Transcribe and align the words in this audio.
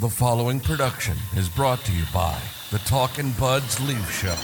The 0.00 0.08
following 0.08 0.60
production 0.60 1.16
is 1.36 1.48
brought 1.48 1.80
to 1.80 1.90
you 1.90 2.04
by 2.14 2.40
the 2.70 2.78
Talkin' 2.78 3.32
Buds 3.32 3.80
Leaf 3.80 4.08
Show. 4.12 4.36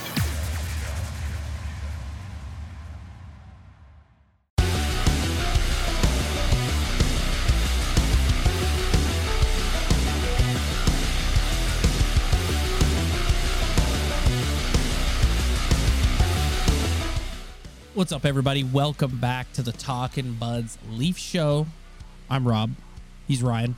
What's 17.94 18.10
up, 18.10 18.24
everybody? 18.24 18.64
Welcome 18.64 19.18
back 19.20 19.52
to 19.52 19.62
the 19.62 19.70
Talkin' 19.70 20.32
Buds 20.32 20.78
Leaf 20.90 21.16
Show. 21.16 21.68
I'm 22.28 22.48
Rob. 22.48 22.72
He's 23.28 23.40
Ryan. 23.40 23.76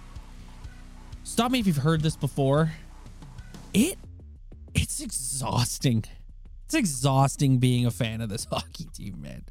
Stop 1.26 1.50
me 1.50 1.58
if 1.58 1.66
you've 1.66 1.78
heard 1.78 2.02
this 2.02 2.14
before. 2.14 2.70
It 3.74 3.98
it's 4.74 5.00
exhausting. 5.00 6.04
It's 6.64 6.74
exhausting 6.74 7.58
being 7.58 7.84
a 7.84 7.90
fan 7.90 8.20
of 8.20 8.28
this 8.28 8.44
hockey 8.50 8.84
team, 8.94 9.20
man. 9.20 9.44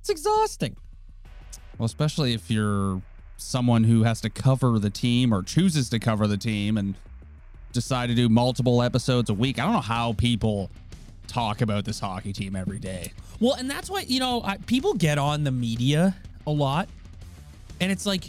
It's 0.00 0.10
exhausting. 0.10 0.76
Well, 1.78 1.86
especially 1.86 2.34
if 2.34 2.50
you're 2.50 3.00
someone 3.36 3.84
who 3.84 4.02
has 4.02 4.20
to 4.22 4.30
cover 4.30 4.80
the 4.80 4.90
team 4.90 5.32
or 5.32 5.44
chooses 5.44 5.88
to 5.90 6.00
cover 6.00 6.26
the 6.26 6.36
team 6.36 6.76
and 6.76 6.96
decide 7.72 8.08
to 8.08 8.16
do 8.16 8.28
multiple 8.28 8.82
episodes 8.82 9.30
a 9.30 9.34
week. 9.34 9.60
I 9.60 9.64
don't 9.64 9.74
know 9.74 9.80
how 9.80 10.14
people 10.14 10.70
talk 11.28 11.60
about 11.60 11.84
this 11.84 12.00
hockey 12.00 12.32
team 12.32 12.56
every 12.56 12.80
day. 12.80 13.12
Well, 13.38 13.54
and 13.54 13.70
that's 13.70 13.88
why, 13.88 14.00
you 14.00 14.18
know, 14.18 14.42
I, 14.42 14.56
people 14.58 14.94
get 14.94 15.18
on 15.18 15.44
the 15.44 15.52
media 15.52 16.16
a 16.48 16.50
lot. 16.50 16.88
And 17.80 17.92
it's 17.92 18.06
like, 18.06 18.24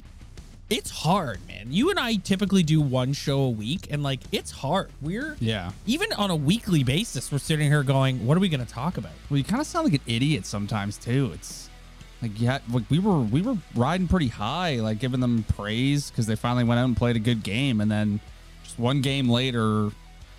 it's 0.69 0.89
hard, 0.89 1.39
man. 1.47 1.67
You 1.71 1.89
and 1.91 1.99
I 1.99 2.15
typically 2.15 2.63
do 2.63 2.81
one 2.81 3.13
show 3.13 3.41
a 3.41 3.49
week, 3.49 3.87
and 3.91 4.01
like, 4.01 4.21
it's 4.31 4.51
hard. 4.51 4.89
We're, 5.01 5.35
Yeah. 5.39 5.71
even 5.85 6.11
on 6.13 6.29
a 6.31 6.35
weekly 6.35 6.83
basis, 6.83 7.31
we're 7.31 7.37
sitting 7.37 7.69
here 7.69 7.83
going, 7.83 8.25
what 8.25 8.37
are 8.37 8.39
we 8.39 8.49
going 8.49 8.65
to 8.65 8.71
talk 8.71 8.97
about? 8.97 9.11
Well, 9.29 9.37
you 9.37 9.43
kind 9.43 9.61
of 9.61 9.67
sound 9.67 9.85
like 9.85 9.93
an 9.95 10.01
idiot 10.13 10.45
sometimes 10.45 10.97
too. 10.97 11.31
It's 11.33 11.69
like 12.21 12.39
yeah, 12.39 12.59
like 12.71 12.89
we 12.89 12.99
were 12.99 13.19
we 13.19 13.41
were 13.41 13.57
riding 13.75 14.07
pretty 14.07 14.29
high, 14.29 14.77
like 14.77 14.99
giving 14.99 15.19
them 15.19 15.43
praise 15.55 16.09
because 16.09 16.25
they 16.25 16.35
finally 16.37 16.63
went 16.63 16.79
out 16.79 16.85
and 16.85 16.95
played 16.97 17.17
a 17.17 17.19
good 17.19 17.43
game, 17.43 17.81
and 17.81 17.91
then 17.91 18.21
just 18.63 18.79
one 18.79 19.01
game 19.01 19.27
later, 19.29 19.89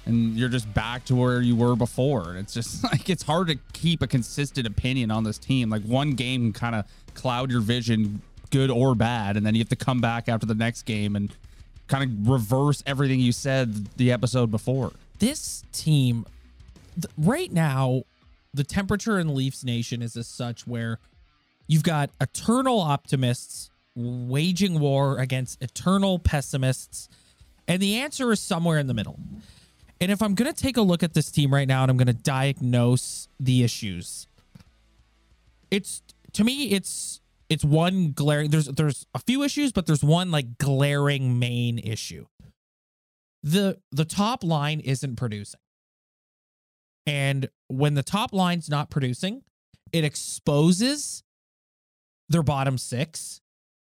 and 0.06 0.34
you're 0.36 0.48
just 0.48 0.72
back 0.72 1.04
to 1.04 1.14
where 1.14 1.42
you 1.42 1.54
were 1.54 1.76
before. 1.76 2.30
And 2.30 2.38
it's 2.38 2.54
just 2.54 2.82
like 2.90 3.10
it's 3.10 3.22
hard 3.22 3.48
to 3.48 3.58
keep 3.74 4.00
a 4.00 4.06
consistent 4.06 4.66
opinion 4.66 5.10
on 5.10 5.24
this 5.24 5.36
team. 5.36 5.68
Like 5.68 5.82
one 5.82 6.12
game 6.12 6.54
kind 6.54 6.74
of 6.74 6.86
cloud 7.12 7.50
your 7.50 7.60
vision, 7.60 8.22
good 8.54 8.70
or 8.70 8.94
bad, 8.94 9.36
and 9.36 9.44
then 9.44 9.56
you 9.56 9.60
have 9.60 9.68
to 9.68 9.76
come 9.76 10.00
back 10.00 10.28
after 10.28 10.46
the 10.46 10.54
next 10.54 10.82
game 10.82 11.16
and 11.16 11.34
kind 11.88 12.04
of 12.04 12.28
reverse 12.28 12.84
everything 12.86 13.18
you 13.18 13.32
said 13.32 13.88
the 13.96 14.12
episode 14.12 14.48
before. 14.50 14.92
this 15.18 15.64
team 15.72 16.24
th- 16.94 17.12
right 17.18 17.52
now 17.52 18.02
the 18.54 18.62
temperature 18.62 19.18
in 19.18 19.34
leafs 19.34 19.64
nation 19.64 20.00
is 20.02 20.16
as 20.16 20.28
such 20.28 20.66
where 20.68 20.98
you've 21.66 21.82
got 21.82 22.10
eternal 22.20 22.78
optimists 22.80 23.70
waging 23.96 24.78
war 24.78 25.18
against 25.18 25.60
eternal 25.60 26.18
pessimists 26.20 27.08
and 27.66 27.82
the 27.82 27.96
answer 27.96 28.30
is 28.32 28.38
somewhere 28.40 28.78
in 28.78 28.86
the 28.86 28.94
middle 28.94 29.18
and 30.00 30.10
if 30.12 30.22
i'm 30.22 30.34
going 30.34 30.52
to 30.52 30.62
take 30.62 30.76
a 30.76 30.82
look 30.82 31.02
at 31.02 31.12
this 31.14 31.30
team 31.30 31.52
right 31.52 31.68
now 31.68 31.82
and 31.82 31.90
i'm 31.90 31.96
going 31.96 32.06
to 32.06 32.12
diagnose 32.12 33.28
the 33.40 33.62
issues 33.64 34.26
it's 35.70 36.02
to 36.32 36.44
me 36.44 36.70
it's 36.70 37.20
it's 37.54 37.64
one 37.64 38.12
glaring 38.12 38.50
there's 38.50 38.66
there's 38.66 39.06
a 39.14 39.18
few 39.18 39.42
issues 39.42 39.72
but 39.72 39.86
there's 39.86 40.04
one 40.04 40.30
like 40.30 40.58
glaring 40.58 41.38
main 41.38 41.78
issue 41.78 42.26
the 43.44 43.78
the 43.92 44.06
top 44.06 44.42
line 44.42 44.80
isn't 44.80 45.16
producing. 45.16 45.60
And 47.06 47.50
when 47.68 47.94
the 47.94 48.02
top 48.02 48.32
line's 48.32 48.70
not 48.70 48.90
producing, 48.90 49.42
it 49.92 50.02
exposes 50.02 51.22
their 52.30 52.42
bottom 52.42 52.78
6 52.78 53.40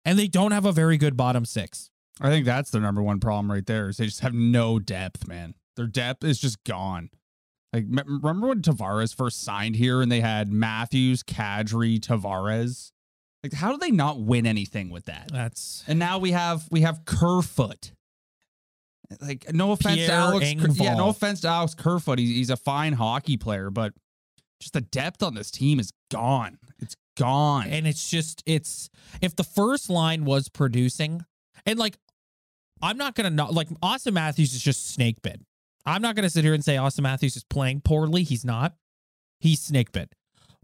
and 0.06 0.18
they 0.18 0.26
don't 0.26 0.52
have 0.52 0.64
a 0.64 0.72
very 0.72 0.96
good 0.96 1.14
bottom 1.14 1.44
6. 1.44 1.90
I 2.22 2.30
think 2.30 2.46
that's 2.46 2.70
their 2.70 2.80
number 2.80 3.02
one 3.02 3.20
problem 3.20 3.52
right 3.52 3.64
there. 3.66 3.90
Is 3.90 3.98
they 3.98 4.06
just 4.06 4.20
have 4.20 4.32
no 4.32 4.78
depth, 4.78 5.28
man. 5.28 5.54
Their 5.76 5.86
depth 5.86 6.24
is 6.24 6.40
just 6.40 6.64
gone. 6.64 7.10
Like, 7.74 7.84
remember 7.88 8.48
when 8.48 8.62
Tavares 8.62 9.14
first 9.14 9.42
signed 9.42 9.76
here 9.76 10.00
and 10.00 10.10
they 10.10 10.20
had 10.20 10.50
Matthews, 10.50 11.22
Kadri, 11.22 12.00
Tavares? 12.00 12.92
Like, 13.42 13.52
how 13.54 13.72
do 13.72 13.78
they 13.78 13.90
not 13.90 14.20
win 14.20 14.46
anything 14.46 14.90
with 14.90 15.06
that? 15.06 15.30
That's 15.32 15.82
And 15.86 15.98
now 15.98 16.18
we 16.18 16.32
have 16.32 16.66
we 16.70 16.82
have 16.82 17.04
Kerfoot. 17.04 17.92
Like, 19.20 19.52
no 19.52 19.72
offense 19.72 19.96
Pierre 19.96 20.08
to 20.08 20.12
Alex. 20.14 20.46
Ker- 20.60 20.84
yeah, 20.84 20.94
no 20.94 21.08
offense 21.08 21.40
to 21.40 21.48
Alex 21.48 21.74
Kerfoot. 21.74 22.18
He's, 22.18 22.28
he's 22.28 22.50
a 22.50 22.56
fine 22.56 22.92
hockey 22.92 23.36
player, 23.36 23.70
but 23.70 23.92
just 24.60 24.74
the 24.74 24.80
depth 24.82 25.22
on 25.22 25.34
this 25.34 25.50
team 25.50 25.80
is 25.80 25.90
gone. 26.10 26.58
It's 26.78 26.94
gone. 27.16 27.66
and 27.68 27.86
it's 27.86 28.08
just 28.08 28.42
it's 28.46 28.88
if 29.20 29.34
the 29.36 29.44
first 29.44 29.90
line 29.90 30.24
was 30.24 30.48
producing 30.48 31.24
and 31.66 31.78
like 31.78 31.98
I'm 32.82 32.96
not 32.96 33.14
going 33.14 33.28
to 33.28 33.34
not 33.34 33.52
like 33.52 33.68
Auston 33.80 34.12
Matthews 34.14 34.54
is 34.54 34.62
just 34.62 34.90
snake 34.90 35.20
bit. 35.22 35.40
I'm 35.84 36.02
not 36.02 36.14
going 36.14 36.22
to 36.24 36.30
sit 36.30 36.44
here 36.44 36.54
and 36.54 36.64
say 36.64 36.76
Auston 36.76 37.02
Matthews 37.02 37.36
is 37.36 37.44
playing 37.44 37.80
poorly. 37.80 38.22
He's 38.22 38.44
not. 38.44 38.74
He's 39.40 39.60
snake 39.60 39.92
bit. 39.92 40.14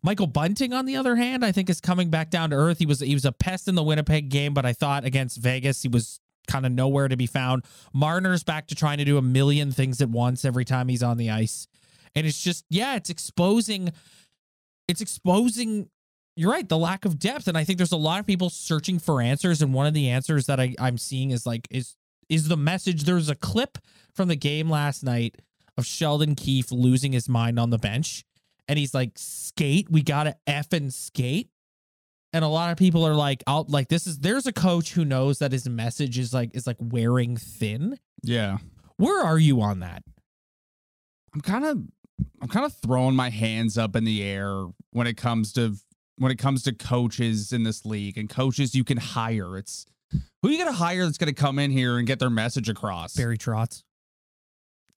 Michael 0.06 0.28
Bunting, 0.28 0.72
on 0.72 0.86
the 0.86 0.94
other 0.94 1.16
hand, 1.16 1.44
I 1.44 1.50
think 1.50 1.68
is 1.68 1.80
coming 1.80 2.10
back 2.10 2.30
down 2.30 2.50
to 2.50 2.56
earth. 2.56 2.78
He 2.78 2.86
was 2.86 3.00
he 3.00 3.12
was 3.12 3.24
a 3.24 3.32
pest 3.32 3.66
in 3.66 3.74
the 3.74 3.82
Winnipeg 3.82 4.28
game, 4.28 4.54
but 4.54 4.64
I 4.64 4.72
thought 4.72 5.04
against 5.04 5.36
Vegas 5.38 5.82
he 5.82 5.88
was 5.88 6.20
kind 6.46 6.64
of 6.64 6.70
nowhere 6.70 7.08
to 7.08 7.16
be 7.16 7.26
found. 7.26 7.64
Marner's 7.92 8.44
back 8.44 8.68
to 8.68 8.76
trying 8.76 8.98
to 8.98 9.04
do 9.04 9.18
a 9.18 9.22
million 9.22 9.72
things 9.72 10.00
at 10.00 10.08
once 10.08 10.44
every 10.44 10.64
time 10.64 10.86
he's 10.86 11.02
on 11.02 11.16
the 11.16 11.30
ice, 11.30 11.66
and 12.14 12.24
it's 12.24 12.40
just 12.40 12.64
yeah, 12.70 12.94
it's 12.94 13.10
exposing, 13.10 13.90
it's 14.86 15.00
exposing. 15.00 15.90
You're 16.36 16.52
right, 16.52 16.68
the 16.68 16.78
lack 16.78 17.04
of 17.04 17.18
depth, 17.18 17.48
and 17.48 17.58
I 17.58 17.64
think 17.64 17.78
there's 17.78 17.90
a 17.90 17.96
lot 17.96 18.20
of 18.20 18.26
people 18.28 18.48
searching 18.48 19.00
for 19.00 19.20
answers, 19.20 19.60
and 19.60 19.74
one 19.74 19.88
of 19.88 19.94
the 19.94 20.08
answers 20.08 20.46
that 20.46 20.60
I, 20.60 20.76
I'm 20.78 20.98
seeing 20.98 21.32
is 21.32 21.46
like 21.46 21.66
is 21.68 21.96
is 22.28 22.46
the 22.46 22.56
message. 22.56 23.02
There's 23.02 23.28
a 23.28 23.34
clip 23.34 23.76
from 24.14 24.28
the 24.28 24.36
game 24.36 24.70
last 24.70 25.02
night 25.02 25.42
of 25.76 25.84
Sheldon 25.84 26.36
Keefe 26.36 26.70
losing 26.70 27.10
his 27.10 27.28
mind 27.28 27.58
on 27.58 27.70
the 27.70 27.78
bench 27.78 28.24
and 28.69 28.78
he's 28.78 28.94
like, 28.94 29.12
skate, 29.16 29.88
we 29.91 30.03
gotta 30.03 30.37
effing 30.47 30.93
skate. 30.93 31.50
And 32.32 32.44
a 32.44 32.49
lot 32.49 32.71
of 32.71 32.77
people 32.77 33.06
are 33.06 33.15
like, 33.15 33.43
I'll 33.47 33.65
like 33.69 33.88
this 33.88 34.06
is 34.06 34.19
there's 34.19 34.47
a 34.47 34.53
coach 34.53 34.93
who 34.93 35.04
knows 35.04 35.38
that 35.38 35.53
his 35.53 35.69
message 35.69 36.19
is 36.19 36.34
like 36.34 36.50
is 36.54 36.66
like 36.66 36.77
wearing 36.81 37.37
thin. 37.37 37.99
yeah. 38.22 38.59
Where 38.99 39.22
are 39.22 39.38
you 39.38 39.60
on 39.60 39.81
that? 39.81 40.03
I'm 41.34 41.41
kind 41.43 41.65
of 41.65 41.82
I'm 42.41 42.49
kind 42.49 42.65
of 42.65 42.72
throwing 42.75 43.15
my 43.15 43.28
hands 43.31 43.77
up 43.77 43.94
in 43.94 44.04
the 44.04 44.22
air 44.22 44.66
when 44.91 45.06
it 45.06 45.16
comes 45.16 45.53
to 45.54 45.77
when 46.16 46.33
it 46.33 46.38
comes 46.38 46.62
to 46.65 46.72
coaches 46.75 47.53
in 47.53 47.62
this 47.62 47.84
league 47.84 48.16
and 48.16 48.28
coaches 48.28 48.75
you 48.75 48.84
can 48.84 48.97
hire. 48.97 49.56
It's 49.56 49.87
who 50.43 50.48
you 50.48 50.59
gonna 50.59 50.72
hire 50.72 51.04
that's 51.04 51.19
gonna 51.19 51.34
come 51.34 51.59
in 51.59 51.71
here 51.71 51.98
and 51.98 52.06
get 52.06 52.19
their 52.19 52.31
message 52.31 52.69
across. 52.69 53.15
Barry 53.15 53.37
Trotz. 53.38 53.83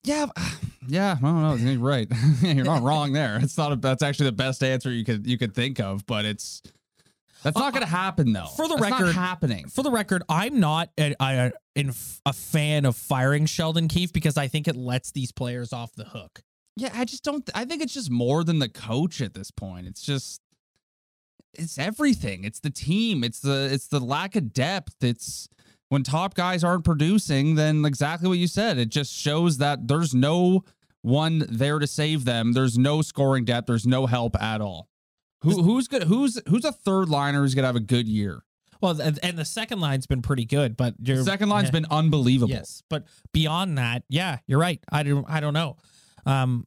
Yeah, 0.04 0.28
yeah. 0.88 1.16
I 1.18 1.22
don't 1.22 1.42
know. 1.42 1.54
You're 1.56 1.80
right. 1.80 2.08
You're 2.42 2.66
not 2.66 2.84
wrong 2.84 3.14
there. 3.14 3.40
It's 3.42 3.58
not. 3.58 3.72
A, 3.72 3.76
that's 3.76 4.04
actually 4.04 4.28
the 4.28 4.34
best 4.34 4.64
answer 4.64 4.92
you 4.92 5.04
could 5.06 5.28
you 5.28 5.38
could 5.38 5.54
think 5.54 5.80
of, 5.80 6.06
but 6.06 6.26
it's 6.26 6.62
that's 7.44 7.56
uh, 7.56 7.60
not 7.60 7.74
gonna 7.74 7.86
happen 7.86 8.34
though. 8.34 8.48
for 8.56 8.68
the 8.68 8.76
That's 8.76 8.90
not 8.90 9.00
record- 9.02 9.16
happening. 9.16 9.68
For 9.70 9.84
the 9.84 9.92
record, 9.92 10.24
I'm 10.30 10.60
not 10.60 10.90
a, 11.00 11.16
a, 11.22 11.52
in- 11.76 11.94
a 12.26 12.34
fan 12.34 12.86
of 12.86 12.96
firing 12.96 13.46
Sheldon 13.46 13.88
Keefe 13.88 14.12
because 14.14 14.38
I 14.38 14.48
think 14.48 14.68
it 14.68 14.76
lets 14.76 15.12
these 15.12 15.32
players 15.32 15.72
off 15.74 15.94
the 15.96 16.06
hook. 16.06 16.42
Yeah, 16.76 16.92
I 16.94 17.04
just 17.06 17.24
don't. 17.24 17.50
I 17.54 17.66
think 17.66 17.82
it's 17.82 17.94
just 17.94 18.10
more 18.12 18.44
than 18.44 18.60
the 18.60 18.70
coach 18.70 19.22
at 19.22 19.34
this 19.34 19.52
point. 19.52 19.86
It's 19.88 20.02
just, 20.02 20.40
it's 21.54 21.78
everything. 21.78 22.46
It's 22.46 22.60
the 22.62 22.70
team. 22.70 23.24
It's 23.24 23.40
the 23.42 23.68
it's 23.72 23.88
the 23.88 24.00
lack 24.00 24.36
of 24.38 24.54
depth. 24.54 24.96
It's 25.04 25.50
when 25.90 26.04
top 26.04 26.36
guys 26.36 26.64
aren't 26.64 26.86
producing. 26.86 27.56
Then 27.56 27.84
exactly 27.86 28.30
what 28.30 28.38
you 28.38 28.48
said. 28.48 28.78
It 28.78 28.90
just 28.90 29.14
shows 29.14 29.58
that 29.58 29.88
there's 29.88 30.16
no 30.16 30.64
one 31.02 31.46
there 31.50 31.80
to 31.80 31.88
save 31.88 32.26
them. 32.26 32.54
There's 32.54 32.78
no 32.78 33.02
scoring 33.02 33.46
depth. 33.46 33.68
There's 33.68 33.88
no 33.88 34.06
help 34.06 34.42
at 34.42 34.62
all. 34.62 34.88
Who 35.42 35.62
who's 35.62 35.88
good? 35.88 36.04
Who's 36.04 36.42
who's 36.48 36.66
a 36.66 36.72
third 36.72 37.10
liner 37.10 37.42
who's 37.42 37.56
gonna 37.56 37.68
have 37.68 37.76
a 37.76 37.82
good 37.82 38.08
year? 38.08 38.44
Well, 38.82 39.00
and, 39.02 39.38
the 39.38 39.44
second 39.44 39.82
line's 39.82 40.08
been 40.08 40.22
pretty 40.22 40.46
good, 40.46 40.78
but 40.78 40.96
your 41.04 41.22
second 41.24 41.50
line's 41.50 41.68
yeah. 41.68 41.72
been 41.72 41.86
unbelievable. 41.92 42.54
Yes, 42.54 42.82
but 42.90 43.06
beyond 43.34 43.78
that, 43.78 44.04
yeah, 44.08 44.38
you're 44.48 44.60
right. 44.60 44.80
I 44.90 45.04
don't. 45.04 45.26
I 45.30 45.42
don't 45.42 45.54
know. 45.54 45.76
Um, 46.26 46.66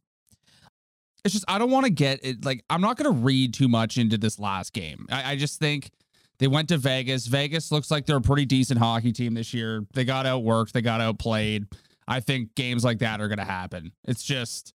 it's 1.24 1.32
just 1.32 1.44
I 1.48 1.58
don't 1.58 1.70
want 1.70 1.86
to 1.86 1.90
get 1.90 2.20
it 2.22 2.44
like 2.44 2.64
I'm 2.68 2.80
not 2.80 2.96
gonna 2.96 3.10
read 3.10 3.54
too 3.54 3.68
much 3.68 3.96
into 3.96 4.18
this 4.18 4.38
last 4.38 4.72
game. 4.72 5.06
I, 5.10 5.32
I 5.32 5.36
just 5.36 5.58
think 5.58 5.90
they 6.38 6.48
went 6.48 6.68
to 6.70 6.78
Vegas. 6.78 7.26
Vegas 7.26 7.70
looks 7.70 7.90
like 7.90 8.06
they're 8.06 8.16
a 8.16 8.20
pretty 8.20 8.44
decent 8.46 8.78
hockey 8.80 9.12
team 9.12 9.34
this 9.34 9.54
year. 9.54 9.84
They 9.94 10.04
got 10.04 10.26
outworked, 10.26 10.72
they 10.72 10.82
got 10.82 11.00
outplayed. 11.00 11.66
I 12.08 12.20
think 12.20 12.54
games 12.54 12.84
like 12.84 12.98
that 12.98 13.20
are 13.20 13.28
gonna 13.28 13.44
happen. 13.44 13.92
It's 14.04 14.22
just 14.24 14.74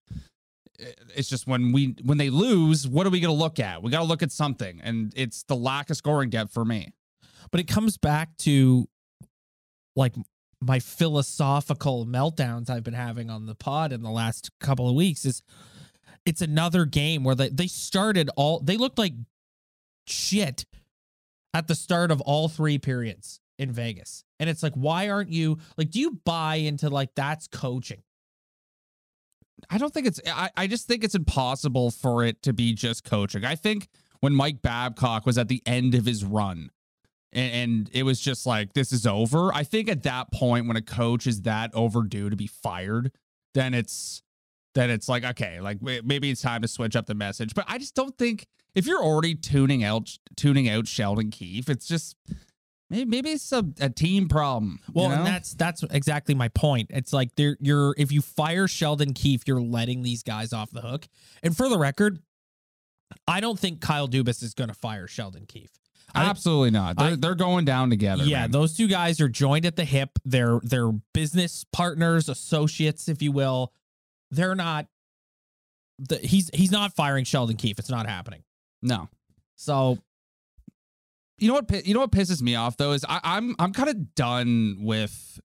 it's 0.79 1.29
just 1.29 1.47
when 1.47 1.73
we 1.73 1.97
when 2.05 2.19
they 2.19 2.31
lose, 2.31 2.87
what 2.87 3.07
are 3.07 3.11
we 3.11 3.21
gonna 3.21 3.33
look 3.35 3.59
at? 3.59 3.83
We 3.83 3.91
gotta 3.91 4.05
look 4.05 4.23
at 4.23 4.31
something. 4.31 4.81
And 4.83 5.13
it's 5.17 5.43
the 5.45 5.57
lack 5.57 5.91
of 5.91 5.97
scoring 5.97 6.31
depth 6.31 6.53
for 6.53 6.65
me. 6.65 6.93
but 7.51 7.61
it 7.61 7.69
comes 7.69 7.97
back 7.97 8.37
to 8.39 8.89
like 9.95 10.15
my 10.61 10.79
philosophical 10.79 12.07
meltdowns 12.07 12.71
I've 12.71 12.83
been 12.83 12.95
having 12.95 13.31
on 13.31 13.47
the 13.47 13.55
pod 13.55 13.93
in 13.93 14.03
the 14.03 14.11
last 14.11 14.51
couple 14.61 14.89
of 14.89 14.95
weeks 14.95 15.25
is 15.25 15.43
it's 16.25 16.41
another 16.43 16.85
game 16.85 17.25
where 17.25 17.35
they, 17.35 17.49
they 17.51 17.67
started 17.67 18.31
all 18.37 18.61
they 18.61 18.77
looked 18.77 18.99
like 18.99 19.13
shit 20.07 20.65
at 21.57 21.69
the 21.69 21.75
start 21.75 22.11
of 22.11 22.21
all 22.21 22.49
three 22.51 22.79
periods 22.79 23.41
in 23.59 23.73
Vegas. 23.73 24.25
And 24.39 24.51
it's 24.51 24.63
like, 24.63 24.75
why 24.75 25.09
aren't 25.09 25.31
you 25.31 25.57
like, 25.79 25.91
do 25.91 25.99
you 25.99 26.21
buy 26.27 26.57
into 26.57 26.91
like 26.91 27.15
that's 27.17 27.47
coaching? 27.49 28.03
I 29.71 29.79
don't 29.79 29.93
think 29.93 30.07
it's. 30.07 30.21
I, 30.27 30.51
I 30.55 30.67
just 30.67 30.87
think 30.87 31.03
it's 31.03 31.15
impossible 31.15 31.91
for 31.91 32.23
it 32.23 32.43
to 32.43 32.53
be 32.53 32.75
just 32.75 33.05
coaching. 33.05 33.43
I 33.47 33.55
think 33.55 33.89
when 34.21 34.35
Mike 34.35 34.61
Babcock 34.61 35.25
was 35.25 35.39
at 35.39 35.49
the 35.49 35.63
end 35.65 35.95
of 35.95 36.05
his 36.05 36.27
run, 36.27 36.71
and, 37.33 37.55
and 37.55 37.91
it 37.95 38.03
was 38.03 38.21
just 38.21 38.45
like 38.45 38.75
this 38.75 38.93
is 38.93 39.07
over. 39.07 39.51
I 39.55 39.63
think 39.63 39.89
at 39.89 40.03
that 40.03 40.31
point, 40.31 40.69
when 40.69 40.77
a 40.77 40.83
coach 40.83 41.27
is 41.27 41.41
that 41.43 41.75
overdue 41.75 42.29
to 42.29 42.37
be 42.37 42.47
fired, 42.47 43.13
then 43.55 43.73
it's 43.73 44.23
then 44.75 44.91
it's 44.91 45.09
like 45.09 45.25
okay, 45.25 45.59
like 45.59 45.81
maybe 45.81 46.31
it's 46.31 46.43
time 46.43 46.61
to 46.61 46.69
switch 46.69 46.95
up 46.95 47.07
the 47.07 47.15
message. 47.15 47.55
But 47.55 47.65
I 47.67 47.79
just 47.79 47.95
don't 47.95 48.17
think 48.19 48.47
if 48.77 48.87
you're 48.87 49.03
already 49.03 49.35
tuning 49.35 49.83
out 49.83 50.17
tuning 50.37 50.69
out 50.69 50.87
Sheldon 50.87 51.31
Keefe, 51.31 51.69
it's 51.69 51.89
just 51.89 52.17
Maybe, 52.89 53.05
maybe 53.05 53.31
it's 53.31 53.51
a, 53.51 53.65
a 53.81 53.91
team 53.91 54.29
problem. 54.29 54.79
Well, 54.93 55.07
you 55.07 55.11
know? 55.11 55.17
and 55.19 55.27
that's 55.27 55.55
that's 55.55 55.83
exactly 55.91 56.35
my 56.35 56.49
point. 56.49 56.91
It's 56.91 57.13
like 57.13 57.35
they're 57.35 57.57
you're 57.61 57.95
if 57.99 58.13
you 58.13 58.23
fire 58.23 58.69
Sheldon 58.69 59.13
Keefe, 59.13 59.43
you're 59.49 59.61
letting 59.61 60.03
these 60.03 60.23
guys 60.23 60.53
off 60.53 60.71
the 60.71 60.83
hook. 60.83 61.09
And 61.43 61.57
for 61.57 61.69
the 61.69 61.79
record, 61.79 62.21
I 63.27 63.41
don't 63.41 63.59
think 63.59 63.81
Kyle 63.81 64.07
Dubas 64.07 64.43
is 64.43 64.55
going 64.55 64.69
to 64.69 64.75
fire 64.75 65.09
Sheldon 65.09 65.47
Keefe. 65.47 65.73
I- 66.15 66.27
absolutely 66.27 66.71
not. 66.71 66.97
They're 66.97 67.09
I- 67.09 67.17
they're 67.17 67.35
going 67.35 67.65
down 67.65 67.91
together. 67.91 68.23
yeah, 68.23 68.43
man. 68.43 68.53
those 68.53 68.77
two 68.77 68.87
guys 68.87 69.21
are 69.21 69.29
joined 69.29 69.67
at 69.67 69.75
the 69.75 69.85
hip. 69.85 70.11
They're 70.25 70.61
they're 70.63 70.93
business 71.13 71.65
partners, 71.73 72.29
associates, 72.29 73.09
if 73.09 73.21
you 73.21 73.33
will. 73.33 73.73
They're 74.31 74.55
not. 74.55 74.87
The, 75.99 76.19
he's 76.19 76.51
he's 76.55 76.71
not 76.71 76.95
firing 76.95 77.25
Sheldon 77.25 77.57
Keefe. 77.57 77.81
It's 77.81 77.91
not 77.91 78.07
happening. 78.07 78.45
No. 78.87 79.09
So 79.57 79.99
You 81.39 81.49
know 81.49 81.55
what? 81.55 81.87
You 81.87 81.93
know 81.95 82.01
what 82.01 82.13
pisses 82.13 82.41
me 82.41 82.55
off 82.55 82.77
though 82.77 82.93
is 82.93 83.05
I, 83.09 83.21
I'm 83.23 83.55
I'm 83.59 83.73
kind 83.73 83.89
of 83.89 84.15
done 84.15 84.79
with 84.81 85.41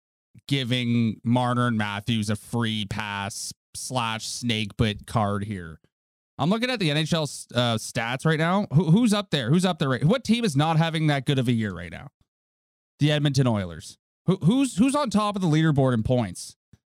giving 0.48 1.20
Marner 1.24 1.68
and 1.68 1.78
Matthews 1.78 2.30
a 2.30 2.36
free 2.36 2.86
pass 2.86 3.54
slash 3.76 4.26
snake 4.26 4.78
bit 4.78 5.06
card 5.08 5.44
here. 5.46 5.80
I'm 6.38 6.50
looking 6.50 6.70
at 6.72 6.80
the 6.80 6.90
NHL 6.90 7.48
uh, 7.54 7.76
stats 7.78 8.26
right 8.26 8.40
now. 8.40 8.68
Who, 8.74 8.92
who's 8.92 9.14
up 9.14 9.30
there? 9.30 9.50
Who's 9.50 9.64
up 9.66 9.80
there? 9.80 9.90
Right? 9.90 10.04
What 10.04 10.24
team 10.24 10.44
is 10.44 10.56
not 10.56 10.78
having 10.78 11.08
that 11.08 11.26
good 11.26 11.38
of 11.38 11.48
a 11.48 11.52
year 11.52 11.74
right 11.74 11.92
now? 11.92 12.08
The 13.00 13.12
Edmonton 13.12 13.48
Oilers. 13.48 13.98
Who, 14.26 14.38
who's 14.38 14.78
who's 14.78 14.96
on 14.96 15.10
top 15.10 15.36
of 15.36 15.42
the 15.42 15.48
leaderboard 15.48 15.94
in 15.94 16.04
points? 16.04 16.56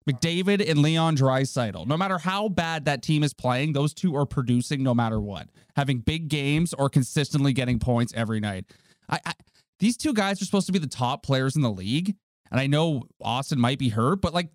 McDavid 0.09 0.67
and 0.69 0.81
Leon 0.81 1.17
Draisaitl. 1.17 1.87
No 1.87 1.97
matter 1.97 2.17
how 2.17 2.47
bad 2.49 2.85
that 2.85 3.01
team 3.01 3.23
is 3.23 3.33
playing, 3.33 3.73
those 3.73 3.93
two 3.93 4.15
are 4.15 4.25
producing 4.25 4.83
no 4.83 4.93
matter 4.93 5.19
what, 5.19 5.49
having 5.75 5.99
big 5.99 6.27
games 6.27 6.73
or 6.73 6.89
consistently 6.89 7.53
getting 7.53 7.79
points 7.79 8.13
every 8.15 8.39
night. 8.39 8.65
I, 9.09 9.19
I 9.25 9.33
these 9.79 9.97
two 9.97 10.13
guys 10.13 10.41
are 10.41 10.45
supposed 10.45 10.67
to 10.67 10.73
be 10.73 10.79
the 10.79 10.87
top 10.87 11.23
players 11.23 11.55
in 11.55 11.61
the 11.61 11.71
league, 11.71 12.15
and 12.51 12.59
I 12.59 12.67
know 12.67 13.03
Auston 13.21 13.57
might 13.57 13.79
be 13.79 13.89
hurt, 13.89 14.21
but 14.21 14.33
like 14.33 14.49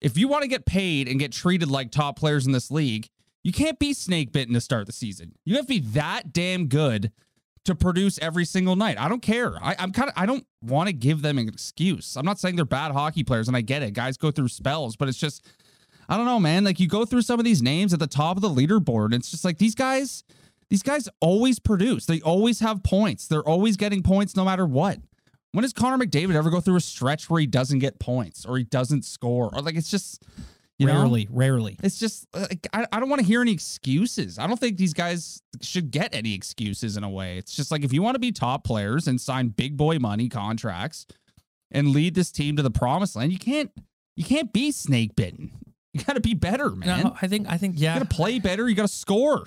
if 0.00 0.16
you 0.16 0.28
want 0.28 0.42
to 0.42 0.48
get 0.48 0.66
paid 0.66 1.08
and 1.08 1.18
get 1.18 1.32
treated 1.32 1.70
like 1.70 1.90
top 1.90 2.18
players 2.18 2.46
in 2.46 2.52
this 2.52 2.70
league, 2.70 3.08
you 3.42 3.52
can't 3.52 3.78
be 3.78 3.92
snake 3.92 4.32
bitten 4.32 4.54
to 4.54 4.60
start 4.60 4.86
the 4.86 4.92
season. 4.92 5.32
You 5.44 5.56
have 5.56 5.66
to 5.66 5.68
be 5.68 5.80
that 5.90 6.32
damn 6.32 6.66
good 6.66 7.12
to 7.68 7.74
produce 7.74 8.18
every 8.20 8.44
single 8.44 8.76
night. 8.76 8.98
I 8.98 9.08
don't 9.08 9.22
care. 9.22 9.56
I, 9.62 9.76
I'm 9.78 9.92
kind 9.92 10.08
of 10.08 10.14
I 10.16 10.26
don't 10.26 10.44
want 10.62 10.88
to 10.88 10.92
give 10.92 11.22
them 11.22 11.38
an 11.38 11.48
excuse. 11.48 12.16
I'm 12.16 12.24
not 12.24 12.40
saying 12.40 12.56
they're 12.56 12.64
bad 12.64 12.92
hockey 12.92 13.22
players, 13.22 13.46
and 13.46 13.56
I 13.56 13.60
get 13.60 13.82
it. 13.82 13.92
Guys 13.92 14.16
go 14.16 14.30
through 14.30 14.48
spells, 14.48 14.96
but 14.96 15.08
it's 15.08 15.18
just 15.18 15.46
I 16.08 16.16
don't 16.16 16.26
know, 16.26 16.40
man. 16.40 16.64
Like 16.64 16.80
you 16.80 16.88
go 16.88 17.04
through 17.04 17.22
some 17.22 17.38
of 17.38 17.44
these 17.44 17.62
names 17.62 17.92
at 17.92 18.00
the 18.00 18.06
top 18.06 18.36
of 18.36 18.42
the 18.42 18.48
leaderboard, 18.48 19.06
and 19.06 19.14
it's 19.14 19.30
just 19.30 19.44
like 19.44 19.58
these 19.58 19.74
guys, 19.74 20.24
these 20.70 20.82
guys 20.82 21.08
always 21.20 21.58
produce. 21.58 22.06
They 22.06 22.20
always 22.22 22.60
have 22.60 22.82
points. 22.82 23.28
They're 23.28 23.46
always 23.46 23.76
getting 23.76 24.02
points 24.02 24.34
no 24.34 24.44
matter 24.44 24.66
what. 24.66 24.98
When 25.52 25.62
does 25.62 25.72
Connor 25.72 26.04
McDavid 26.04 26.34
ever 26.34 26.50
go 26.50 26.60
through 26.60 26.76
a 26.76 26.80
stretch 26.80 27.28
where 27.28 27.40
he 27.40 27.46
doesn't 27.46 27.78
get 27.78 27.98
points 27.98 28.44
or 28.44 28.58
he 28.58 28.64
doesn't 28.64 29.04
score 29.04 29.50
or 29.54 29.62
like 29.62 29.76
it's 29.76 29.90
just 29.90 30.22
you 30.78 30.86
know? 30.86 30.94
rarely, 30.94 31.28
rarely. 31.30 31.76
It's 31.82 31.98
just 31.98 32.26
uh, 32.34 32.46
like 32.48 32.66
I, 32.72 32.86
I 32.92 33.00
don't 33.00 33.08
want 33.08 33.20
to 33.20 33.26
hear 33.26 33.40
any 33.42 33.52
excuses. 33.52 34.38
I 34.38 34.46
don't 34.46 34.58
think 34.58 34.76
these 34.76 34.94
guys 34.94 35.42
should 35.60 35.90
get 35.90 36.14
any 36.14 36.34
excuses 36.34 36.96
in 36.96 37.04
a 37.04 37.10
way. 37.10 37.38
It's 37.38 37.54
just 37.54 37.70
like 37.70 37.84
if 37.84 37.92
you 37.92 38.02
want 38.02 38.14
to 38.14 38.20
be 38.20 38.32
top 38.32 38.64
players 38.64 39.08
and 39.08 39.20
sign 39.20 39.48
big 39.48 39.76
boy 39.76 39.98
money 39.98 40.28
contracts 40.28 41.06
and 41.70 41.88
lead 41.88 42.14
this 42.14 42.30
team 42.30 42.56
to 42.56 42.62
the 42.62 42.70
promised 42.70 43.16
land, 43.16 43.32
you 43.32 43.38
can't 43.38 43.70
you 44.16 44.24
can't 44.24 44.52
be 44.52 44.70
snake 44.72 45.14
bitten. 45.16 45.50
You 45.94 46.04
got 46.04 46.14
to 46.14 46.20
be 46.20 46.34
better, 46.34 46.70
man. 46.70 47.04
No, 47.04 47.16
I 47.20 47.28
think 47.28 47.50
I 47.50 47.56
think 47.56 47.78
You 47.78 47.84
yeah. 47.84 47.98
got 47.98 48.08
to 48.08 48.14
play 48.14 48.38
better. 48.38 48.68
You 48.68 48.74
got 48.74 48.82
to 48.82 48.92
score. 48.92 49.46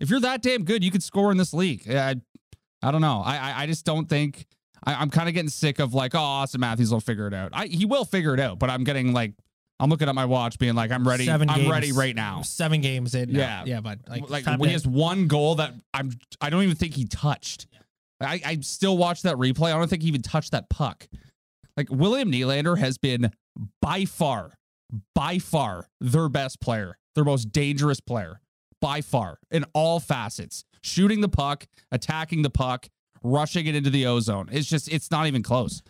If 0.00 0.10
you're 0.10 0.20
that 0.20 0.42
damn 0.42 0.64
good, 0.64 0.82
you 0.82 0.90
could 0.90 1.02
score 1.02 1.30
in 1.30 1.36
this 1.36 1.54
league. 1.54 1.86
Yeah, 1.86 2.06
I, 2.08 2.88
I 2.88 2.90
don't 2.90 3.00
know. 3.00 3.22
I 3.24 3.36
I, 3.36 3.62
I 3.62 3.66
just 3.66 3.84
don't 3.84 4.08
think. 4.08 4.46
I, 4.84 4.94
I'm 4.94 5.08
kind 5.08 5.28
of 5.28 5.34
getting 5.34 5.50
sick 5.50 5.78
of 5.78 5.94
like, 5.94 6.14
oh, 6.14 6.18
Auston 6.18 6.58
Matthews 6.58 6.90
will 6.92 7.00
figure 7.00 7.26
it 7.26 7.34
out. 7.34 7.50
I, 7.52 7.66
he 7.66 7.84
will 7.84 8.04
figure 8.04 8.34
it 8.34 8.40
out, 8.40 8.58
but 8.58 8.70
I'm 8.70 8.84
getting 8.84 9.12
like, 9.12 9.32
I'm 9.80 9.90
looking 9.90 10.08
at 10.08 10.14
my 10.14 10.24
watch, 10.24 10.58
being 10.58 10.74
like, 10.74 10.90
I'm 10.90 11.06
ready. 11.06 11.26
Seven 11.26 11.50
I'm 11.50 11.60
games- 11.60 11.70
ready 11.70 11.92
right 11.92 12.14
now. 12.14 12.42
Seven 12.42 12.80
games 12.80 13.14
in. 13.14 13.30
Yeah. 13.30 13.64
yeah, 13.66 13.80
but 13.80 13.98
like, 14.08 14.30
Like, 14.30 14.44
he 14.60 14.72
has 14.72 14.86
one 14.86 15.26
goal 15.26 15.56
that 15.56 15.74
I'm, 15.92 16.12
I 16.40 16.50
don't 16.50 16.62
even 16.62 16.76
think 16.76 16.94
he 16.94 17.04
touched. 17.06 17.66
I, 18.20 18.40
I 18.44 18.58
still 18.60 18.96
watch 18.96 19.22
that 19.22 19.36
replay. 19.36 19.74
I 19.74 19.78
don't 19.78 19.88
think 19.88 20.02
he 20.02 20.08
even 20.08 20.22
touched 20.22 20.52
that 20.52 20.70
puck. 20.70 21.08
Like 21.76 21.88
William 21.90 22.30
Nylander 22.30 22.78
has 22.78 22.98
been 22.98 23.32
by 23.82 24.04
far, 24.04 24.52
by 25.14 25.38
far 25.38 25.88
their 26.00 26.28
best 26.28 26.60
player, 26.60 26.96
their 27.16 27.24
most 27.24 27.50
dangerous 27.50 28.00
player, 28.00 28.40
by 28.80 29.00
far 29.00 29.38
in 29.50 29.64
all 29.74 29.98
facets. 29.98 30.64
Shooting 30.82 31.20
the 31.20 31.28
puck, 31.28 31.66
attacking 31.90 32.42
the 32.42 32.50
puck, 32.50 32.88
rushing 33.22 33.66
it 33.66 33.74
into 33.74 33.90
the 33.90 34.06
ozone. 34.06 34.48
It's 34.52 34.68
just, 34.68 34.88
it's 34.92 35.10
not 35.10 35.26
even 35.26 35.42
close. 35.42 35.82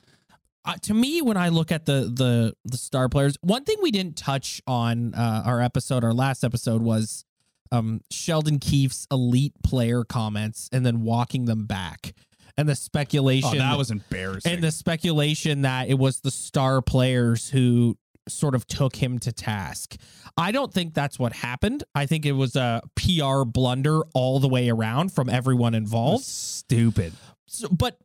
Uh, 0.64 0.74
to 0.82 0.94
me 0.94 1.20
when 1.22 1.36
I 1.36 1.48
look 1.50 1.70
at 1.72 1.86
the 1.86 2.10
the 2.12 2.54
the 2.64 2.76
star 2.76 3.08
players, 3.08 3.36
one 3.42 3.64
thing 3.64 3.76
we 3.82 3.90
didn't 3.90 4.16
touch 4.16 4.60
on 4.66 5.14
uh, 5.14 5.42
our 5.44 5.60
episode, 5.60 6.04
our 6.04 6.14
last 6.14 6.44
episode 6.44 6.82
was 6.82 7.24
um, 7.72 8.00
Sheldon 8.10 8.58
Keefe's 8.58 9.06
elite 9.10 9.54
player 9.62 10.04
comments 10.04 10.68
and 10.72 10.84
then 10.86 11.02
walking 11.02 11.44
them 11.46 11.66
back, 11.66 12.14
and 12.56 12.68
the 12.68 12.76
speculation 12.76 13.50
Oh, 13.54 13.58
that 13.58 13.76
was 13.78 13.90
embarrassing. 13.90 14.52
and 14.52 14.62
the 14.62 14.70
speculation 14.70 15.62
that 15.62 15.88
it 15.88 15.98
was 15.98 16.20
the 16.20 16.30
star 16.30 16.80
players 16.82 17.50
who 17.50 17.96
sort 18.26 18.54
of 18.54 18.66
took 18.66 18.96
him 18.96 19.18
to 19.18 19.32
task. 19.32 19.96
I 20.36 20.50
don't 20.50 20.72
think 20.72 20.94
that's 20.94 21.18
what 21.18 21.34
happened. 21.34 21.84
I 21.94 22.06
think 22.06 22.24
it 22.24 22.32
was 22.32 22.56
a 22.56 22.80
PR 22.96 23.44
blunder 23.44 24.00
all 24.14 24.40
the 24.40 24.48
way 24.48 24.70
around 24.70 25.12
from 25.12 25.28
everyone 25.28 25.74
involved. 25.74 26.24
stupid. 26.24 27.12
So, 27.46 27.68
but 27.68 27.98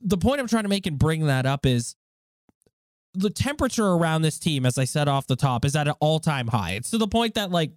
the 0.00 0.18
point 0.18 0.40
I'm 0.40 0.48
trying 0.48 0.64
to 0.64 0.68
make 0.68 0.86
and 0.86 0.98
bring 0.98 1.26
that 1.26 1.46
up 1.46 1.66
is 1.66 1.96
the 3.14 3.30
temperature 3.30 3.86
around 3.86 4.22
this 4.22 4.38
team, 4.38 4.66
as 4.66 4.76
I 4.78 4.84
said 4.84 5.08
off 5.08 5.26
the 5.26 5.36
top, 5.36 5.64
is 5.64 5.74
at 5.74 5.88
an 5.88 5.94
all 6.00 6.20
time 6.20 6.48
high. 6.48 6.72
It's 6.72 6.90
to 6.90 6.98
the 6.98 7.08
point 7.08 7.34
that 7.34 7.50
like 7.50 7.72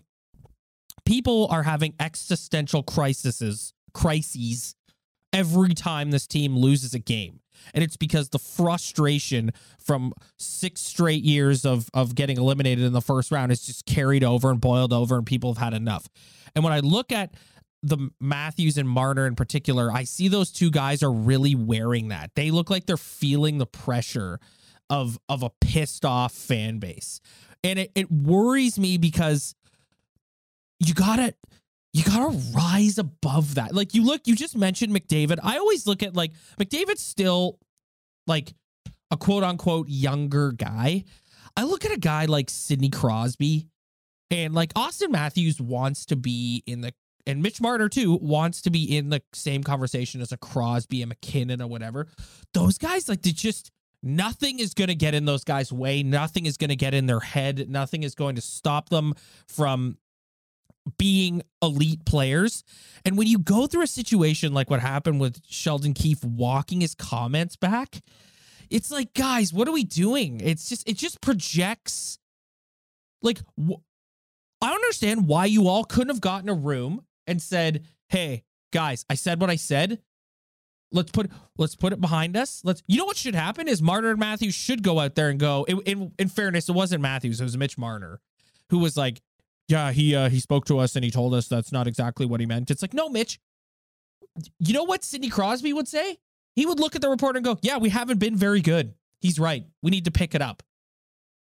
people 1.05 1.47
are 1.49 1.63
having 1.63 1.93
existential 1.99 2.83
crises, 2.83 3.73
crises 3.93 4.75
every 5.31 5.73
time 5.73 6.11
this 6.11 6.27
team 6.27 6.57
loses 6.57 6.93
a 6.93 6.99
game. 6.99 7.39
And 7.73 7.83
it's 7.83 7.97
because 7.97 8.29
the 8.29 8.39
frustration 8.39 9.51
from 9.79 10.13
six 10.37 10.81
straight 10.81 11.23
years 11.23 11.65
of 11.65 11.89
of 11.93 12.15
getting 12.15 12.37
eliminated 12.37 12.85
in 12.85 12.93
the 12.93 13.01
first 13.01 13.31
round 13.31 13.51
is 13.51 13.65
just 13.65 13.85
carried 13.85 14.23
over 14.23 14.49
and 14.49 14.61
boiled 14.61 14.93
over, 14.93 15.17
and 15.17 15.25
people 15.25 15.53
have 15.53 15.63
had 15.63 15.73
enough. 15.73 16.07
And 16.55 16.63
when 16.63 16.73
I 16.73 16.79
look 16.79 17.11
at 17.11 17.33
the 17.81 18.09
Matthews 18.19 18.77
and 18.77 18.89
Marner 18.89 19.25
in 19.25 19.35
particular, 19.35 19.91
I 19.91 20.03
see 20.03 20.27
those 20.27 20.51
two 20.51 20.69
guys 20.69 21.01
are 21.03 21.11
really 21.11 21.55
wearing 21.55 22.09
that. 22.09 22.31
They 22.35 22.51
look 22.51 22.69
like 22.69 22.85
they're 22.85 22.97
feeling 22.97 23.57
the 23.57 23.65
pressure 23.65 24.39
of 24.89 25.19
of 25.29 25.43
a 25.43 25.51
pissed 25.61 26.05
off 26.05 26.33
fan 26.33 26.79
base. 26.79 27.21
And 27.63 27.79
it, 27.79 27.91
it 27.95 28.11
worries 28.11 28.79
me 28.79 28.97
because 28.97 29.55
you 30.79 30.93
gotta 30.93 31.33
you 31.93 32.03
gotta 32.03 32.37
rise 32.55 32.97
above 32.97 33.55
that. 33.55 33.73
Like 33.73 33.93
you 33.93 34.05
look, 34.05 34.21
you 34.25 34.35
just 34.35 34.57
mentioned 34.57 34.93
McDavid. 34.93 35.39
I 35.43 35.57
always 35.57 35.87
look 35.87 36.03
at 36.03 36.15
like 36.15 36.31
McDavid's 36.59 37.01
still 37.01 37.59
like 38.27 38.53
a 39.11 39.17
quote 39.17 39.43
unquote 39.43 39.89
younger 39.89 40.51
guy. 40.51 41.05
I 41.55 41.63
look 41.63 41.85
at 41.85 41.91
a 41.91 41.99
guy 41.99 42.25
like 42.25 42.49
Sidney 42.49 42.89
Crosby 42.89 43.67
and 44.31 44.53
like 44.53 44.71
Austin 44.75 45.11
Matthews 45.11 45.59
wants 45.59 46.05
to 46.07 46.15
be 46.15 46.63
in 46.65 46.81
the 46.81 46.93
and 47.27 47.41
Mitch 47.41 47.61
Marner 47.61 47.89
too 47.89 48.17
wants 48.21 48.61
to 48.63 48.69
be 48.69 48.97
in 48.97 49.09
the 49.09 49.21
same 49.33 49.63
conversation 49.63 50.21
as 50.21 50.31
a 50.31 50.37
Crosby 50.37 51.01
and 51.01 51.09
MacKinnon 51.09 51.61
or 51.61 51.67
whatever. 51.67 52.07
Those 52.53 52.77
guys 52.77 53.07
like 53.09 53.21
they 53.21 53.31
just 53.31 53.71
nothing 54.01 54.59
is 54.59 54.73
going 54.73 54.87
to 54.87 54.95
get 54.95 55.13
in 55.13 55.25
those 55.25 55.43
guys' 55.43 55.71
way. 55.71 56.03
Nothing 56.03 56.45
is 56.45 56.57
going 56.57 56.69
to 56.69 56.75
get 56.75 56.93
in 56.93 57.05
their 57.05 57.19
head. 57.19 57.69
Nothing 57.69 58.03
is 58.03 58.15
going 58.15 58.35
to 58.35 58.41
stop 58.41 58.89
them 58.89 59.13
from 59.47 59.97
being 60.97 61.43
elite 61.61 62.05
players. 62.05 62.63
And 63.05 63.17
when 63.17 63.27
you 63.27 63.39
go 63.39 63.67
through 63.67 63.83
a 63.83 63.87
situation 63.87 64.53
like 64.53 64.69
what 64.69 64.79
happened 64.79 65.19
with 65.19 65.41
Sheldon 65.47 65.93
Keefe 65.93 66.23
walking 66.23 66.81
his 66.81 66.95
comments 66.95 67.55
back, 67.55 68.01
it's 68.69 68.91
like, 68.91 69.13
guys, 69.13 69.53
what 69.53 69.67
are 69.67 69.71
we 69.73 69.83
doing? 69.83 70.41
It's 70.41 70.69
just, 70.69 70.87
it 70.87 70.97
just 70.97 71.21
projects. 71.21 72.19
Like, 73.21 73.39
wh- 73.59 73.81
I 74.61 74.67
don't 74.67 74.75
understand 74.75 75.27
why 75.27 75.45
you 75.45 75.67
all 75.67 75.83
couldn't 75.83 76.09
have 76.09 76.21
gotten 76.21 76.49
a 76.49 76.53
room 76.53 77.03
and 77.29 77.41
said, 77.41 77.85
"Hey, 78.09 78.43
guys, 78.73 79.05
I 79.09 79.15
said 79.15 79.39
what 79.39 79.49
I 79.49 79.55
said. 79.55 80.01
Let's 80.91 81.11
put 81.11 81.31
let's 81.57 81.75
put 81.75 81.93
it 81.93 82.01
behind 82.01 82.35
us. 82.35 82.61
Let's. 82.65 82.81
You 82.87 82.97
know 82.97 83.05
what 83.05 83.15
should 83.15 83.35
happen 83.35 83.67
is 83.67 83.81
Marner 83.81 84.09
and 84.09 84.19
Matthews 84.19 84.55
should 84.55 84.83
go 84.83 84.99
out 84.99 85.15
there 85.15 85.29
and 85.29 85.39
go. 85.39 85.63
In 85.65 86.11
in, 86.17 86.27
fairness, 86.29 86.67
it 86.67 86.73
wasn't 86.73 87.01
Matthews. 87.01 87.39
It 87.39 87.43
was 87.43 87.55
Mitch 87.55 87.77
Marner, 87.77 88.19
who 88.71 88.79
was 88.79 88.97
like, 88.97 89.21
"Yeah, 89.67 89.91
he 89.91 90.15
uh, 90.15 90.29
he 90.29 90.39
spoke 90.39 90.65
to 90.65 90.79
us 90.79 90.95
and 90.95 91.05
he 91.05 91.11
told 91.11 91.33
us 91.33 91.47
that's 91.47 91.71
not 91.71 91.87
exactly 91.87 92.25
what 92.25 92.39
he 92.39 92.47
meant." 92.47 92.71
It's 92.71 92.81
like, 92.81 92.93
no, 92.93 93.07
Mitch. 93.07 93.39
You 94.59 94.73
know 94.73 94.83
what 94.83 95.03
Sidney 95.03 95.29
Crosby 95.29 95.73
would 95.73 95.87
say? 95.87 96.17
He 96.55 96.65
would 96.65 96.79
look 96.79 96.95
at 96.95 97.01
the 97.01 97.09
reporter 97.09 97.37
and 97.37 97.45
go, 97.45 97.59
"Yeah, 97.61 97.77
we 97.77 97.89
haven't 97.89 98.19
been 98.19 98.35
very 98.35 98.61
good. 98.61 98.95
He's 99.21 99.37
right. 99.39 99.65
We 99.83 99.91
need 99.91 100.05
to 100.05 100.11
pick 100.11 100.33
it 100.33 100.41
up." 100.41 100.63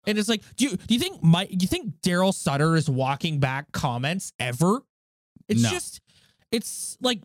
And 0.06 0.18
it's 0.18 0.28
like, 0.28 0.42
do 0.56 0.64
you 0.64 0.76
do 0.76 0.94
you 0.94 1.00
think 1.00 1.22
Mike? 1.22 1.50
Do 1.50 1.58
you 1.60 1.68
think 1.68 2.00
Daryl 2.02 2.34
Sutter 2.34 2.74
is 2.74 2.88
walking 2.88 3.38
back 3.38 3.70
comments 3.72 4.32
ever? 4.38 4.82
It's 5.50 5.62
No. 5.62 5.70
just, 5.70 6.00
it's 6.50 6.96
like 7.02 7.22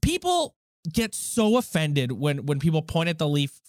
people 0.00 0.54
get 0.92 1.14
so 1.14 1.56
offended 1.56 2.12
when 2.12 2.46
when 2.46 2.58
people 2.58 2.82
point 2.82 3.08
at 3.08 3.18
the 3.18 3.28
Leaf 3.28 3.60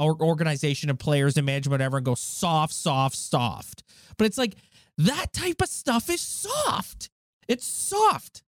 organization 0.00 0.88
and 0.88 0.98
players 0.98 1.36
and 1.36 1.44
management 1.44 1.72
whatever 1.72 1.98
and 1.98 2.06
go 2.06 2.14
soft, 2.14 2.72
soft, 2.72 3.16
soft. 3.16 3.82
But 4.16 4.26
it's 4.26 4.38
like 4.38 4.56
that 4.98 5.32
type 5.32 5.60
of 5.60 5.68
stuff 5.68 6.08
is 6.08 6.20
soft. 6.20 7.10
It's 7.48 7.66
soft. 7.66 8.42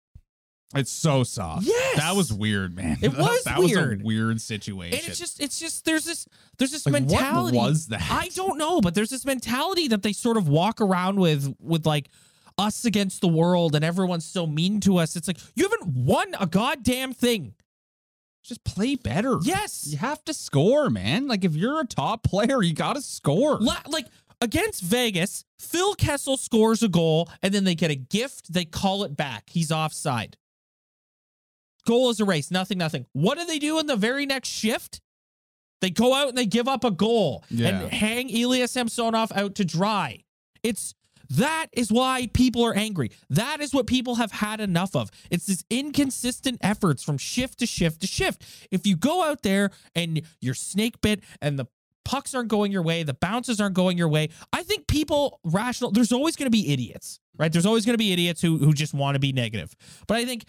It's 0.75 0.91
so 0.93 1.25
soft. 1.25 1.67
Yes. 1.67 1.97
That 1.99 2.15
was 2.17 2.31
weird, 2.33 2.77
man. 2.77 2.99
It 3.01 3.09
was 3.17 3.45
that 3.45 3.59
weird. 3.59 3.91
was 3.99 4.01
a 4.01 4.05
weird 4.05 4.41
situation. 4.41 4.99
And 4.99 5.09
it's 5.09 5.19
just 5.19 5.41
it's 5.41 5.59
just 5.59 5.85
there's 5.85 6.05
this 6.05 6.27
there's 6.59 6.71
this 6.73 6.87
Like, 6.87 7.05
what 7.05 7.53
was 7.55 7.87
that? 7.89 8.03
I 8.11 8.29
don't 8.35 8.59
know, 8.59 8.81
but 8.81 8.95
there's 8.95 9.11
this 9.11 9.25
mentality 9.25 9.89
that 9.89 10.03
they 10.03 10.13
sort 10.13 10.37
of 10.37 10.49
walk 10.49 10.81
around 10.81 11.19
with 11.21 11.55
with 11.61 11.87
like 11.87 12.09
us 12.59 12.85
against 12.85 13.21
the 13.21 13.29
world 13.29 13.75
and 13.75 13.85
everyone's 13.85 14.25
so 14.25 14.47
mean 14.47 14.81
to 14.81 14.97
us. 14.99 15.15
It's 15.17 15.29
like 15.29 15.39
you 15.55 15.65
haven't 15.69 15.87
won 15.95 16.35
a 16.41 16.47
goddamn 16.47 17.13
thing. 17.15 17.55
just 18.43 18.65
play 18.65 18.97
better. 18.97 19.39
Yes. 19.43 19.87
You 19.87 19.99
have 19.99 20.25
to 20.25 20.35
score, 20.35 20.91
man. 20.91 21.29
Like 21.29 21.45
if 21.45 21.55
you're 21.55 21.81
a 21.81 21.87
top 21.87 22.23
player, 22.25 22.63
you 22.63 22.73
got 22.75 22.95
to 22.97 23.03
score. 23.03 23.59
La- 23.61 23.83
like 23.89 24.07
against 24.41 24.83
Vegas, 24.83 25.45
Phil 25.59 25.95
Kessel 25.95 26.37
scores 26.37 26.83
a 26.83 26.89
goal 26.89 27.29
and 27.43 27.53
then 27.55 27.65
they 27.65 27.75
get 27.75 27.91
a 27.91 27.95
gift. 27.97 28.53
They 28.53 28.65
call 28.65 29.05
it 29.05 29.17
back. 29.17 29.45
He's 29.51 29.71
offside. 29.71 30.37
Goal 31.87 32.11
is 32.11 32.21
erased. 32.21 32.51
Nothing, 32.51 32.79
nothing. 32.79 33.07
What 33.13 33.39
do 33.39 33.47
they 33.47 33.59
do 33.59 33.79
in 33.79 33.87
the 33.87 33.97
very 33.97 34.27
next 34.27 34.49
shift? 34.49 35.01
They 35.81 35.91
go 35.91 36.13
out 36.13 36.29
and 36.29 36.37
they 36.37 36.47
give 36.47 36.69
up 36.69 36.85
a 36.85 36.91
goal 36.91 37.45
Yeah. 37.51 37.69
and 37.69 37.93
hang 37.93 38.29
Ilya 38.31 38.67
Samsonov 38.69 39.31
out 39.33 39.55
to 39.57 39.65
dry. 39.65 40.25
It's 40.63 40.95
that 41.31 41.67
is 41.73 41.93
why 41.93 42.29
people 42.33 42.65
are 42.65 42.75
angry. 42.75 43.11
That 43.31 43.61
is 43.61 43.75
what 43.75 43.87
people 43.87 44.17
have 44.17 44.33
had 44.33 44.61
enough 44.61 44.97
of. 44.97 45.11
It's 45.31 45.47
this 45.47 45.65
inconsistent 45.71 46.59
efforts 46.63 47.03
from 47.03 47.19
shift 47.19 47.59
to 47.61 47.67
shift 47.67 48.01
to 48.01 48.07
shift. 48.07 48.45
If 48.71 48.87
you 48.87 48.97
go 48.97 49.25
out 49.25 49.43
there 49.43 49.71
and 49.95 50.23
you're 50.41 50.55
snake 50.55 51.01
bit 51.01 51.23
and 51.41 51.59
the 51.59 51.67
pucks 52.05 52.35
aren't 52.35 52.49
going 52.49 52.73
your 52.73 52.83
way, 52.83 53.03
the 53.03 53.15
bounces 53.15 53.61
aren't 53.61 53.75
going 53.75 53.99
your 53.99 54.09
way, 54.09 54.31
I 54.53 54.63
think 54.63 54.87
people 54.87 55.41
rational. 55.45 55.91
There's 55.91 56.13
always 56.13 56.37
going 56.37 56.47
to 56.47 56.51
be 56.51 56.73
idiots, 56.73 57.21
right? 57.37 57.53
There's 57.53 57.67
always 57.67 57.85
going 57.85 57.95
to 57.95 57.99
be 57.99 58.13
idiots 58.13 58.41
who 58.41 58.59
who 58.59 58.73
just 58.73 58.95
want 58.95 59.15
to 59.15 59.21
be 59.21 59.33
negative. 59.33 59.75
But 60.07 60.17
I 60.17 60.25
think 60.25 60.45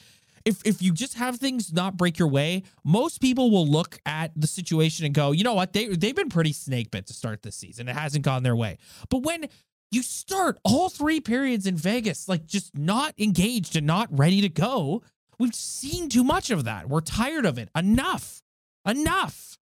if 0.46 0.62
if 0.66 0.82
you 0.82 0.94
just 0.94 1.16
have 1.16 1.38
things 1.38 1.74
not 1.74 1.98
break 1.98 2.18
your 2.18 2.28
way, 2.30 2.64
most 2.86 3.20
people 3.20 3.52
will 3.52 3.68
look 3.68 4.00
at 4.06 4.32
the 4.36 4.48
situation 4.48 5.06
and 5.06 5.14
go, 5.14 5.32
you 5.32 5.44
know 5.44 5.54
what, 5.54 5.74
they 5.74 5.88
they've 5.88 6.16
been 6.16 6.30
pretty 6.30 6.54
snake 6.54 6.92
bit 6.92 7.08
to 7.08 7.14
start 7.14 7.44
this 7.44 7.56
season. 7.56 7.90
It 7.90 7.96
hasn't 7.96 8.24
gone 8.24 8.44
their 8.44 8.56
way. 8.56 8.78
But 9.10 9.24
when 9.24 9.48
you 9.92 10.04
start 10.04 10.60
all 10.64 10.90
three 10.90 11.20
periods 11.20 11.66
in 11.66 11.76
Vegas, 11.76 12.28
like 12.30 12.46
just 12.46 12.78
not 12.78 13.14
engaged 13.18 13.76
and 13.76 13.88
not 13.88 14.08
ready 14.12 14.42
to 14.42 14.50
go, 14.50 15.02
we've 15.40 15.56
seen 15.56 16.10
too 16.10 16.24
much 16.24 16.52
of 16.52 16.64
that. 16.66 16.88
We're 16.90 17.02
tired 17.02 17.46
of 17.46 17.58
it. 17.58 17.70
Enough. 17.76 18.42
Enough. 18.86 19.58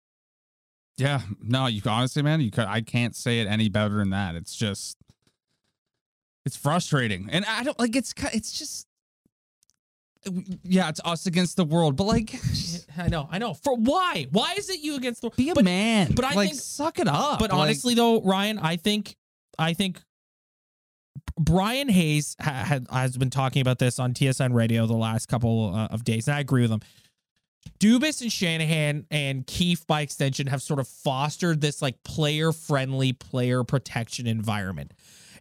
Yeah, 0.97 1.21
no, 1.41 1.67
you 1.67 1.81
honestly, 1.85 2.23
man, 2.23 2.41
you 2.41 2.49
could. 2.49 2.65
I 2.65 2.81
can't 2.81 3.15
say 3.15 3.39
it 3.39 3.47
any 3.47 3.69
better 3.69 3.97
than 3.97 4.09
that. 4.09 4.33
It's 4.35 4.55
just, 4.55 4.97
it's 6.43 6.57
frustrating, 6.57 7.29
and 7.31 7.45
I 7.45 7.63
don't 7.63 7.77
like. 7.77 7.95
It's 7.95 8.15
it's 8.33 8.57
just, 8.57 8.87
uh, 10.25 10.31
yeah, 10.63 10.89
it's 10.89 10.99
us 11.05 11.27
against 11.27 11.55
the 11.55 11.65
world, 11.65 11.97
but 11.97 12.05
like, 12.05 12.33
I 12.97 13.09
know, 13.09 13.29
I 13.31 13.37
know. 13.37 13.53
For 13.53 13.75
why? 13.75 14.25
Why 14.31 14.55
is 14.57 14.71
it 14.71 14.79
you 14.79 14.95
against 14.95 15.21
the 15.21 15.27
world? 15.27 15.37
be 15.37 15.51
a 15.51 15.53
but, 15.53 15.65
man. 15.65 16.13
but 16.15 16.25
I 16.25 16.33
like, 16.33 16.49
think- 16.49 16.61
suck 16.61 16.97
it 16.97 17.07
up. 17.07 17.37
But 17.39 17.51
Like, 17.51 17.59
honestly, 17.59 17.93
though, 17.93 18.21
Ryan, 18.21 18.57
I 18.57 18.77
think, 18.77 19.15
I 19.59 19.73
think 19.73 20.01
Bryan 21.39 21.89
Hayes 21.89 22.35
ha- 22.39 22.79
has 22.91 23.17
been 23.17 23.29
talking 23.29 23.61
about 23.61 23.79
this 23.79 23.99
on 23.99 24.13
TSN 24.13 24.53
Radio 24.53 24.85
the 24.87 24.93
last 24.93 25.27
couple 25.27 25.73
uh, 25.73 25.87
of 25.87 26.03
days, 26.03 26.27
and 26.27 26.35
I 26.35 26.39
agree 26.39 26.61
with 26.61 26.71
him. 26.71 26.81
Dubas 27.79 28.21
and 28.21 28.31
Shanahan 28.31 29.05
and 29.11 29.45
Keefe, 29.45 29.85
by 29.85 30.01
extension, 30.01 30.47
have 30.47 30.61
sort 30.61 30.79
of 30.79 30.87
fostered 30.87 31.61
this 31.61 31.81
like 31.81 32.01
player 32.03 32.51
friendly, 32.51 33.13
player 33.13 33.63
protection 33.63 34.25
environment. 34.25 34.93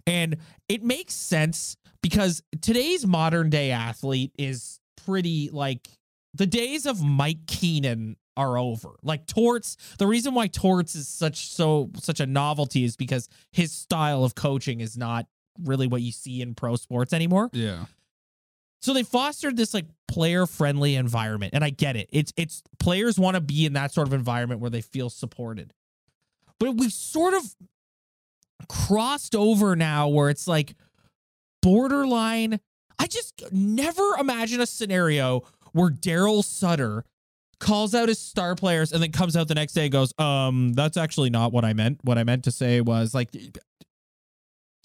And 0.06 0.36
it 0.68 0.82
makes 0.82 1.14
sense 1.14 1.76
because 2.02 2.42
today's 2.60 3.06
modern 3.06 3.50
day 3.50 3.70
athlete 3.70 4.32
is 4.38 4.80
pretty 5.04 5.50
like 5.52 5.88
the 6.34 6.46
days 6.46 6.86
of 6.86 7.02
Mike 7.02 7.46
Keenan 7.46 8.16
are 8.36 8.58
over. 8.58 8.90
Like 9.02 9.26
Torts, 9.26 9.76
the 9.98 10.06
reason 10.06 10.34
why 10.34 10.46
Torts 10.48 10.94
is 10.94 11.08
such 11.08 11.48
so 11.48 11.90
such 12.00 12.20
a 12.20 12.26
novelty 12.26 12.84
is 12.84 12.96
because 12.96 13.28
his 13.50 13.72
style 13.72 14.24
of 14.24 14.34
coaching 14.34 14.80
is 14.80 14.96
not 14.96 15.26
really 15.64 15.86
what 15.86 16.02
you 16.02 16.12
see 16.12 16.42
in 16.42 16.54
pro 16.54 16.76
sports 16.76 17.12
anymore. 17.12 17.50
yeah, 17.52 17.86
So 18.82 18.92
they 18.92 19.02
fostered 19.02 19.56
this 19.56 19.74
like 19.74 19.86
player 20.08 20.46
friendly 20.46 20.94
environment, 20.96 21.54
and 21.54 21.62
I 21.64 21.70
get 21.70 21.96
it. 21.96 22.08
It's 22.12 22.32
it's 22.36 22.62
players 22.78 23.18
want 23.18 23.34
to 23.34 23.40
be 23.40 23.66
in 23.66 23.74
that 23.74 23.92
sort 23.92 24.06
of 24.06 24.14
environment 24.14 24.60
where 24.60 24.70
they 24.70 24.80
feel 24.80 25.10
supported, 25.10 25.72
but 26.58 26.76
we've 26.76 26.92
sort 26.92 27.34
of 27.34 27.42
crossed 28.68 29.34
over 29.34 29.76
now 29.76 30.08
where 30.08 30.30
it's 30.30 30.48
like 30.48 30.74
borderline. 31.62 32.60
I 32.98 33.06
just 33.06 33.52
never 33.52 34.02
imagine 34.18 34.60
a 34.60 34.66
scenario 34.66 35.42
where 35.72 35.90
Daryl 35.90 36.42
Sutter 36.42 37.04
calls 37.60 37.94
out 37.94 38.08
his 38.08 38.18
star 38.18 38.54
players 38.54 38.92
and 38.92 39.02
then 39.02 39.12
comes 39.12 39.36
out 39.36 39.48
the 39.48 39.54
next 39.54 39.74
day 39.74 39.84
and 39.84 39.92
goes, 39.92 40.12
um, 40.18 40.72
that's 40.72 40.96
actually 40.96 41.30
not 41.30 41.52
what 41.52 41.64
I 41.64 41.72
meant. 41.74 42.00
What 42.02 42.16
I 42.18 42.24
meant 42.24 42.44
to 42.44 42.50
say 42.50 42.80
was 42.80 43.14
like 43.14 43.30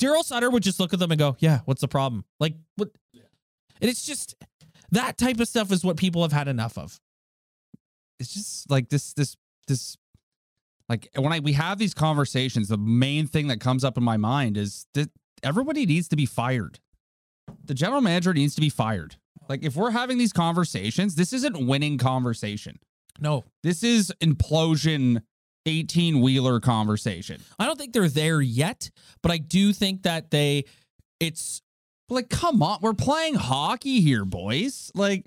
Daryl 0.02 0.24
Sutter 0.24 0.50
would 0.50 0.64
just 0.64 0.80
look 0.80 0.94
at 0.94 1.00
them 1.00 1.12
and 1.12 1.20
go, 1.20 1.36
Yeah, 1.40 1.60
what's 1.66 1.82
the 1.82 1.88
problem? 1.88 2.26
Like 2.40 2.56
what 2.76 2.90
and 3.82 3.90
it's 3.90 4.06
just 4.06 4.36
that 4.92 5.18
type 5.18 5.40
of 5.40 5.48
stuff 5.48 5.72
is 5.72 5.84
what 5.84 5.98
people 5.98 6.22
have 6.22 6.32
had 6.32 6.48
enough 6.48 6.78
of. 6.78 7.00
it's 8.20 8.34
just 8.34 8.70
like 8.70 8.90
this, 8.90 9.14
this, 9.14 9.36
this. 9.68 9.98
Like 10.90 11.08
when 11.16 11.32
I 11.32 11.40
we 11.40 11.54
have 11.54 11.78
these 11.80 11.94
conversations, 11.94 12.68
the 12.68 12.78
main 12.78 13.26
thing 13.26 13.48
that 13.48 13.60
comes 13.62 13.84
up 13.84 13.98
in 13.98 14.04
my 14.04 14.18
mind 14.18 14.58
is 14.58 14.86
that 14.94 15.10
everybody 15.42 15.86
needs 15.86 16.08
to 16.10 16.16
be 16.16 16.26
fired. 16.26 16.80
The 17.64 17.74
general 17.74 18.02
manager 18.02 18.34
needs 18.34 18.56
to 18.56 18.62
be 18.62 18.70
fired. 18.70 19.16
Like 19.48 19.64
if 19.64 19.76
we're 19.76 19.92
having 19.92 20.18
these 20.18 20.34
conversations, 20.34 21.16
this 21.16 21.32
isn't 21.34 21.66
winning 21.66 21.98
conversation. 21.98 22.80
No, 23.20 23.46
This 23.64 23.84
is 23.84 24.12
implosion 24.20 25.22
18 25.66 26.22
wheeler 26.22 26.60
conversation. 26.60 27.42
I 27.60 27.66
don't 27.66 27.78
think 27.78 27.94
they're 27.94 28.08
there 28.10 28.42
yet, 28.42 28.90
but 29.22 29.32
I 29.32 29.38
do 29.38 29.74
think 29.74 30.04
that 30.04 30.32
they 30.32 30.66
it's 31.20 31.62
Like, 32.10 32.30
come 32.30 32.62
on, 32.64 32.80
we're 32.82 32.94
playing 32.94 33.36
hockey 33.36 34.02
here, 34.02 34.26
boys. 34.26 34.92
Like, 34.96 35.26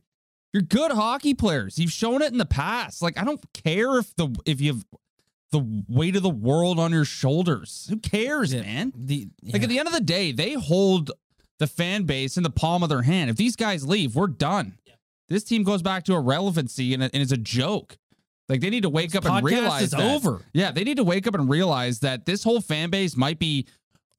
you're 0.52 0.62
good 0.62 0.90
hockey 0.92 1.34
players. 1.34 1.78
You've 1.78 1.92
shown 1.92 2.20
it 2.22 2.30
in 2.32 2.38
the 2.38 2.44
past. 2.46 3.00
Like, 3.02 3.18
I 3.18 3.24
don't 3.24 3.40
care 3.52 3.98
if 3.98 4.14
the 4.16 4.28
if 4.44 4.60
you've 4.60 4.84
the 5.52 5.84
weight 5.88 6.16
of 6.16 6.22
the 6.24 6.30
world 6.30 6.80
on 6.80 6.90
your 6.92 7.04
shoulders. 7.04 7.86
Who 7.88 7.98
cares, 7.98 8.52
Yeah. 8.52 8.62
man? 8.62 8.92
the 8.96 9.28
Like 9.52 9.62
at 9.62 9.68
the 9.68 9.78
end 9.78 9.86
of 9.86 9.94
the 9.94 10.00
day, 10.00 10.32
they 10.32 10.54
hold 10.54 11.12
the 11.60 11.68
fan 11.68 12.02
base 12.04 12.36
in 12.36 12.42
the 12.42 12.50
palm 12.50 12.82
of 12.82 12.88
their 12.88 13.02
hand. 13.02 13.30
If 13.30 13.36
these 13.36 13.54
guys 13.54 13.86
leave, 13.86 14.16
we're 14.16 14.26
done. 14.26 14.78
This 15.28 15.44
team 15.44 15.62
goes 15.62 15.80
back 15.80 16.02
to 16.04 16.14
irrelevancy 16.14 16.92
and, 16.92 17.02
and 17.04 17.14
it's 17.14 17.30
a 17.32 17.36
joke. 17.36 17.96
Like 18.48 18.60
they 18.60 18.70
need 18.70 18.82
to 18.82 18.90
wake 18.90 19.14
up 19.14 19.24
and 19.24 19.44
realize 19.44 19.82
is 19.84 19.90
that. 19.92 20.00
over. 20.16 20.40
Yeah, 20.52 20.70
they 20.70 20.84
need 20.84 20.98
to 20.98 21.04
wake 21.04 21.26
up 21.26 21.34
and 21.34 21.48
realize 21.48 22.00
that 22.00 22.26
this 22.26 22.44
whole 22.44 22.60
fan 22.60 22.90
base 22.90 23.16
might 23.16 23.38
be 23.38 23.66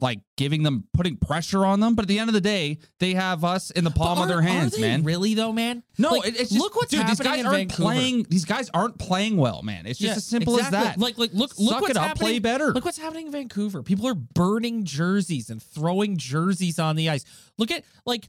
like 0.01 0.19
giving 0.35 0.61
them 0.63 0.83
putting 0.93 1.15
pressure 1.15 1.65
on 1.65 1.79
them, 1.79 1.95
but 1.95 2.01
at 2.03 2.09
the 2.09 2.19
end 2.19 2.29
of 2.29 2.33
the 2.33 2.41
day, 2.41 2.79
they 2.99 3.13
have 3.13 3.45
us 3.45 3.71
in 3.71 3.85
the 3.85 3.89
palm 3.91 4.17
But 4.17 4.23
of 4.23 4.27
their 4.27 4.41
hands, 4.41 4.77
man. 4.77 5.03
Really 5.03 5.35
though, 5.35 5.53
man? 5.53 5.83
no, 5.97 6.09
Like, 6.09 6.27
it- 6.27 6.39
it's 6.41 6.49
just, 6.49 6.59
look 6.59 6.75
what's 6.75 6.91
dude, 6.91 6.99
happening 6.99 7.15
these 7.17 7.25
guys 7.25 7.39
in 7.39 7.45
aren't 7.45 7.57
Vancouver. 7.69 7.81
playing. 7.83 8.25
These 8.29 8.43
guys 8.45 8.69
aren't 8.73 8.97
playing 8.99 9.37
well, 9.37 9.61
man. 9.61 9.85
It's 9.85 9.97
just 9.97 10.09
Yeah, 10.09 10.15
as 10.17 10.25
simple 10.25 10.57
exactly. 10.57 10.79
as 10.79 10.85
that. 10.95 10.99
Like, 10.99 11.17
like, 11.17 11.31
look, 11.33 11.51
look 11.57 11.69
Suck 11.71 11.81
what's 11.81 11.91
it 11.91 11.97
up, 11.97 12.07
happening. 12.07 12.27
play 12.27 12.39
better. 12.39 12.73
Look 12.73 12.83
what's 12.83 12.97
happening 12.97 13.27
in 13.27 13.31
Vancouver. 13.31 13.83
People 13.83 14.05
are 14.07 14.15
burning 14.15 14.83
jerseys 14.83 15.49
and 15.49 15.63
throwing 15.63 16.17
jerseys 16.17 16.77
on 16.77 16.97
the 16.97 17.09
ice. 17.09 17.23
Look 17.57 17.71
at 17.71 17.85
like, 18.05 18.27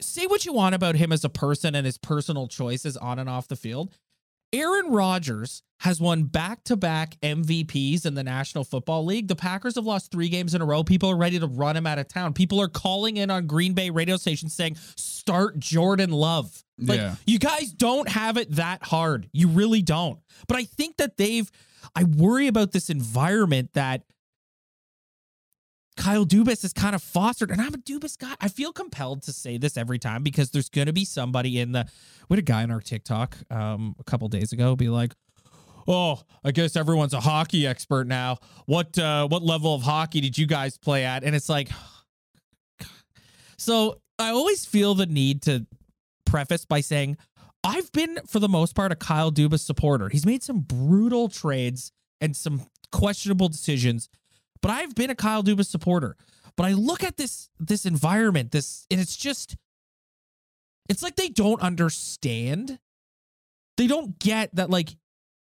say 0.00 0.26
what 0.26 0.46
you 0.46 0.52
want 0.52 0.74
about 0.76 0.94
him 0.94 1.12
as 1.12 1.24
a 1.24 1.28
person 1.28 1.74
and 1.74 1.84
his 1.84 1.98
personal 1.98 2.46
choices 2.46 2.96
on 2.96 3.18
and 3.18 3.28
off 3.28 3.48
the 3.48 3.56
field. 3.56 3.92
Aaron 4.52 4.90
Rodgers 4.90 5.62
has 5.78 6.00
won 6.00 6.24
back 6.24 6.62
to 6.64 6.76
back 6.76 7.16
MVPs 7.22 8.04
in 8.04 8.14
the 8.14 8.24
National 8.24 8.64
Football 8.64 9.04
League. 9.04 9.28
The 9.28 9.36
Packers 9.36 9.76
have 9.76 9.84
lost 9.86 10.10
three 10.10 10.28
games 10.28 10.54
in 10.54 10.60
a 10.60 10.64
row. 10.64 10.82
People 10.84 11.08
are 11.10 11.16
ready 11.16 11.38
to 11.38 11.46
run 11.46 11.76
him 11.76 11.86
out 11.86 11.98
of 11.98 12.08
town. 12.08 12.34
People 12.34 12.60
are 12.60 12.68
calling 12.68 13.16
in 13.16 13.30
on 13.30 13.46
Green 13.46 13.72
Bay 13.74 13.90
radio 13.90 14.16
stations 14.16 14.52
saying, 14.52 14.76
start 14.96 15.58
Jordan 15.58 16.10
Love. 16.10 16.64
Like, 16.78 16.98
Yeah. 16.98 17.14
you 17.26 17.38
guys 17.38 17.72
don't 17.72 18.08
have 18.08 18.36
it 18.36 18.50
that 18.56 18.82
hard. 18.82 19.28
You 19.32 19.48
really 19.48 19.82
don't. 19.82 20.18
But 20.48 20.56
I 20.58 20.64
think 20.64 20.96
that 20.98 21.16
they've, 21.16 21.50
I 21.94 22.04
worry 22.04 22.46
about 22.48 22.72
this 22.72 22.90
environment 22.90 23.70
that 23.74 24.02
Kyle 26.00 26.24
Dubas 26.24 26.64
is 26.64 26.72
kind 26.72 26.94
of 26.94 27.02
fostered. 27.02 27.50
And 27.50 27.60
I'm 27.60 27.74
a 27.74 27.78
Dubas 27.78 28.16
guy. 28.16 28.34
I 28.40 28.48
feel 28.48 28.72
compelled 28.72 29.22
to 29.24 29.32
say 29.32 29.58
this 29.58 29.76
every 29.76 29.98
time 29.98 30.22
because 30.22 30.50
there's 30.50 30.70
going 30.70 30.86
to 30.86 30.94
be 30.94 31.04
somebody 31.04 31.60
in 31.60 31.72
the, 31.72 31.86
we 32.28 32.36
had 32.36 32.38
a 32.38 32.42
guy 32.42 32.62
on 32.62 32.70
our 32.70 32.80
TikTok 32.80 33.36
um, 33.50 33.94
a 33.98 34.04
couple 34.04 34.26
days 34.28 34.52
ago 34.52 34.74
be 34.74 34.88
like, 34.88 35.12
Oh, 35.88 36.20
I 36.44 36.52
guess 36.52 36.76
everyone's 36.76 37.14
a 37.14 37.20
hockey 37.20 37.66
expert 37.66 38.06
now. 38.06 38.38
What 38.66 38.96
uh 38.98 39.26
what 39.28 39.42
level 39.42 39.74
of 39.74 39.82
hockey 39.82 40.20
did 40.20 40.36
you 40.36 40.46
guys 40.46 40.76
play 40.76 41.04
at? 41.04 41.24
And 41.24 41.34
it's 41.34 41.48
like 41.48 41.70
So, 43.56 44.00
I 44.18 44.28
always 44.30 44.66
feel 44.66 44.94
the 44.94 45.06
need 45.06 45.42
to 45.42 45.66
preface 46.26 46.64
by 46.64 46.80
saying 46.80 47.16
I've 47.64 47.90
been 47.92 48.18
for 48.26 48.38
the 48.38 48.48
most 48.48 48.74
part 48.74 48.92
a 48.92 48.94
Kyle 48.94 49.32
Dubas 49.32 49.60
supporter. 49.60 50.08
He's 50.10 50.26
made 50.26 50.42
some 50.42 50.60
brutal 50.60 51.28
trades 51.28 51.92
and 52.20 52.36
some 52.36 52.66
questionable 52.92 53.48
decisions, 53.48 54.08
but 54.62 54.70
I've 54.70 54.94
been 54.94 55.10
a 55.10 55.14
Kyle 55.14 55.42
Dubas 55.42 55.66
supporter. 55.66 56.16
But 56.56 56.66
I 56.66 56.72
look 56.72 57.02
at 57.04 57.16
this 57.16 57.48
this 57.58 57.86
environment, 57.86 58.50
this 58.52 58.86
and 58.90 59.00
it's 59.00 59.16
just 59.16 59.56
it's 60.88 61.02
like 61.02 61.16
they 61.16 61.28
don't 61.28 61.60
understand. 61.60 62.78
They 63.76 63.86
don't 63.86 64.18
get 64.18 64.54
that 64.56 64.70
like 64.70 64.90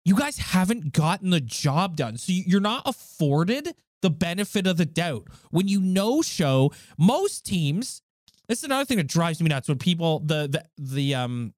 you 0.05 0.15
guys 0.17 0.39
haven't 0.39 0.93
gotten 0.93 1.31
the 1.31 1.41
job 1.41 1.97
done. 1.97 2.17
So 2.17 2.33
you- 2.33 2.45
you're 2.47 2.61
not 2.61 2.83
afforded 2.87 3.75
the 4.01 4.11
benefit 4.11 4.67
of 4.67 4.77
the 4.77 4.87
doubt. 4.87 5.29
When 5.51 5.69
you 5.69 5.81
no 5.81 6.23
show, 6.23 6.73
most 6.99 7.45
teams, 7.45 8.03
this 8.49 8.59
is 8.59 8.65
another 8.65 8.85
thing 8.85 8.97
that 8.97 9.07
drives 9.07 9.41
me 9.41 9.49
nuts 9.49 9.69
when 9.69 9.79
people 9.79 10.21
the 10.21 10.49
the 10.49 10.83
the 10.83 11.15
um 11.15 11.55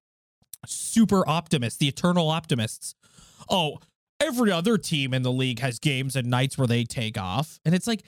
super 0.66 1.26
optimists, 1.28 1.78
the 1.78 1.88
eternal 1.88 2.28
optimists. 2.30 2.94
Oh, 3.48 3.78
every 4.24 4.50
other 4.50 4.78
team 4.78 5.12
in 5.12 5.22
the 5.22 5.32
league 5.32 5.60
has 5.60 5.78
games 5.78 6.16
and 6.16 6.28
nights 6.28 6.56
where 6.56 6.66
they 6.66 6.84
take 6.84 7.18
off. 7.18 7.60
And 7.64 7.74
it's 7.74 7.86
like, 7.86 8.02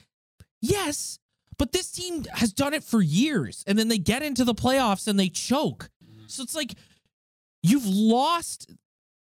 yes, 0.61 1.19
but 1.57 1.71
this 1.71 1.91
team 1.91 2.25
has 2.33 2.53
done 2.53 2.73
it 2.73 2.83
for 2.83 3.01
years. 3.01 3.63
And 3.67 3.77
then 3.77 3.87
they 3.87 3.97
get 3.97 4.23
into 4.23 4.43
the 4.43 4.55
playoffs 4.55 5.07
and 5.07 5.19
they 5.19 5.29
choke. 5.29 5.89
Mm-hmm. 6.03 6.23
So 6.27 6.43
it's 6.43 6.55
like 6.55 6.75
you've 7.63 7.85
lost 7.85 8.71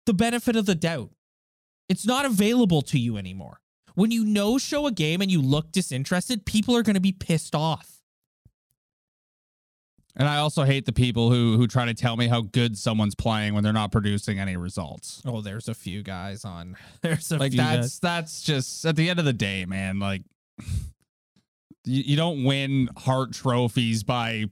the 0.06 0.14
benefit 0.14 0.56
of 0.56 0.66
the 0.66 0.76
doubt. 0.76 1.12
It's 1.90 2.06
not 2.06 2.26
available 2.26 2.82
to 2.84 3.00
you 3.00 3.18
anymore. 3.18 3.60
When 3.94 4.12
you 4.12 4.26
no 4.26 4.58
show 4.58 4.88
a 4.88 4.92
game 4.92 5.22
and 5.22 5.32
you 5.32 5.42
look 5.42 5.72
disinterested, 5.72 6.46
people 6.46 6.76
are 6.76 6.84
going 6.84 6.96
to 6.96 7.00
be 7.00 7.12
pissed 7.12 7.56
off. 7.56 7.95
And 10.18 10.30
I 10.30 10.38
also 10.38 10.64
hate 10.64 10.86
the 10.86 10.94
people 10.94 11.30
who 11.30 11.58
who 11.58 11.68
try 11.68 11.86
to 11.86 11.94
tell 11.94 12.16
me 12.16 12.28
how 12.28 12.42
good 12.42 12.78
someone's 12.78 13.16
playing 13.16 13.54
when 13.54 13.64
they're 13.64 13.74
not 13.74 13.92
producing 13.92 14.40
any 14.40 14.56
results. 14.56 15.22
Oh, 15.26 15.42
there's 15.42 15.68
a 15.68 15.74
few 15.74 16.04
guys 16.04 16.46
on. 16.46 16.78
There's 17.02 17.32
a 17.32 17.38
Like 17.38 17.52
few 17.52 17.58
that's 17.62 17.78
guys. 17.78 18.00
that's 18.00 18.42
just 18.44 18.86
at 18.86 18.96
the 18.96 19.10
end 19.10 19.20
of 19.20 19.26
the 19.26 19.34
day, 19.34 19.66
man. 19.66 20.00
Like 20.00 20.22
you, 21.86 22.04
you 22.04 22.16
don't 22.16 22.44
win 22.44 22.90
heart 22.98 23.34
trophies 23.34 24.04
by 24.04 24.46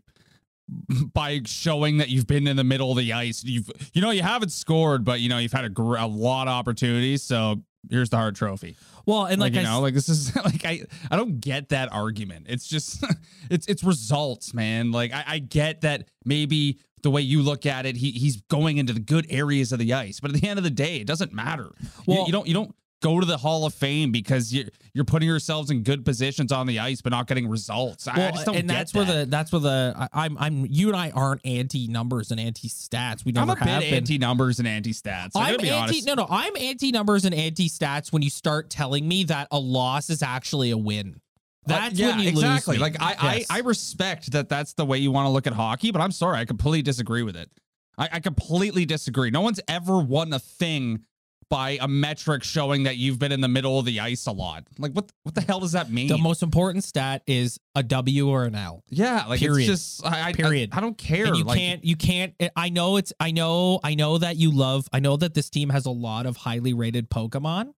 by 1.13 1.41
showing 1.45 1.97
that 1.97 2.09
you've 2.09 2.27
been 2.27 2.47
in 2.47 2.57
the 2.57 2.63
middle 2.63 2.91
of 2.91 2.97
the 2.97 3.13
ice. 3.13 3.43
You've 3.43 3.69
you 3.93 4.01
know 4.01 4.11
you 4.11 4.21
haven't 4.21 4.51
scored, 4.51 5.03
but 5.05 5.19
you 5.21 5.29
know 5.29 5.37
you've 5.37 5.53
had 5.53 5.65
a, 5.65 5.69
gr- 5.69 5.95
a 5.97 6.07
lot 6.07 6.47
of 6.47 6.53
opportunities. 6.53 7.23
So 7.23 7.61
here's 7.89 8.09
the 8.09 8.17
hard 8.17 8.35
trophy. 8.35 8.75
Well, 9.05 9.25
and 9.25 9.39
like, 9.41 9.53
like, 9.53 9.61
you 9.63 9.67
I, 9.67 9.71
know, 9.73 9.81
like 9.81 9.93
this 9.93 10.09
is 10.09 10.35
like 10.45 10.65
I 10.65 10.83
I 11.11 11.15
don't 11.17 11.39
get 11.39 11.69
that 11.69 11.91
argument. 11.91 12.47
It's 12.49 12.67
just 12.67 13.03
it's 13.49 13.67
it's 13.67 13.83
results, 13.83 14.53
man. 14.53 14.91
Like 14.91 15.13
I, 15.13 15.23
I 15.27 15.39
get 15.39 15.81
that 15.81 16.07
maybe 16.25 16.79
the 17.01 17.11
way 17.11 17.21
you 17.21 17.41
look 17.41 17.65
at 17.65 17.85
it, 17.85 17.97
he 17.97 18.11
he's 18.11 18.37
going 18.43 18.77
into 18.77 18.93
the 18.93 18.99
good 19.01 19.27
areas 19.29 19.71
of 19.71 19.79
the 19.79 19.93
ice, 19.93 20.19
but 20.19 20.33
at 20.33 20.39
the 20.41 20.47
end 20.47 20.57
of 20.57 20.63
the 20.63 20.69
day, 20.71 20.97
it 20.97 21.07
doesn't 21.07 21.33
matter. 21.33 21.71
You- 21.81 21.89
Well- 22.07 22.25
you, 22.27 22.31
don't 22.31 22.47
you 22.47 22.53
don't 22.53 22.73
go 23.03 23.19
to 23.19 23.25
the 23.25 23.37
Hall 23.37 23.65
of 23.65 23.73
Fame 23.73 24.11
because 24.11 24.53
you're 24.53 24.65
you're 24.93 25.03
putting 25.03 25.27
yourselves 25.27 25.69
in 25.69 25.83
good 25.83 26.05
positions 26.05 26.51
on 26.51 26.65
the 26.65 26.79
ice, 26.79 27.01
but 27.01 27.11
not 27.11 27.27
getting 27.27 27.47
results. 27.47 28.07
I, 28.07 28.29
I 28.29 28.31
just 28.31 28.45
don't 28.45 28.55
and 28.55 28.69
that's 28.69 28.93
that. 28.93 28.97
where 28.97 29.05
the 29.19 29.25
that's 29.29 29.51
where 29.51 29.59
the 29.59 29.93
I, 29.95 30.25
I'm 30.25 30.37
I'm 30.39 30.65
you 30.69 30.87
and 30.87 30.95
I 30.97 31.11
aren't 31.11 31.45
anti 31.45 31.87
numbers 31.87 32.31
and 32.31 32.39
anti 32.39 32.69
stats. 32.69 33.25
We 33.25 33.33
never 33.33 33.51
I'm 33.51 33.57
a 33.57 33.59
bit 33.59 33.67
have 33.69 33.81
been. 33.81 33.93
anti 33.93 34.17
numbers 34.17 34.59
and 34.59 34.67
anti 34.67 34.91
stats. 34.93 35.31
I 35.35 35.49
I'm 35.49 35.55
anti 35.55 35.69
honest. 35.69 36.07
no 36.07 36.13
no 36.15 36.27
I'm 36.29 36.55
anti 36.57 36.91
numbers 36.91 37.25
and 37.25 37.35
anti 37.35 37.67
stats 37.69 38.11
when 38.11 38.21
you 38.21 38.29
start 38.29 38.69
telling 38.69 39.07
me 39.07 39.25
that 39.25 39.49
a 39.51 39.59
loss 39.59 40.09
is 40.09 40.23
actually 40.23 40.71
a 40.71 40.77
win. 40.77 41.19
Uh, 41.65 41.69
That's 41.69 41.99
yeah, 41.99 42.15
when 42.15 42.19
you 42.19 42.29
exactly. 42.29 42.77
Like 42.77 43.01
I, 43.01 43.35
Yes. 43.37 43.47
I, 43.49 43.57
I 43.57 43.59
respect 43.61 44.31
that. 44.31 44.49
That's 44.49 44.73
the 44.73 44.85
way 44.85 44.97
you 44.97 45.11
want 45.11 45.27
to 45.27 45.29
look 45.29 45.47
at 45.47 45.53
hockey, 45.53 45.91
but 45.91 46.01
I'm 46.01 46.11
sorry, 46.11 46.39
I 46.39 46.45
completely 46.45 46.81
disagree 46.81 47.23
with 47.23 47.35
it. 47.37 47.49
I, 47.97 48.09
I 48.13 48.19
completely 48.19 48.85
disagree. 48.85 49.29
No 49.29 49.41
one's 49.41 49.59
ever 49.67 49.99
won 49.99 50.33
a 50.33 50.39
thing 50.39 51.05
by 51.53 51.77
a 51.81 51.87
metric 51.87 52.43
showing 52.43 52.81
that 52.83 52.97
you've 52.97 53.19
been 53.19 53.31
in 53.31 53.39
the 53.39 53.47
middle 53.47 53.77
of 53.77 53.85
the 53.85 53.99
ice 53.99 54.25
a 54.25 54.31
lot. 54.31 54.63
Like 54.79 54.91
what? 54.93 55.11
What 55.21 55.35
the 55.35 55.41
hell 55.41 55.59
does 55.59 55.73
that 55.73 55.91
mean? 55.91 56.07
the 56.07 56.17
most 56.17 56.41
important 56.41 56.83
stat 56.83 57.21
is 57.27 57.59
a 57.75 57.83
W 57.83 58.27
or 58.27 58.45
an 58.45 58.55
L. 58.55 58.83
yeah, 58.89 59.25
like 59.27 59.39
Period. 59.39 59.69
it's 59.69 59.99
just 59.99 60.05
I, 60.05 60.29
I, 60.29 60.33
Period. 60.33 60.71
I, 60.73 60.79
I 60.79 60.81
don't 60.81 60.97
care. 60.97 61.27
And 61.27 61.37
you 61.37 61.43
like, 61.43 61.59
can't 61.59 61.85
you 61.85 61.95
can't 61.95 62.33
eh, 62.39 62.49
I 62.55 62.69
know 62.69 62.97
it's 62.97 63.13
I 63.19 63.29
know 63.29 63.79
I 63.83 63.93
know 63.93 64.17
that 64.17 64.35
you 64.37 64.49
love 64.49 64.87
I 64.91 64.99
know 64.99 65.15
that 65.15 65.35
this 65.35 65.51
team 65.51 65.69
has 65.69 65.85
a 65.85 65.91
lot 65.91 66.25
of 66.25 66.37
highly 66.37 66.73
rated 66.73 67.11
Pokemon, 67.11 67.73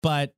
but 0.00 0.32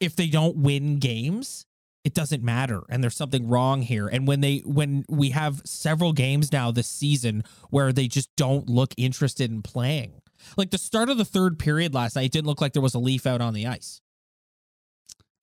if 0.00 0.16
they 0.16 0.26
don't 0.26 0.58
win 0.58 0.98
games, 0.98 1.64
it 2.04 2.12
doesn't 2.12 2.42
matter 2.42 2.82
and 2.90 3.02
there's 3.02 3.16
something 3.16 3.48
wrong 3.48 3.80
here. 3.80 4.06
And 4.06 4.28
when 4.28 4.42
they 4.42 4.58
when 4.66 5.06
we 5.08 5.30
have 5.30 5.62
several 5.64 6.12
games 6.12 6.52
now 6.52 6.70
this 6.70 6.88
season 6.88 7.42
where 7.70 7.90
they 7.90 8.06
just 8.06 8.28
don't 8.36 8.68
look 8.68 8.92
interested 8.98 9.50
in 9.50 9.62
playing. 9.62 10.20
Like 10.56 10.70
the 10.70 10.78
start 10.78 11.08
of 11.08 11.18
the 11.18 11.24
third 11.24 11.58
period 11.58 11.94
last 11.94 12.16
night, 12.16 12.26
it 12.26 12.32
didn't 12.32 12.46
look 12.46 12.60
like 12.60 12.72
there 12.72 12.82
was 12.82 12.94
a 12.94 12.98
leaf 12.98 13.26
out 13.26 13.40
on 13.40 13.54
the 13.54 13.66
ice. 13.66 14.00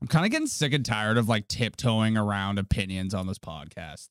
I'm 0.02 0.08
kind 0.08 0.26
of 0.26 0.32
getting 0.32 0.48
sick 0.48 0.74
and 0.74 0.86
tired 0.86 1.18
of 1.18 1.28
like 1.28 1.48
tiptoeing 1.48 2.18
around 2.18 2.60
opinions 2.60 3.14
on 3.14 3.26
this 3.26 3.40
podcast. 3.40 4.10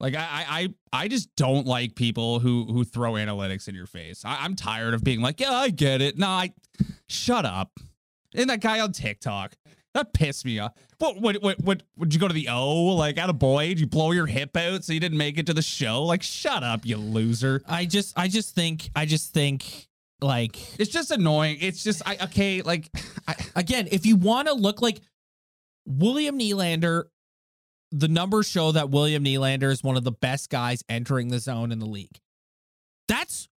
Like 0.00 0.14
I, 0.14 0.20
I, 0.20 0.44
I 0.48 0.68
I 1.04 1.08
just 1.08 1.28
don't 1.36 1.66
like 1.66 1.94
people 1.94 2.40
who 2.40 2.64
who 2.64 2.84
throw 2.84 3.12
analytics 3.12 3.68
in 3.68 3.74
your 3.74 3.86
face. 3.86 4.24
I, 4.24 4.44
I'm 4.44 4.56
tired 4.56 4.94
of 4.94 5.04
being 5.04 5.20
like, 5.20 5.40
yeah, 5.40 5.52
I 5.52 5.70
get 5.70 6.00
it. 6.00 6.18
No, 6.18 6.26
I 6.26 6.52
shut 7.06 7.44
up. 7.44 7.78
And 8.34 8.48
that 8.48 8.60
guy 8.60 8.80
on 8.80 8.92
TikTok 8.92 9.54
that 9.94 10.12
pissed 10.12 10.44
me 10.44 10.58
off. 10.58 10.72
What 10.98 11.20
what 11.20 11.42
what 11.42 11.60
what 11.60 11.82
would 11.96 12.14
you 12.14 12.20
go 12.20 12.28
to 12.28 12.34
the 12.34 12.48
O 12.48 12.86
like 12.94 13.18
out 13.18 13.30
of 13.30 13.38
boy? 13.38 13.68
Did 13.68 13.80
you 13.80 13.86
blow 13.86 14.12
your 14.12 14.26
hip 14.26 14.56
out 14.56 14.84
so 14.84 14.92
you 14.92 15.00
didn't 15.00 15.18
make 15.18 15.38
it 15.38 15.46
to 15.46 15.54
the 15.54 15.62
show? 15.62 16.04
Like 16.04 16.22
shut 16.22 16.62
up, 16.62 16.86
you 16.86 16.96
loser. 16.96 17.62
I 17.68 17.84
just 17.84 18.18
I 18.18 18.28
just 18.28 18.54
think 18.54 18.90
I 18.94 19.04
just 19.04 19.32
think 19.32 19.88
like 20.22 20.78
It's 20.78 20.90
just 20.90 21.10
annoying. 21.10 21.58
It's 21.60 21.82
just 21.82 22.02
I 22.06 22.16
okay 22.24 22.62
like 22.62 22.90
I, 23.26 23.36
again, 23.56 23.88
if 23.90 24.06
you 24.06 24.16
want 24.16 24.48
to 24.48 24.54
look 24.54 24.82
like 24.82 25.00
William 25.86 26.38
Nylander, 26.38 27.04
the 27.90 28.08
numbers 28.08 28.48
show 28.48 28.72
that 28.72 28.90
William 28.90 29.24
Nylander 29.24 29.70
is 29.70 29.82
one 29.82 29.96
of 29.96 30.04
the 30.04 30.12
best 30.12 30.50
guys 30.50 30.84
entering 30.88 31.28
the 31.28 31.38
zone 31.38 31.72
in 31.72 31.78
the 31.78 31.86
league. 31.86 32.18
That's 33.08 33.48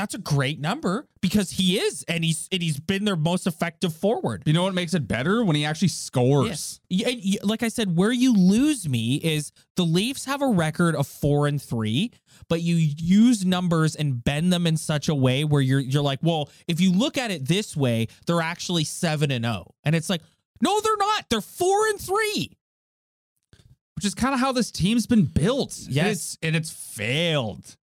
that's 0.00 0.14
a 0.14 0.18
great 0.18 0.58
number 0.58 1.06
because 1.20 1.50
he 1.50 1.78
is, 1.78 2.04
and 2.08 2.24
he's 2.24 2.48
and 2.50 2.62
he's 2.62 2.80
been 2.80 3.04
their 3.04 3.16
most 3.16 3.46
effective 3.46 3.94
forward. 3.94 4.42
you 4.46 4.52
know 4.54 4.62
what 4.62 4.72
makes 4.74 4.94
it 4.94 5.06
better 5.06 5.44
when 5.44 5.56
he 5.56 5.64
actually 5.64 5.88
scores. 5.88 6.80
Yeah, 6.88 7.08
and 7.08 7.38
like 7.44 7.62
I 7.62 7.68
said, 7.68 7.96
where 7.96 8.10
you 8.12 8.32
lose 8.34 8.88
me 8.88 9.16
is 9.16 9.52
the 9.76 9.84
Leafs 9.84 10.24
have 10.24 10.40
a 10.40 10.48
record 10.48 10.96
of 10.96 11.06
four 11.06 11.46
and 11.46 11.60
three, 11.60 12.12
but 12.48 12.62
you 12.62 12.76
use 12.76 13.44
numbers 13.44 13.94
and 13.94 14.24
bend 14.24 14.52
them 14.52 14.66
in 14.66 14.76
such 14.78 15.08
a 15.08 15.14
way 15.14 15.44
where 15.44 15.60
you're 15.60 15.80
you're 15.80 16.02
like, 16.02 16.20
well, 16.22 16.48
if 16.66 16.80
you 16.80 16.92
look 16.92 17.18
at 17.18 17.30
it 17.30 17.46
this 17.46 17.76
way, 17.76 18.06
they're 18.26 18.40
actually 18.40 18.84
seven 18.84 19.30
and 19.30 19.44
zero, 19.44 19.74
and 19.84 19.94
it's 19.94 20.08
like, 20.08 20.22
no, 20.62 20.80
they're 20.80 20.96
not. 20.96 21.26
They're 21.28 21.40
four 21.42 21.88
and 21.88 22.00
three. 22.00 22.56
which 23.96 24.06
is 24.06 24.14
kind 24.14 24.32
of 24.32 24.40
how 24.40 24.50
this 24.52 24.70
team's 24.70 25.06
been 25.06 25.26
built. 25.26 25.76
And 25.84 25.94
Yes. 25.94 26.12
it's, 26.12 26.38
and 26.42 26.56
it's 26.56 26.70
failed. 26.70 27.76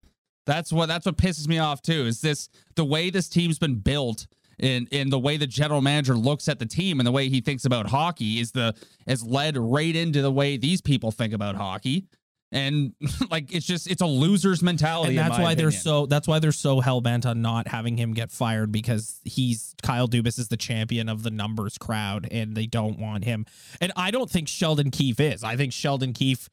That's 0.48 0.72
what 0.72 0.86
that's 0.86 1.04
what 1.04 1.18
pisses 1.18 1.46
me 1.46 1.58
off 1.58 1.82
too. 1.82 2.06
Is 2.06 2.22
this 2.22 2.48
the 2.74 2.84
way 2.84 3.10
this 3.10 3.28
team's 3.28 3.58
been 3.58 3.76
built? 3.76 4.26
In, 4.58 4.88
in 4.90 5.08
the 5.08 5.20
way 5.20 5.36
the 5.36 5.46
general 5.46 5.80
manager 5.80 6.16
looks 6.16 6.48
at 6.48 6.58
the 6.58 6.66
team 6.66 6.98
and 6.98 7.06
the 7.06 7.12
way 7.12 7.28
he 7.28 7.40
thinks 7.40 7.64
about 7.64 7.86
hockey 7.90 8.40
is 8.40 8.50
the 8.50 8.74
has 9.06 9.22
led 9.22 9.56
right 9.56 9.94
into 9.94 10.20
the 10.20 10.32
way 10.32 10.56
these 10.56 10.80
people 10.80 11.12
think 11.12 11.32
about 11.32 11.54
hockey, 11.54 12.06
and 12.50 12.92
like 13.30 13.54
it's 13.54 13.66
just 13.66 13.88
it's 13.88 14.02
a 14.02 14.06
loser's 14.06 14.60
mentality. 14.60 15.16
And 15.16 15.18
that's 15.18 15.38
why 15.38 15.54
they're 15.54 15.70
so 15.70 16.06
that's 16.06 16.26
why 16.26 16.40
they're 16.40 16.50
so 16.50 16.80
hell 16.80 17.00
bent 17.00 17.24
on 17.24 17.40
not 17.40 17.68
having 17.68 17.96
him 17.96 18.14
get 18.14 18.32
fired 18.32 18.72
because 18.72 19.20
he's 19.24 19.76
Kyle 19.82 20.08
Dubas 20.08 20.40
is 20.40 20.48
the 20.48 20.56
champion 20.56 21.08
of 21.08 21.22
the 21.22 21.30
numbers 21.30 21.78
crowd 21.78 22.26
and 22.32 22.56
they 22.56 22.66
don't 22.66 22.98
want 22.98 23.24
him. 23.24 23.46
And 23.80 23.92
I 23.94 24.10
don't 24.10 24.28
think 24.28 24.48
Sheldon 24.48 24.90
Keefe 24.90 25.20
is. 25.20 25.44
I 25.44 25.54
think 25.54 25.72
Sheldon 25.72 26.12
Keefe 26.14 26.48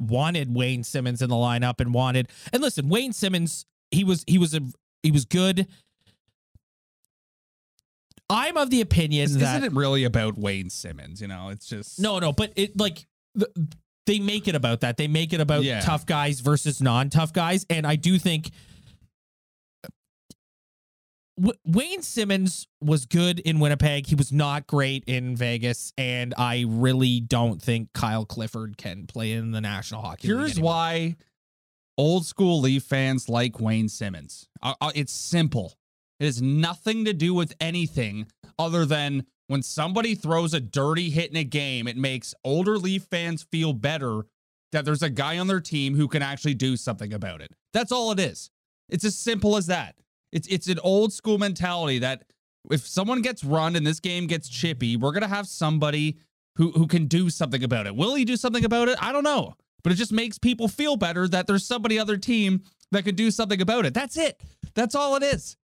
wanted 0.00 0.54
Wayne 0.54 0.82
Simmonds 0.82 1.22
in 1.22 1.28
the 1.28 1.36
lineup 1.36 1.80
and 1.80 1.94
wanted 1.94 2.28
and 2.52 2.62
listen, 2.62 2.88
Wayne 2.88 3.12
Simmonds, 3.12 3.66
he 3.90 4.04
was 4.04 4.24
he 4.26 4.38
was 4.38 4.54
a 4.54 4.60
he 5.02 5.10
was 5.10 5.24
good. 5.24 5.66
I'm 8.28 8.56
of 8.56 8.70
the 8.70 8.80
opinion 8.80 9.24
isn't 9.24 9.40
that 9.40 9.58
isn't 9.58 9.72
it 9.72 9.76
really 9.76 10.04
about 10.04 10.38
Wayne 10.38 10.70
Simmonds, 10.70 11.20
you 11.20 11.28
know, 11.28 11.48
it's 11.48 11.66
just 11.66 11.98
No, 11.98 12.18
no, 12.18 12.32
but 12.32 12.52
it 12.56 12.78
like 12.78 13.06
the, 13.34 13.48
they 14.06 14.18
make 14.18 14.48
it 14.48 14.54
about 14.54 14.80
that. 14.80 14.96
They 14.96 15.08
make 15.08 15.32
it 15.32 15.40
about 15.40 15.62
yeah. 15.62 15.80
tough 15.80 16.06
guys 16.06 16.40
versus 16.40 16.80
non-tough 16.80 17.32
guys 17.32 17.66
and 17.68 17.86
I 17.86 17.96
do 17.96 18.18
think 18.18 18.50
W- 21.40 21.58
Wayne 21.64 22.02
Simmonds 22.02 22.66
was 22.80 23.06
good 23.06 23.40
in 23.40 23.60
Winnipeg. 23.60 24.06
He 24.06 24.14
was 24.14 24.32
not 24.32 24.66
great 24.66 25.04
in 25.06 25.36
Vegas, 25.36 25.92
and 25.96 26.34
I 26.36 26.64
really 26.68 27.20
don't 27.20 27.62
think 27.62 27.92
Kyle 27.94 28.26
Clifford 28.26 28.76
can 28.76 29.06
play 29.06 29.32
in 29.32 29.52
the 29.52 29.60
National 29.60 30.02
Hockey 30.02 30.28
League. 30.28 30.38
Here's 30.38 30.60
why 30.60 31.16
old 31.96 32.26
school 32.26 32.60
Leaf 32.60 32.82
fans 32.82 33.28
like 33.28 33.60
Wayne 33.60 33.88
Simmonds. 33.88 34.48
Uh, 34.62 34.74
uh, 34.80 34.92
it's 34.94 35.12
simple. 35.12 35.74
It 36.18 36.26
has 36.26 36.42
nothing 36.42 37.06
to 37.06 37.14
do 37.14 37.32
with 37.32 37.54
anything 37.60 38.26
other 38.58 38.84
than 38.84 39.24
when 39.46 39.62
somebody 39.62 40.14
throws 40.14 40.54
a 40.54 40.60
dirty 40.60 41.10
hit 41.10 41.30
in 41.30 41.36
a 41.36 41.44
game, 41.44 41.88
it 41.88 41.96
makes 41.96 42.34
older 42.44 42.78
Leaf 42.78 43.04
fans 43.04 43.42
feel 43.42 43.72
better 43.72 44.22
that 44.70 44.84
there's 44.84 45.02
a 45.02 45.10
guy 45.10 45.38
on 45.38 45.48
their 45.48 45.60
team 45.60 45.96
who 45.96 46.06
can 46.06 46.22
actually 46.22 46.54
do 46.54 46.76
something 46.76 47.12
about 47.12 47.40
it. 47.40 47.50
That's 47.72 47.90
all 47.90 48.12
it 48.12 48.20
is. 48.20 48.50
It's 48.88 49.04
as 49.04 49.16
simple 49.16 49.56
as 49.56 49.66
that. 49.66 49.96
It's 50.32 50.46
it's 50.48 50.68
an 50.68 50.78
old 50.80 51.12
school 51.12 51.38
mentality 51.38 51.98
that 52.00 52.24
if 52.70 52.86
someone 52.86 53.22
gets 53.22 53.42
run 53.42 53.76
and 53.76 53.86
this 53.86 54.00
game 54.00 54.26
gets 54.26 54.48
chippy, 54.48 54.96
we're 54.96 55.12
gonna 55.12 55.28
have 55.28 55.46
somebody 55.46 56.18
who 56.56 56.70
who 56.72 56.86
can 56.86 57.06
do 57.06 57.30
something 57.30 57.64
about 57.64 57.86
it. 57.86 57.96
Will 57.96 58.14
he 58.14 58.24
do 58.24 58.36
something 58.36 58.64
about 58.64 58.88
it? 58.88 58.98
I 59.00 59.12
don't 59.12 59.24
know. 59.24 59.54
But 59.82 59.92
it 59.92 59.96
just 59.96 60.12
makes 60.12 60.38
people 60.38 60.68
feel 60.68 60.96
better 60.96 61.26
that 61.28 61.46
there's 61.46 61.66
somebody 61.66 61.98
other 61.98 62.16
team 62.16 62.62
that 62.92 63.04
can 63.04 63.14
do 63.14 63.30
something 63.30 63.60
about 63.60 63.86
it. 63.86 63.94
That's 63.94 64.16
it. 64.16 64.40
That's 64.74 64.94
all 64.94 65.16
it 65.16 65.22
is. 65.22 65.56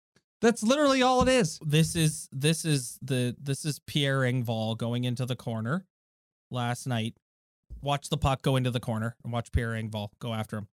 That's 0.41 0.63
literally 0.63 1.03
all 1.03 1.23
it 1.23 1.29
is. 1.29 1.59
this 1.65 1.97
is 1.97 2.29
this 2.31 2.65
is 2.65 2.99
the 3.03 3.35
this 3.41 3.65
is 3.65 3.79
Pierre 3.81 4.21
Engvall 4.21 4.77
going 4.77 5.05
into 5.05 5.25
the 5.25 5.37
corner 5.37 5.87
last 6.51 6.87
night. 6.87 7.17
Watch 7.83 8.09
the 8.09 8.19
puck 8.19 8.43
go 8.43 8.57
into 8.57 8.71
the 8.71 8.81
corner 8.81 9.17
and 9.25 9.33
watch 9.33 9.53
Pierre 9.53 9.71
Engvall 9.71 10.09
go 10.19 10.33
after 10.35 10.59
him. 10.59 10.69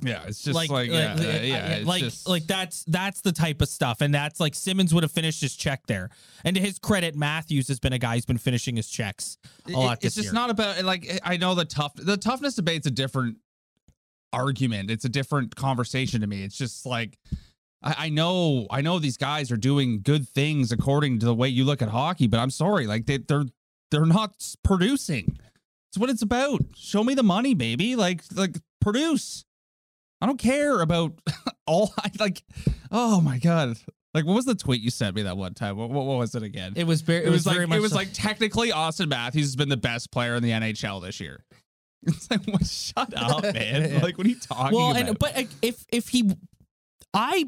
Yeah, 0.00 0.22
it's 0.28 0.40
just 0.42 0.54
like, 0.54 0.70
yeah, 0.70 1.14
like, 1.14 1.24
uh, 1.26 1.28
I- 1.28 1.40
yeah, 1.40 1.66
it's 1.70 1.86
like 1.86 2.02
just- 2.02 2.28
like 2.28 2.46
that's 2.46 2.84
that's 2.84 3.20
the 3.20 3.32
type 3.32 3.60
of 3.60 3.68
stuff, 3.68 4.00
and 4.00 4.14
that's 4.14 4.38
like 4.38 4.54
Simmonds 4.54 4.94
would 4.94 5.02
have 5.02 5.10
finished 5.10 5.40
his 5.40 5.56
check 5.56 5.86
there. 5.88 6.10
And 6.44 6.54
to 6.54 6.62
his 6.62 6.78
credit, 6.78 7.16
Matthews 7.16 7.66
has 7.68 7.80
been 7.80 7.92
a 7.92 7.98
guy 7.98 8.14
who's 8.14 8.24
been 8.24 8.38
finishing 8.38 8.76
his 8.76 8.88
checks 8.88 9.38
a 9.66 9.70
It- 9.70 9.74
lot 9.76 9.98
it's 10.04 10.14
just 10.14 10.26
year. 10.26 10.32
not 10.32 10.50
about 10.50 10.84
like 10.84 11.20
I 11.24 11.36
know 11.36 11.54
the 11.56 11.64
tough 11.64 11.94
the 11.96 12.16
toughness 12.16 12.54
debate's 12.54 12.86
a 12.86 12.92
different 12.92 13.38
argument. 14.32 14.90
It's 14.90 15.04
a 15.04 15.08
different 15.08 15.56
conversation 15.56 16.20
to 16.20 16.26
me. 16.26 16.42
It's 16.44 16.56
just 16.56 16.86
like 16.86 17.18
I, 17.82 17.94
I 18.06 18.08
know 18.08 18.66
I 18.70 18.80
know 18.82 18.98
these 18.98 19.16
guys 19.16 19.50
are 19.50 19.56
doing 19.56 20.00
good 20.02 20.28
things 20.28 20.70
according 20.72 21.18
to 21.20 21.26
the 21.26 21.34
way 21.34 21.48
you 21.48 21.64
look 21.64 21.82
at 21.82 21.88
hockey, 21.88 22.26
but 22.28 22.38
I'm 22.38 22.50
sorry, 22.50 22.86
like 22.86 23.06
they, 23.06 23.18
they're 23.18 23.46
they're 23.90 24.06
not 24.06 24.34
producing. 24.62 25.38
It's 25.90 25.98
what 25.98 26.10
it's 26.10 26.22
about. 26.22 26.60
Show 26.76 27.02
me 27.02 27.14
the 27.14 27.22
money, 27.22 27.54
baby. 27.54 27.96
Like 27.96 28.22
like 28.34 28.58
produce. 28.80 29.44
I 30.20 30.26
don't 30.26 30.38
care 30.38 30.80
about 30.80 31.12
all 31.66 31.92
I 31.98 32.10
like. 32.18 32.42
Oh 32.90 33.20
my 33.20 33.38
god. 33.38 33.78
Like 34.14 34.24
what 34.24 34.34
was 34.34 34.46
the 34.46 34.54
tweet 34.54 34.80
you 34.80 34.90
sent 34.90 35.14
me 35.14 35.22
that 35.22 35.36
one 35.36 35.54
time? 35.54 35.76
What, 35.76 35.90
what, 35.90 36.06
what 36.06 36.18
was 36.18 36.34
it 36.34 36.42
again? 36.42 36.72
It 36.76 36.86
was 36.86 37.02
very. 37.02 37.24
It, 37.24 37.30
was, 37.30 37.44
very 37.44 37.60
like 37.60 37.68
much 37.68 37.78
it 37.78 37.80
was 37.82 37.92
so- 37.92 37.98
like 37.98 38.08
technically 38.12 38.70
Auston 38.70 39.08
Matthews 39.08 39.44
has 39.46 39.56
been 39.56 39.68
the 39.68 39.76
best 39.76 40.10
player 40.10 40.34
in 40.34 40.42
the 40.42 40.50
NHL 40.50 41.02
this 41.02 41.20
year. 41.20 41.44
It's 42.06 42.30
like, 42.30 42.46
well, 42.46 42.58
shut 42.60 43.12
up, 43.16 43.42
man! 43.42 43.90
Yeah. 43.90 43.98
Like, 44.02 44.16
what 44.16 44.26
are 44.26 44.30
you 44.30 44.38
talking 44.38 44.78
well, 44.78 44.92
about? 44.92 45.08
and 45.08 45.18
but 45.18 45.46
if 45.60 45.84
if 45.90 46.08
he, 46.08 46.30
I. 47.12 47.46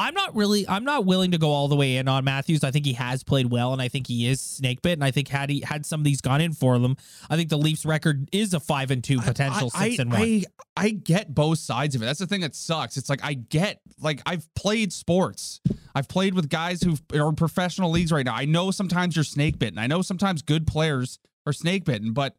I'm 0.00 0.14
not 0.14 0.36
really. 0.36 0.68
I'm 0.68 0.84
not 0.84 1.06
willing 1.06 1.32
to 1.32 1.38
go 1.38 1.50
all 1.50 1.66
the 1.66 1.74
way 1.74 1.96
in 1.96 2.06
on 2.06 2.24
Matthews. 2.24 2.62
I 2.62 2.70
think 2.70 2.86
he 2.86 2.92
has 2.92 3.24
played 3.24 3.50
well, 3.50 3.72
and 3.72 3.82
I 3.82 3.88
think 3.88 4.06
he 4.06 4.28
is 4.28 4.40
snake 4.40 4.80
bit. 4.80 4.92
And 4.92 5.04
I 5.04 5.10
think 5.10 5.26
had 5.26 5.50
he 5.50 5.60
had 5.60 5.84
some 5.84 6.00
of 6.00 6.04
these 6.04 6.20
gone 6.20 6.40
in 6.40 6.52
for 6.52 6.78
them, 6.78 6.96
I 7.28 7.36
think 7.36 7.48
the 7.48 7.58
Leafs 7.58 7.84
record 7.84 8.28
is 8.30 8.54
a 8.54 8.60
five 8.60 8.92
and 8.92 9.02
two 9.02 9.20
potential 9.20 9.70
I, 9.74 9.88
six 9.88 9.98
I, 9.98 10.02
and 10.02 10.12
one. 10.12 10.22
I, 10.22 10.44
I 10.76 10.90
get 10.90 11.34
both 11.34 11.58
sides 11.58 11.96
of 11.96 12.02
it. 12.02 12.04
That's 12.04 12.20
the 12.20 12.28
thing 12.28 12.42
that 12.42 12.54
sucks. 12.54 12.96
It's 12.96 13.10
like 13.10 13.24
I 13.24 13.34
get 13.34 13.80
like 14.00 14.22
I've 14.24 14.52
played 14.54 14.92
sports. 14.92 15.60
I've 15.94 16.08
played 16.08 16.34
with 16.34 16.48
guys 16.48 16.80
who 16.80 16.96
are 17.18 17.28
in 17.28 17.34
professional 17.34 17.90
leagues 17.90 18.12
right 18.12 18.24
now. 18.24 18.36
I 18.36 18.44
know 18.44 18.70
sometimes 18.70 19.16
you're 19.16 19.24
snake 19.24 19.58
bitten. 19.58 19.78
I 19.78 19.88
know 19.88 20.02
sometimes 20.02 20.42
good 20.42 20.66
players 20.66 21.18
are 21.44 21.52
snake 21.52 21.84
bitten, 21.84 22.12
but 22.12 22.36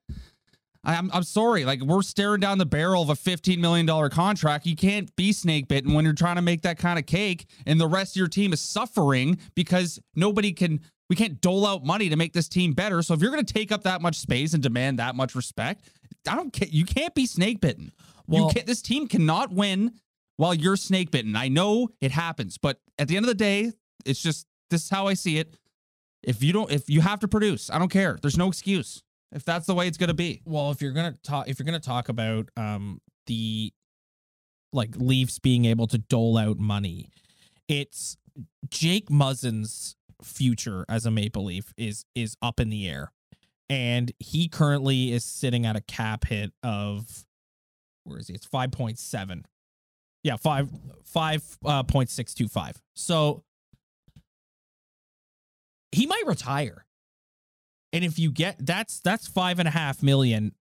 I'm 0.84 1.12
I'm 1.14 1.24
sorry. 1.24 1.66
Like 1.66 1.82
we're 1.82 2.02
staring 2.02 2.40
down 2.40 2.58
the 2.58 2.66
barrel 2.66 3.02
of 3.04 3.10
a 3.10 3.14
$15 3.14 3.58
million 3.60 4.10
contract. 4.10 4.66
You 4.66 4.76
can't 4.76 5.14
be 5.16 5.34
snake 5.34 5.68
bitten 5.68 5.94
when 5.94 6.06
you're 6.06 6.14
trying 6.14 6.38
to 6.38 6.42
make 6.42 6.62
that 6.62 6.78
kind 6.78 6.98
of 6.98 7.06
cake 7.06 7.48
and 7.66 7.80
the 7.80 7.88
rest 7.88 8.14
of 8.14 8.20
your 8.20 8.28
team 8.28 8.54
is 8.54 8.62
suffering 8.62 9.38
because 9.56 10.00
nobody 10.16 10.54
can 10.54 10.80
we 11.10 11.16
can't 11.16 11.42
dole 11.42 11.66
out 11.66 11.84
money 11.84 12.08
to 12.10 12.16
make 12.16 12.34
this 12.34 12.48
team 12.48 12.74
better. 12.74 13.02
So 13.02 13.14
if 13.14 13.22
you're 13.22 13.32
gonna 13.32 13.44
take 13.44 13.72
up 13.72 13.84
that 13.84 14.02
much 14.02 14.16
space 14.18 14.54
and 14.54 14.64
demand 14.64 15.00
that 15.00 15.16
much 15.16 15.36
respect, 15.36 15.90
I 16.28 16.36
don't 16.36 16.54
care. 16.54 16.70
You 16.72 16.86
can't 16.86 17.14
be 17.14 17.26
snake 17.26 17.60
bitten. 17.60 17.92
Well- 18.28 18.48
you 18.48 18.54
can't 18.54 18.66
this 18.66 18.82
team 18.82 19.08
cannot 19.08 19.52
win 19.52 19.94
while 20.38 20.54
you're 20.54 20.78
snake 20.78 21.12
bitten. 21.12 21.36
I 21.36 21.50
know 21.50 21.90
it 22.00 22.12
happens, 22.12 22.58
but 22.58 22.80
at 22.98 23.10
the 23.10 23.18
end 23.18 23.26
of 23.26 23.28
the 23.28 23.36
day, 23.36 23.74
it's 24.06 24.22
just 24.22 24.46
this 24.70 24.84
is 24.84 24.90
how 24.90 25.08
I 25.08 25.14
see 25.16 25.40
it. 25.40 25.56
If 26.24 26.42
you 26.42 26.54
don't 26.54 26.72
if 26.72 26.90
you 26.90 27.02
have 27.02 27.20
to 27.20 27.28
produce, 27.28 27.70
I 27.70 27.80
don't 27.80 27.92
care. 27.92 28.18
There's 28.22 28.38
no 28.38 28.48
excuse. 28.48 29.04
If 29.32 29.46
that's 29.46 29.68
the 29.68 29.76
way 29.76 29.88
it's 29.88 29.98
gonna 29.98 30.14
be. 30.14 30.42
well, 30.46 30.72
if 30.72 30.82
you're 30.82 30.92
gonna 30.92 31.16
talk, 31.24 31.48
if 31.48 31.60
you're 31.60 31.66
gonna 31.66 31.80
talk 31.80 32.10
about 32.10 32.50
um 32.58 33.00
the 33.28 33.72
like 34.74 34.96
Leafs 34.96 35.40
being 35.40 35.66
able 35.66 35.88
to 35.88 35.98
dole 35.98 36.38
out 36.38 36.58
money, 36.58 37.10
it's 37.68 38.18
Jake 38.70 39.10
Muzzin's 39.10 39.96
future 40.24 40.86
as 40.90 41.06
a 41.06 41.12
Maple 41.12 41.46
Leaf 41.46 41.74
is 41.78 42.06
is 42.16 42.36
up 42.42 42.60
in 42.60 42.70
the 42.70 42.88
air, 42.88 43.12
and 43.70 44.12
he 44.20 44.48
currently 44.48 45.12
is 45.12 45.24
sitting 45.24 45.66
at 45.66 45.76
a 45.76 45.82
cap 45.82 46.26
hit 46.26 46.52
of 46.64 47.26
where 48.04 48.20
is 48.20 48.28
he? 48.28 48.34
It's 48.34 48.46
five 48.46 48.72
point 48.72 48.98
seven. 48.98 49.46
Yeah, 50.24 50.36
five 50.36 50.70
five 51.06 51.44
uh. 51.64 51.84
So 52.96 53.44
he 55.92 56.06
might 56.08 56.24
retire. 56.26 56.86
And 57.92 58.04
if 58.04 58.20
you 58.20 58.32
get 58.32 58.58
that's 58.60 59.00
that's 59.00 59.28
five 59.28 59.60
and 59.60 59.68
a 59.68 59.72
half 59.72 60.04
million 60.04 60.54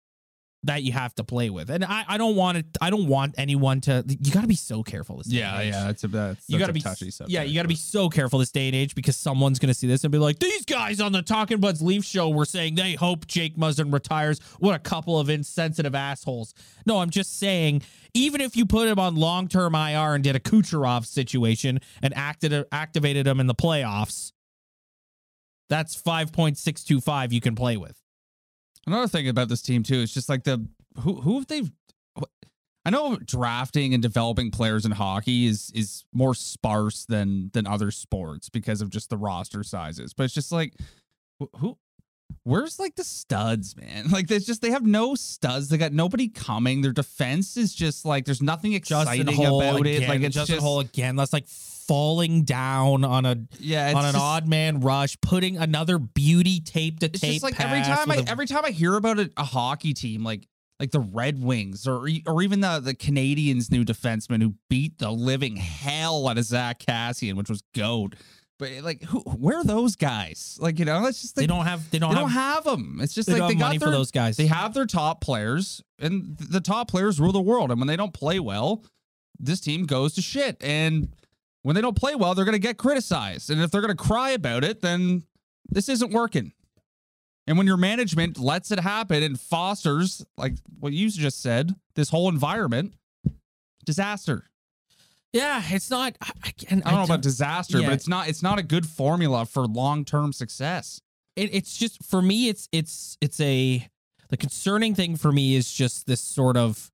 that 0.64 0.84
you 0.84 0.92
have 0.92 1.14
to 1.16 1.24
play 1.24 1.50
with. 1.50 1.70
And 1.70 1.84
I, 1.84 2.04
I 2.08 2.18
don't 2.18 2.36
want 2.36 2.58
it 2.58 2.66
I 2.82 2.90
don't 2.90 3.08
want 3.08 3.36
anyone 3.38 3.82
to 3.82 4.04
you 4.08 4.32
gotta 4.32 4.48
be 4.48 4.56
so 4.56 4.84
careful 4.84 5.18
this 5.18 5.28
day 5.28 5.38
and 5.42 5.62
age. 5.62 5.92
It's 5.92 6.04
a 6.04 6.08
that's, 6.08 6.50
You 6.50 6.60
gotta 6.60 6.74
be 6.74 6.84
yeah, 7.28 7.44
you 7.44 7.56
gotta 7.56 7.68
be 7.68 7.76
so 7.76 8.10
careful 8.10 8.40
this 8.40 8.52
day 8.52 8.68
and 8.68 8.76
age 8.76 8.96
because 8.96 9.16
someone's 9.16 9.60
gonna 9.60 9.74
see 9.74 9.88
this 9.88 10.04
and 10.04 10.12
be 10.12 10.18
like, 10.18 10.40
these 10.40 10.66
guys 10.66 11.00
on 11.00 11.12
the 11.12 11.22
Talking 11.22 11.60
Buds 11.60 11.82
Leaf 11.82 12.04
show 12.04 12.30
were 12.30 12.46
saying 12.46 12.76
they 12.76 12.94
hope 12.94 13.28
Jake 13.28 13.56
Muzzin 13.56 13.94
retires. 13.94 14.40
What 14.60 14.76
a 14.76 14.80
couple 14.80 15.20
of 15.20 15.30
insensitive 15.30 15.96
assholes. 15.96 16.54
No, 16.86 17.00
I'm 17.00 17.12
just 17.12 17.38
saying, 17.40 17.84
even 18.14 18.42
if 18.42 18.56
you 18.56 18.66
put 18.66 18.88
him 18.88 19.00
on 19.00 19.16
long 19.16 19.48
term 19.48 19.76
IR 19.76 20.16
and 20.16 20.24
did 20.24 20.36
a 20.36 20.40
Kucherov 20.40 21.06
situation 21.06 21.80
and 22.02 22.16
acted 22.16 22.54
uh, 22.54 22.66
activated 22.72 23.28
him 23.28 23.40
in 23.40 23.48
the 23.48 23.56
playoffs, 23.56 24.32
that's 25.70 25.96
five 25.96 26.32
point 26.32 26.58
six 26.58 26.84
two 26.84 27.02
five 27.02 27.34
you 27.34 27.42
can 27.42 27.56
play 27.56 27.78
with. 27.78 28.02
Another 28.86 29.08
thing 29.08 29.28
about 29.28 29.50
this 29.50 29.62
team 29.62 29.84
too 29.84 29.96
is 29.96 30.14
just 30.14 30.30
like 30.30 30.44
the 30.44 30.66
who 31.02 31.22
who 31.22 31.36
have 31.36 31.48
they 31.48 31.64
I 32.86 32.90
know 32.90 33.18
drafting 33.18 33.94
and 33.94 34.02
developing 34.02 34.50
players 34.50 34.86
in 34.86 34.94
hockey 34.94 35.46
is 35.46 35.72
is 35.76 36.06
more 36.14 36.34
sparse 36.34 37.04
than 37.04 37.50
than 37.52 37.68
other 37.68 37.92
sports 37.92 38.48
because 38.48 38.80
of 38.80 38.90
just 38.90 39.10
the 39.10 39.18
roster 39.18 39.62
sizes. 39.62 40.14
But 40.14 40.24
it's 40.24 40.34
just 40.34 40.54
like 40.54 40.74
who 41.58 41.78
where's 42.44 42.80
like 42.80 42.96
the 42.96 43.04
studs, 43.04 43.76
man? 43.76 44.10
Like 44.12 44.28
there's 44.28 44.46
just 44.46 44.62
they 44.62 44.72
have 44.72 44.86
no 44.86 45.16
studs. 45.16 45.70
They 45.70 45.78
got 45.78 45.94
nobody 45.94 46.30
coming. 46.30 46.82
Their 46.82 46.92
defense 46.94 47.58
is 47.58 47.74
just 47.74 48.06
like 48.06 48.26
there's 48.26 48.42
nothing 48.42 48.74
exciting 48.74 49.28
about 49.28 49.82
again, 49.82 50.04
it. 50.04 50.10
Like 50.10 50.22
it's 50.22 50.36
Justin 50.36 50.56
just 50.56 50.66
Holl 50.66 50.80
again. 50.80 51.16
That's 51.16 51.34
like 51.34 51.48
falling 51.48 52.44
down 52.44 53.04
on 53.06 53.26
a 53.26 53.38
yeah, 53.60 53.90
on 53.96 54.06
an 54.06 54.14
just- 54.14 54.18
odd 54.18 54.48
man 54.48 54.80
rush, 54.82 55.20
putting 55.22 55.58
another 55.58 56.00
beauty 56.00 56.60
tape 56.60 57.00
to 57.00 57.08
It's 57.08 57.20
tape. 57.20 57.32
just 57.34 57.44
like 57.44 57.60
every 57.60 57.82
time 57.82 58.12
I 58.12 58.24
every 58.28 58.46
time 58.48 58.66
I 58.66 58.72
hear 58.72 58.96
about 58.96 59.20
a, 59.20 59.32
a 59.38 59.44
hockey 59.44 59.94
team 59.94 60.24
like 60.24 60.48
like 60.80 60.92
the 60.92 61.00
Red 61.00 61.42
Wings 61.44 61.88
or 61.88 62.08
or 62.26 62.42
even 62.42 62.62
the 62.62 62.80
the 62.80 62.94
Canadiens' 62.94 63.72
new 63.72 63.84
defenseman 63.84 64.42
who 64.42 64.54
beat 64.70 65.00
the 65.00 65.12
living 65.12 65.56
hell 65.56 66.28
out 66.28 66.38
of 66.38 66.44
Zack 66.46 66.80
Kassian, 66.80 67.34
which 67.34 67.50
was 67.50 67.64
goat. 67.74 68.16
But 68.60 68.72
like, 68.82 69.04
who 69.04 69.20
where 69.20 69.60
are 69.60 69.64
those 69.64 69.96
guys? 69.96 70.58
Like 70.60 70.80
you 70.80 70.86
know, 70.86 71.06
it's 71.06 71.22
just 71.22 71.36
they 71.36 71.46
don't 71.46 71.66
have 71.66 71.90
they 71.92 72.00
don't 72.00 72.10
they 72.10 72.16
have, 72.16 72.24
don't 72.24 72.32
have 72.32 72.64
them. 72.64 73.00
It's 73.02 73.14
just 73.14 73.28
they 73.28 73.34
like 73.34 73.40
don't 73.42 73.48
they 73.50 73.54
have 73.54 73.60
got 73.60 73.66
money 73.68 73.78
their, 73.78 73.88
for 73.88 73.92
those 73.92 74.12
guys. 74.12 74.38
They 74.38 74.48
have 74.48 74.74
their 74.74 74.88
top 74.88 75.22
players, 75.22 75.84
and 76.00 76.38
the 76.38 76.62
top 76.62 76.90
players 76.90 77.20
rule 77.20 77.32
the 77.32 77.42
world. 77.42 77.70
And 77.72 77.80
when 77.80 77.88
they 77.88 77.96
don't 77.96 78.14
play 78.14 78.40
well, 78.40 78.84
this 79.40 79.60
team 79.60 79.86
goes 79.86 80.14
to 80.16 80.22
shit. 80.22 80.58
And 80.62 81.10
when 81.64 81.76
they 81.76 81.82
don't 81.82 81.96
play 81.96 82.16
well, 82.16 82.34
they're 82.34 82.46
going 82.46 82.54
to 82.54 82.60
get 82.60 82.78
criticized. 82.78 83.50
And 83.50 83.62
if 83.62 83.72
they're 83.72 83.82
going 83.82 83.96
to 83.96 84.04
cry 84.04 84.32
about 84.32 84.64
it, 84.64 84.82
then 84.82 85.24
this 85.70 85.90
isn't 85.90 86.12
working. 86.12 86.54
And 87.46 87.58
when 87.58 87.68
your 87.68 87.78
management 87.78 88.38
lets 88.38 88.72
it 88.72 88.80
happen 88.80 89.24
and 89.24 89.40
fosters, 89.40 90.26
like 90.38 90.54
what 90.80 90.94
you 90.94 91.10
just 91.10 91.42
said, 91.42 91.76
this 91.96 92.10
whole 92.10 92.30
environment, 92.30 92.94
disaster. 93.86 94.46
Yeah, 95.34 95.62
it's 95.66 95.90
not. 95.90 96.16
I, 96.22 96.32
I, 96.44 96.54
and 96.70 96.84
I 96.84 96.92
don't 96.92 97.00
know 97.00 97.06
about 97.06 97.22
disaster, 97.22 97.80
yeah. 97.80 97.88
but 97.88 97.94
it's 97.94 98.08
not 98.08 98.28
it's 98.28 98.42
not 98.42 98.60
a 98.60 98.64
good 98.64 98.86
formula 98.86 99.46
for 99.46 99.66
long 99.66 100.06
term 100.06 100.34
success. 100.34 101.02
it, 101.38 101.54
it's 101.54 101.78
just 101.78 102.04
for 102.04 102.22
me 102.22 102.50
it's 102.50 102.68
it's 102.74 103.18
it's 103.22 103.40
a 103.40 103.88
the 104.30 104.38
concerning 104.38 104.96
thing 104.96 105.16
for 105.16 105.32
me 105.32 105.56
is 105.56 105.72
just 105.72 106.08
this 106.08 106.20
sort 106.20 106.58
of 106.58 106.92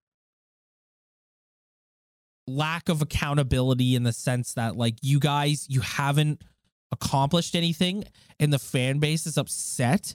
lack 2.46 2.90
of 2.90 3.02
accountability 3.02 3.96
in 3.96 4.04
the 4.04 4.14
sense 4.14 4.54
that 4.54 4.76
like 4.76 4.96
you 5.02 5.20
guys 5.20 5.66
you 5.70 5.80
haven't 5.80 6.42
accomplished 6.92 7.56
anything 7.56 8.04
and 8.40 8.52
the 8.52 8.60
fan 8.60 9.00
base 9.00 9.26
is 9.26 9.38
upset 9.38 10.14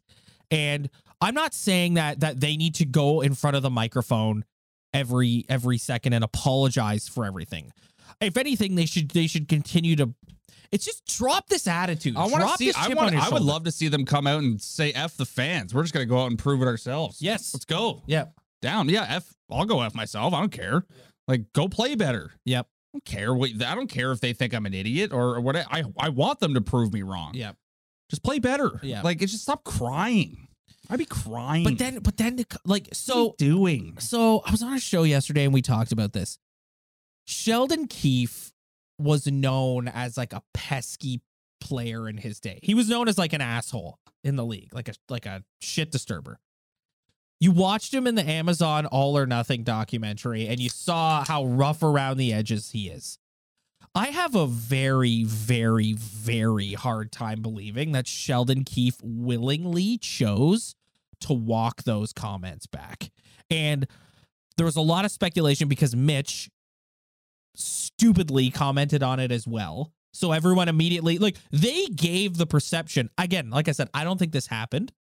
and 0.51 0.91
i'm 1.23 1.35
not 1.35 1.55
saying 1.55 1.95
that 1.95 2.21
that 2.21 2.39
they 2.39 2.57
need 2.57 2.75
to 2.75 2.85
go 2.85 3.23
in 3.23 3.35
front 3.35 3.57
of 3.57 3.63
the 3.63 3.71
microphone 3.71 4.45
every 4.93 5.45
every 5.49 5.79
second 5.79 6.13
and 6.13 6.23
apologize 6.23 7.09
for 7.09 7.25
everything 7.25 7.73
if 8.21 8.37
anything 8.37 8.75
they 8.75 8.87
should 8.87 9.11
they 9.11 9.27
should 9.27 9.49
continue 9.49 9.97
to 9.97 10.15
it's 10.71 10.85
just 10.85 11.07
drop 11.07 11.49
this 11.49 11.67
attitude 11.67 12.17
I 12.17 12.27
want 12.27 12.43
to 12.43 12.57
see. 12.57 12.73
I 12.77 12.89
want. 12.89 13.15
I 13.15 13.31
would 13.31 13.43
love 13.43 13.65
to 13.65 13.71
see 13.71 13.89
them 13.89 14.05
come 14.05 14.27
out 14.27 14.43
and 14.43 14.61
say 14.61 14.93
"f 14.93 15.17
the 15.17 15.25
fans." 15.25 15.75
We're 15.75 15.83
just 15.83 15.95
gonna 15.95 16.07
go 16.07 16.23
out 16.23 16.31
and 16.31 16.39
prove 16.39 16.61
it 16.61 16.67
ourselves. 16.67 17.23
Yes. 17.23 17.55
let's 17.55 17.65
go 17.65 18.03
yeah 18.07 18.27
down. 18.61 18.89
Yeah, 18.89 19.07
f. 19.09 19.33
I'll 19.51 19.65
go 19.65 19.81
f 19.81 19.95
myself. 19.95 20.35
I 20.35 20.41
don't 20.41 20.53
care. 20.53 20.85
Like, 21.27 21.53
go 21.53 21.69
play 21.69 21.95
better. 21.95 22.33
Yep. 22.45 22.67
I 22.67 22.97
don't 22.97 23.05
care. 23.05 23.35
What, 23.35 23.51
I 23.63 23.75
don't 23.75 23.89
care 23.89 24.13
if 24.13 24.21
they 24.21 24.33
think 24.33 24.55
I'm 24.55 24.67
an 24.67 24.75
idiot 24.75 25.13
or, 25.13 25.37
or 25.37 25.41
what. 25.41 25.57
I 25.57 25.85
I 25.99 26.11
want 26.11 26.41
them 26.41 26.55
to 26.55 26.61
prove 26.61 26.93
me 26.93 27.03
wrong. 27.03 27.33
Yeah. 27.35 27.53
just 28.11 28.23
play 28.23 28.39
better. 28.39 28.79
Yeah. 28.83 29.03
like 29.03 29.23
it's 29.23 29.33
just 29.33 29.45
stop 29.45 29.65
crying. 29.65 30.49
I'd 30.91 30.99
be 30.99 31.05
crying. 31.05 31.65
But 31.65 31.79
then, 31.79 31.99
but 31.99 32.17
then, 32.17 32.43
like, 32.65 32.89
so, 32.93 33.35
doing? 33.37 33.97
so 33.99 34.43
I 34.47 34.51
was 34.51 34.63
on 34.63 34.73
a 34.73 34.81
show 34.81 35.03
yesterday 35.03 35.45
and 35.45 35.53
we 35.53 35.61
talked 35.61 35.93
about 35.93 36.15
this. 36.15 36.39
Sheldon 37.29 37.89
Keefe 37.89 38.55
was 38.99 39.27
known 39.27 39.87
as 39.87 40.17
like 40.17 40.33
a 40.33 40.43
pesky 40.55 41.21
player 41.61 42.09
in 42.09 42.17
his 42.17 42.41
day. 42.41 42.59
He 42.63 42.73
was 42.73 42.89
known 42.89 43.07
as 43.07 43.19
like 43.19 43.35
an 43.35 43.43
asshole 43.43 43.99
in 44.25 44.37
the 44.37 44.47
league, 44.47 44.73
like 44.73 44.89
a 44.89 44.95
like 45.11 45.27
a 45.27 45.45
shit 45.61 45.93
disturber. 45.93 46.41
You 47.39 47.53
watched 47.53 47.93
him 47.93 48.07
in 48.07 48.15
the 48.15 48.27
Amazon 48.27 48.87
All 48.87 49.17
or 49.17 49.27
Nothing 49.27 49.63
documentary 49.63 50.49
and 50.49 50.59
you 50.59 50.71
saw 50.71 51.23
how 51.23 51.45
rough 51.45 51.83
around 51.83 52.17
the 52.17 52.33
edges 52.33 52.71
he 52.71 52.89
is. 52.89 53.19
I 53.95 54.07
have 54.07 54.35
a 54.35 54.47
very, 54.47 55.25
very, 55.25 55.93
very 55.93 56.73
hard 56.73 57.13
time 57.13 57.43
believing 57.43 57.93
that 57.93 58.07
Sheldon 58.07 58.65
Keefe 58.65 59.03
willingly 59.03 59.99
chose 59.99 60.75
to 61.21 61.35
walk 61.35 61.83
those 61.83 62.15
comments 62.15 62.67
back. 62.67 63.11
And 63.51 63.87
there 64.57 64.67
was 64.67 64.77
a 64.77 64.81
lot 64.81 65.05
of 65.05 65.11
speculation 65.11 65.69
because 65.69 65.95
Mitch 65.95 66.49
stupidly 67.59 68.51
commented 68.51 69.03
on 69.03 69.21
it 69.21 69.33
as 69.33 69.47
well. 69.47 69.93
So 70.13 70.33
everyone 70.33 70.69
immediately, 70.69 71.19
like, 71.19 71.37
they 71.51 71.87
gave 71.87 72.37
the 72.37 72.47
perception 72.47 73.11
again, 73.19 73.51
like 73.51 73.69
I 73.69 73.73
said, 73.73 73.89
I 73.93 74.05
don't 74.05 74.19
think 74.19 74.33
this 74.33 74.47
happened. 74.47 74.93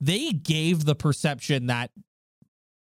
They 0.00 0.32
gave 0.32 0.84
the 0.84 0.94
perception 0.94 1.66
that 1.66 1.90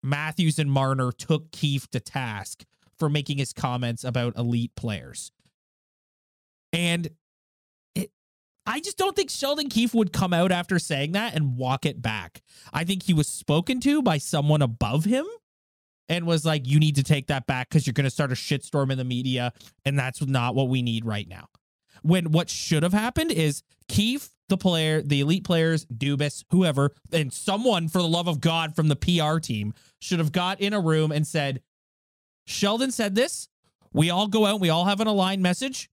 Matthews 0.03 0.59
and 0.59 0.71
Marner 0.71 1.11
took 1.11 1.51
Keefe 1.51 1.89
to 1.91 1.99
task 1.99 2.63
for 2.97 3.09
making 3.09 3.37
his 3.37 3.53
comments 3.53 4.03
about 4.03 4.37
elite 4.37 4.75
players. 4.75 5.31
And 6.71 7.09
it 7.95 8.11
I 8.65 8.79
just 8.79 8.97
don't 8.97 9.15
think 9.15 9.29
Sheldon 9.29 9.69
Keefe 9.69 9.93
would 9.93 10.13
come 10.13 10.33
out 10.33 10.51
after 10.51 10.77
saying 10.77 11.13
that 11.13 11.35
and 11.35 11.57
walk 11.57 11.85
it 11.85 12.01
back. 12.01 12.41
I 12.73 12.83
think 12.83 13.03
he 13.03 13.13
was 13.13 13.27
spoken 13.27 13.79
to 13.81 14.01
by 14.01 14.17
someone 14.17 14.61
above 14.61 15.05
him 15.05 15.25
and 16.09 16.25
was 16.25 16.45
like, 16.45 16.67
you 16.67 16.79
need 16.79 16.95
to 16.95 17.03
take 17.03 17.27
that 17.27 17.47
back 17.47 17.69
because 17.69 17.85
you're 17.87 17.93
going 17.93 18.05
to 18.05 18.11
start 18.11 18.31
a 18.31 18.35
shitstorm 18.35 18.91
in 18.91 18.97
the 18.97 19.03
media. 19.03 19.53
And 19.85 19.97
that's 19.97 20.25
not 20.25 20.55
what 20.55 20.69
we 20.69 20.81
need 20.81 21.05
right 21.05 21.27
now. 21.27 21.47
When 22.01 22.31
what 22.31 22.49
should 22.49 22.83
have 22.83 22.93
happened 22.93 23.31
is 23.31 23.63
Keefe, 23.87 24.29
the 24.49 24.57
player, 24.57 25.01
the 25.01 25.21
elite 25.21 25.43
players, 25.43 25.85
Dubas, 25.85 26.43
whoever, 26.51 26.91
and 27.11 27.33
someone 27.33 27.87
for 27.87 27.99
the 27.99 28.07
love 28.07 28.27
of 28.27 28.41
God 28.41 28.75
from 28.75 28.87
the 28.87 28.95
PR 28.95 29.39
team 29.39 29.73
should 29.99 30.19
have 30.19 30.31
got 30.31 30.61
in 30.61 30.73
a 30.73 30.79
room 30.79 31.11
and 31.11 31.25
said, 31.25 31.61
Sheldon 32.45 32.91
said 32.91 33.15
this. 33.15 33.49
We 33.91 34.09
all 34.09 34.27
go 34.27 34.45
out, 34.45 34.59
we 34.59 34.69
all 34.69 34.85
have 34.85 34.99
an 34.99 35.07
aligned 35.07 35.41
message. 35.41 35.89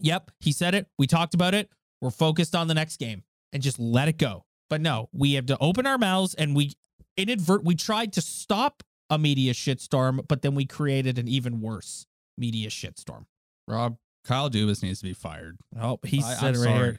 Yep, 0.00 0.30
he 0.40 0.50
said 0.50 0.74
it. 0.74 0.86
We 0.98 1.06
talked 1.06 1.34
about 1.34 1.54
it. 1.54 1.70
We're 2.00 2.10
focused 2.10 2.54
on 2.54 2.68
the 2.68 2.74
next 2.74 2.98
game 2.98 3.22
and 3.52 3.62
just 3.62 3.78
let 3.78 4.08
it 4.08 4.16
go. 4.16 4.44
But 4.70 4.80
no, 4.80 5.08
we 5.12 5.34
have 5.34 5.46
to 5.46 5.58
open 5.60 5.86
our 5.86 5.98
mouths 5.98 6.34
and 6.34 6.54
we 6.54 6.72
inadvert 7.16 7.64
we 7.64 7.74
tried 7.74 8.12
to 8.12 8.20
stop 8.20 8.82
a 9.10 9.18
media 9.18 9.52
shitstorm, 9.52 10.26
but 10.28 10.42
then 10.42 10.54
we 10.54 10.64
created 10.66 11.18
an 11.18 11.28
even 11.28 11.60
worse 11.60 12.06
media 12.36 12.68
shitstorm. 12.68 13.24
Rob, 13.66 13.96
Kyle 14.24 14.50
Dubas 14.50 14.82
needs 14.82 14.98
to 15.00 15.04
be 15.06 15.12
fired. 15.14 15.58
Oh, 15.80 15.98
he 16.04 16.18
I- 16.22 16.34
said 16.34 16.54
I'm 16.56 16.60
right 16.62 16.64
sorry. 16.64 16.78
here. 16.92 16.98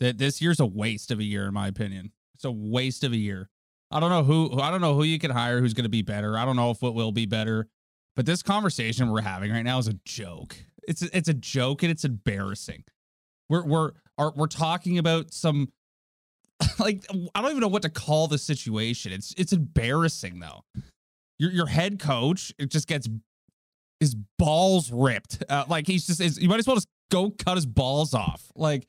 That 0.00 0.18
this 0.18 0.42
year's 0.42 0.58
a 0.60 0.66
waste 0.66 1.10
of 1.12 1.20
a 1.20 1.24
year, 1.24 1.46
in 1.46 1.54
my 1.54 1.68
opinion. 1.68 2.10
It's 2.34 2.44
a 2.44 2.50
waste 2.50 3.04
of 3.04 3.12
a 3.12 3.16
year. 3.16 3.48
I 3.92 4.00
don't 4.00 4.10
know 4.10 4.24
who 4.24 4.60
I 4.60 4.70
don't 4.72 4.80
know 4.80 4.94
who 4.94 5.04
you 5.04 5.20
can 5.20 5.30
hire 5.30 5.60
who's 5.60 5.72
going 5.72 5.84
to 5.84 5.88
be 5.90 6.02
better. 6.02 6.36
I 6.36 6.44
don't 6.44 6.56
know 6.56 6.70
if 6.72 6.82
it 6.82 6.94
will 6.94 7.12
be 7.12 7.26
better. 7.26 7.68
But 8.16 8.26
this 8.26 8.42
conversation 8.42 9.10
we're 9.10 9.20
having 9.22 9.52
right 9.52 9.62
now 9.62 9.78
is 9.78 9.86
a 9.88 9.94
joke. 10.04 10.56
It's 10.86 11.02
a, 11.02 11.16
it's 11.16 11.28
a 11.28 11.34
joke 11.34 11.82
and 11.84 11.92
it's 11.92 12.04
embarrassing. 12.04 12.84
We're 13.48 13.64
we're 13.64 13.92
are, 14.18 14.32
we're 14.34 14.46
talking 14.48 14.98
about 14.98 15.32
some 15.32 15.68
like 16.80 17.04
I 17.34 17.40
don't 17.40 17.50
even 17.50 17.60
know 17.60 17.68
what 17.68 17.82
to 17.82 17.88
call 17.88 18.26
the 18.26 18.38
situation. 18.38 19.12
It's 19.12 19.32
it's 19.38 19.52
embarrassing 19.52 20.40
though. 20.40 20.64
Your 21.38 21.50
your 21.50 21.66
head 21.66 21.98
coach 21.98 22.52
it 22.58 22.70
just 22.70 22.86
gets 22.86 23.08
his 24.00 24.14
balls 24.38 24.90
ripped. 24.92 25.42
Uh, 25.48 25.64
like 25.68 25.86
he's 25.86 26.06
just 26.06 26.20
is, 26.20 26.40
you 26.40 26.48
might 26.48 26.58
as 26.58 26.66
well 26.66 26.76
just 26.76 26.88
go 27.10 27.30
cut 27.30 27.56
his 27.56 27.66
balls 27.66 28.14
off. 28.14 28.50
Like 28.54 28.86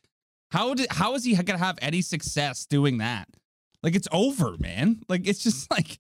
how 0.52 0.74
did 0.74 0.88
how 0.92 1.16
is 1.16 1.24
he 1.24 1.36
gonna 1.36 1.58
have 1.60 1.78
any 1.82 2.02
success 2.02 2.66
doing 2.66 3.00
that? 3.00 3.28
Like 3.84 3.96
it's 3.96 4.08
over, 4.12 4.58
man. 4.60 5.02
Like 5.10 5.28
it's 5.28 5.44
just 5.44 5.70
like 5.78 5.98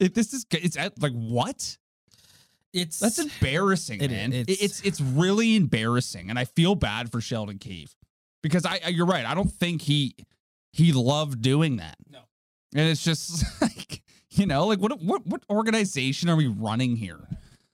if 0.00 0.14
this 0.14 0.32
is 0.32 0.46
it's 0.50 0.76
like 1.00 1.12
what? 1.12 1.76
It's 2.72 2.98
That's 2.98 3.18
embarrassing, 3.18 4.00
It- 4.00 4.10
man. 4.10 4.32
it's- 4.32 4.58
It's, 4.62 4.80
it's 4.80 5.00
really 5.00 5.56
embarrassing, 5.56 6.30
and 6.30 6.38
I 6.38 6.46
feel 6.46 6.74
bad 6.74 7.12
for 7.12 7.20
Sheldon 7.20 7.58
Keefe 7.58 7.94
because 8.42 8.64
I, 8.64 8.80
I 8.84 8.88
you're 8.88 9.04
right. 9.06 9.26
I 9.26 9.34
don't 9.34 9.52
think 9.52 9.82
he 9.82 10.14
he 10.72 10.92
loved 10.92 11.42
doing 11.42 11.76
that. 11.76 11.96
No. 12.10 12.20
and 12.74 12.88
it's 12.88 13.04
just 13.04 13.44
like 13.62 14.01
you 14.32 14.46
know, 14.46 14.66
like 14.66 14.78
what 14.78 15.00
what 15.02 15.26
what 15.26 15.42
organization 15.50 16.28
are 16.28 16.36
we 16.36 16.46
running 16.46 16.96
here? 16.96 17.20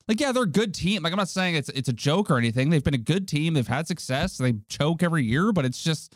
Like, 0.06 0.20
yeah, 0.20 0.32
they're 0.32 0.44
a 0.44 0.46
good 0.46 0.72
team. 0.72 1.02
Like, 1.02 1.12
I'm 1.12 1.18
not 1.18 1.28
saying 1.28 1.54
it's 1.54 1.68
it's 1.70 1.88
a 1.88 1.92
joke 1.92 2.30
or 2.30 2.38
anything. 2.38 2.70
They've 2.70 2.82
been 2.82 2.94
a 2.94 2.98
good 2.98 3.28
team. 3.28 3.54
They've 3.54 3.66
had 3.66 3.86
success. 3.86 4.38
They 4.38 4.54
choke 4.68 5.02
every 5.02 5.24
year, 5.24 5.52
but 5.52 5.64
it's 5.64 5.82
just 5.82 6.14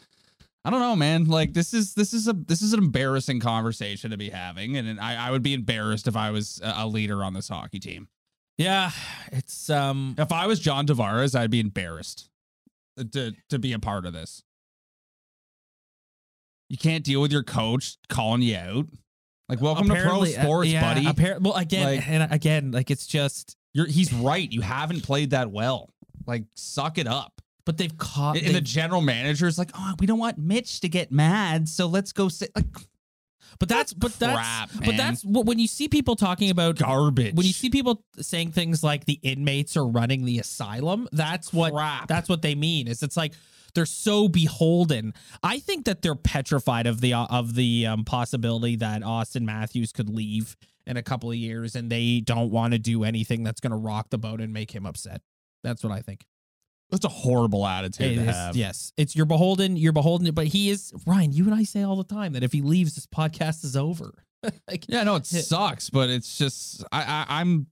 I 0.64 0.70
don't 0.70 0.80
know, 0.80 0.96
man. 0.96 1.24
Like 1.26 1.52
this 1.52 1.74
is 1.74 1.94
this 1.94 2.12
is 2.12 2.28
a 2.28 2.32
this 2.32 2.62
is 2.62 2.72
an 2.72 2.78
embarrassing 2.78 3.40
conversation 3.40 4.10
to 4.10 4.16
be 4.16 4.30
having, 4.30 4.76
and 4.76 5.00
I, 5.00 5.28
I 5.28 5.30
would 5.30 5.42
be 5.42 5.54
embarrassed 5.54 6.06
if 6.06 6.16
I 6.16 6.30
was 6.30 6.60
a 6.64 6.72
a 6.78 6.86
leader 6.86 7.22
on 7.24 7.34
this 7.34 7.48
hockey 7.48 7.80
team. 7.80 8.08
yeah, 8.56 8.92
it's 9.32 9.68
um 9.68 10.14
If 10.18 10.32
I 10.32 10.46
was 10.46 10.60
John 10.60 10.86
Tavares, 10.86 11.38
I'd 11.38 11.50
be 11.50 11.60
embarrassed 11.60 12.30
to 13.12 13.32
to 13.48 13.58
be 13.58 13.72
a 13.72 13.78
part 13.78 14.06
of 14.06 14.12
this. 14.12 14.42
You 16.68 16.78
can't 16.78 17.04
deal 17.04 17.20
with 17.20 17.32
your 17.32 17.42
coach 17.42 17.96
calling 18.08 18.40
you 18.40 18.56
out. 18.56 18.86
Like, 19.52 19.60
welcome 19.60 19.86
to 19.88 19.94
pro 19.96 20.22
uh, 20.22 20.26
sports, 20.26 20.70
yeah, 20.70 20.80
buddy. 20.94 21.04
appar- 21.04 21.38
well, 21.42 21.54
again, 21.56 21.84
Like- 21.84 22.08
and 22.08 22.32
again, 22.32 22.70
like 22.70 22.90
it's 22.90 23.06
just, 23.06 23.54
You're 23.74 23.84
he's 23.86 24.10
right. 24.10 24.50
You 24.50 24.62
haven't 24.62 25.02
played 25.02 25.30
that 25.30 25.50
well. 25.50 25.90
Like, 26.26 26.44
suck 26.54 26.96
it 26.96 27.06
up. 27.06 27.42
but 27.66 27.76
they've 27.76 27.96
caught. 27.98 28.38
And 28.38 28.46
the 28.46 28.52
they've- 28.54 28.64
general 28.64 29.02
manager 29.02 29.46
is 29.46 29.58
like, 29.58 29.70
oh, 29.74 29.92
we 30.00 30.06
don't 30.06 30.18
want 30.18 30.38
Mitch 30.38 30.80
to 30.80 30.88
get 30.88 31.12
mad, 31.12 31.68
so 31.68 31.86
let's 31.86 32.12
go 32.12 32.28
sit 32.30 32.50
like 32.56 32.64
but 33.58 33.68
that's, 33.68 33.92
but 33.92 34.12
that's, 34.18 34.74
but 34.76 34.96
that's 34.96 35.22
when 35.24 35.58
you 35.58 35.66
see 35.68 35.86
people 35.86 36.16
talking 36.16 36.48
about 36.50 36.76
garbage. 36.78 37.34
when 37.34 37.46
you 37.46 37.52
see 37.52 37.68
people 37.68 38.02
saying 38.18 38.52
things 38.52 38.82
like 38.82 39.04
the 39.04 39.20
inmates 39.22 39.76
are 39.76 39.86
running 39.86 40.24
the 40.24 40.38
asylum, 40.38 41.06
that's 41.12 41.52
what 41.52 41.74
Crap. 41.74 42.08
that's 42.08 42.28
what 42.30 42.40
they 42.40 42.54
mean. 42.54 42.88
Is 42.88 43.02
it's 43.02 43.16
like 43.16 43.34
they're 43.74 43.86
so 43.86 44.28
beholden. 44.28 45.14
I 45.42 45.58
think 45.58 45.84
that 45.86 46.02
they're 46.02 46.14
petrified 46.14 46.86
of 46.86 47.00
the 47.00 47.14
of 47.14 47.54
the 47.54 47.86
um, 47.86 48.04
possibility 48.04 48.76
that 48.76 49.02
Auston 49.02 49.42
Matthews 49.42 49.92
could 49.92 50.08
leave 50.08 50.56
in 50.86 50.96
a 50.96 51.02
couple 51.02 51.30
of 51.30 51.36
years, 51.36 51.74
and 51.76 51.90
they 51.90 52.20
don't 52.20 52.50
want 52.50 52.72
to 52.72 52.78
do 52.78 53.04
anything 53.04 53.44
that's 53.44 53.60
going 53.60 53.70
to 53.70 53.76
rock 53.76 54.10
the 54.10 54.18
boat 54.18 54.40
and 54.40 54.52
make 54.52 54.72
him 54.74 54.84
upset. 54.84 55.22
That's 55.62 55.82
what 55.84 55.92
I 55.92 56.00
think. 56.00 56.24
that's 56.90 57.04
a 57.04 57.08
horrible 57.08 57.66
attitude 57.66 58.12
It 58.12 58.14
to 58.16 58.20
is- 58.22 58.34
have. 58.36 58.56
yes, 58.56 58.92
it's 58.96 59.14
you're 59.16 59.24
beholden. 59.26 59.76
You're 59.76 59.92
beholden, 59.92 60.32
but 60.34 60.48
he 60.48 60.70
is 60.70 60.92
Ryan. 61.06 61.32
You 61.32 61.44
and 61.44 61.54
I 61.54 61.62
say 61.62 61.82
all 61.82 61.96
the 61.96 62.04
time 62.04 62.32
that 62.34 62.42
if 62.42 62.52
he 62.52 62.60
leaves, 62.62 62.94
this 62.96 63.06
podcast 63.06 63.64
is 63.64 63.76
over. 63.76 64.12
like, 64.68 64.86
Yeah, 64.88 65.04
no, 65.04 65.14
it 65.16 65.24
sucks, 65.26 65.88
but 65.88 66.10
it's 66.10 66.36
just 66.36 66.84
I, 66.92 67.02
I 67.28 67.40
I'm 67.40 67.68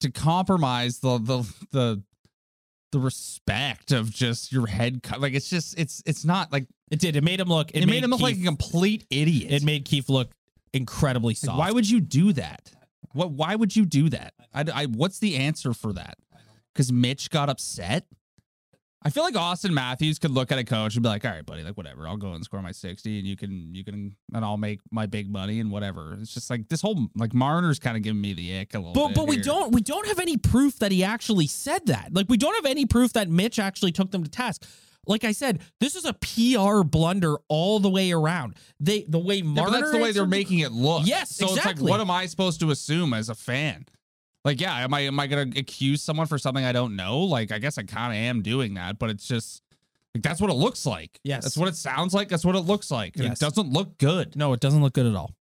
to 0.00 0.10
compromise 0.10 0.98
the 0.98 1.18
the 1.18 1.54
the 1.70 2.02
the 2.94 3.00
respect 3.00 3.90
of 3.92 4.10
just 4.10 4.52
your 4.52 4.66
head 4.66 5.02
co- 5.02 5.18
like 5.18 5.34
it's 5.34 5.50
just 5.50 5.78
it's 5.78 6.02
it's 6.06 6.24
not 6.24 6.50
like 6.52 6.66
it 6.90 7.00
did. 7.00 7.16
It 7.16 7.24
made 7.24 7.40
him 7.40 7.48
look. 7.48 7.70
it, 7.74 7.84
made 7.86 8.04
him 8.04 8.10
look 8.10 8.20
like 8.20 8.38
a 8.38 8.42
complete 8.44 9.04
idiot. 9.10 9.52
It 9.52 9.62
made 9.64 9.84
Keefe 9.84 10.08
look 10.08 10.30
incredibly 10.72 11.30
Like, 11.32 11.36
soft. 11.38 11.58
why 11.58 11.70
would 11.72 11.90
you 11.90 12.00
do 12.00 12.32
that? 12.34 12.72
What 13.12 13.32
why 13.32 13.54
would 13.56 13.74
you 13.74 13.84
do 13.84 14.08
that? 14.10 14.32
I, 14.54 14.64
I 14.72 14.86
what's 14.86 15.18
the 15.18 15.36
answer 15.36 15.74
for 15.74 15.92
that? 15.94 16.16
because 16.72 16.92
Mitch 16.92 17.30
got 17.30 17.48
upset. 17.48 18.06
I 19.06 19.10
feel 19.10 19.22
like 19.22 19.34
Auston 19.34 19.72
Matthews 19.72 20.18
could 20.18 20.30
look 20.30 20.50
at 20.50 20.58
a 20.58 20.64
coach 20.64 20.94
and 20.94 21.02
be 21.02 21.08
like, 21.10 21.24
"All 21.26 21.30
right, 21.30 21.44
buddy, 21.44 21.62
like 21.62 21.76
whatever. 21.76 22.08
I'll 22.08 22.16
go 22.16 22.32
and 22.32 22.42
score 22.42 22.62
my 22.62 22.72
sixty, 22.72 23.18
and 23.18 23.26
you 23.26 23.36
can, 23.36 23.74
you 23.74 23.84
can, 23.84 24.16
and 24.32 24.44
I'll 24.44 24.56
make 24.56 24.80
my 24.90 25.04
big 25.06 25.30
money 25.30 25.60
and 25.60 25.70
whatever." 25.70 26.16
It's 26.20 26.32
just 26.32 26.48
like 26.48 26.68
this 26.68 26.80
whole 26.80 27.08
like 27.14 27.34
Marner's 27.34 27.78
kind 27.78 27.96
of 27.98 28.02
giving 28.02 28.20
me 28.22 28.32
the 28.32 28.58
ick 28.60 28.74
a 28.74 28.78
little 28.78 28.94
But 28.94 29.08
bit. 29.08 29.16
but 29.16 29.26
we 29.28 29.34
here. 29.36 29.44
don't 29.44 29.72
we 29.72 29.82
don't 29.82 30.06
have 30.06 30.18
any 30.18 30.36
proof 30.38 30.78
that 30.78 30.90
he 30.90 31.04
actually 31.04 31.46
said 31.46 31.86
that. 31.86 32.14
Like 32.14 32.26
we 32.30 32.36
don't 32.38 32.54
have 32.54 32.64
any 32.64 32.86
proof 32.86 33.12
that 33.12 33.28
Mitch 33.28 33.58
actually 33.58 33.92
took 33.92 34.10
them 34.10 34.24
to 34.24 34.30
task. 34.30 34.64
Like 35.06 35.22
I 35.24 35.32
said, 35.32 35.60
this 35.80 35.96
is 35.96 36.06
a 36.06 36.14
PR 36.14 36.82
blunder 36.82 37.36
all 37.48 37.78
the 37.80 37.90
way 37.90 38.10
around. 38.12 38.54
They 38.80 39.04
the 39.06 39.18
way 39.18 39.36
Yeah, 39.36 39.42
Marner 39.44 39.70
but 39.70 39.80
that's 39.80 39.92
the 39.92 39.98
way 39.98 40.12
they're 40.12 40.24
making 40.26 40.60
it 40.60 40.72
look. 40.72 41.06
Yes, 41.06 41.36
So 41.36 41.52
it's 41.52 41.62
like, 41.62 41.78
what 41.78 42.00
am 42.00 42.10
I 42.10 42.24
supposed 42.24 42.58
to 42.60 42.70
assume 42.70 43.12
as 43.12 43.28
a 43.28 43.34
fan? 43.34 43.84
Like, 44.44 44.60
yeah, 44.60 44.76
am 44.84 44.92
I 44.92 45.00
am 45.00 45.18
I 45.18 45.26
gonna 45.26 45.50
accuse 45.56 46.02
someone 46.02 46.26
for 46.26 46.38
something 46.38 46.64
I 46.64 46.72
don't 46.72 46.96
know? 46.96 47.20
Like, 47.20 47.50
I 47.52 47.58
guess 47.58 47.78
I 47.78 47.82
kind 47.82 48.12
of 48.12 48.16
am 48.18 48.42
doing 48.42 48.74
that, 48.74 48.98
but 48.98 49.10
it's 49.10 49.26
just 49.26 49.62
like 50.14 50.22
that's 50.22 50.40
what 50.40 50.50
it 50.50 50.54
looks 50.54 50.84
like. 50.84 51.18
Yes. 51.24 51.44
that's 51.44 51.56
what 51.56 51.68
it 51.68 51.76
sounds 51.76 52.12
like. 52.14 52.28
That's 52.28 52.44
what 52.44 52.54
it 52.54 52.60
looks 52.60 52.90
like. 52.90 53.16
Yes. 53.16 53.32
It 53.34 53.44
doesn't 53.44 53.72
look 53.72 53.96
good. 53.98 54.36
No, 54.36 54.52
it 54.52 54.60
doesn't 54.60 54.82
look 54.82 54.92
good 54.92 55.06
at 55.06 55.16
all. 55.16 55.34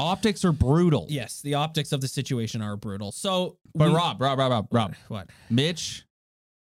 Optics 0.00 0.44
are 0.44 0.52
brutal. 0.52 1.06
Yes, 1.08 1.40
the 1.40 1.54
optics 1.54 1.92
of 1.92 2.00
the 2.00 2.08
situation 2.08 2.60
are 2.62 2.76
brutal. 2.76 3.10
So 3.12 3.58
But 3.74 3.88
we- 3.88 3.94
Rob, 3.94 4.20
Rob, 4.20 4.38
Rob, 4.38 4.50
Rob, 4.50 4.68
Rob, 4.70 4.94
what? 5.08 5.30
Mitch 5.50 6.04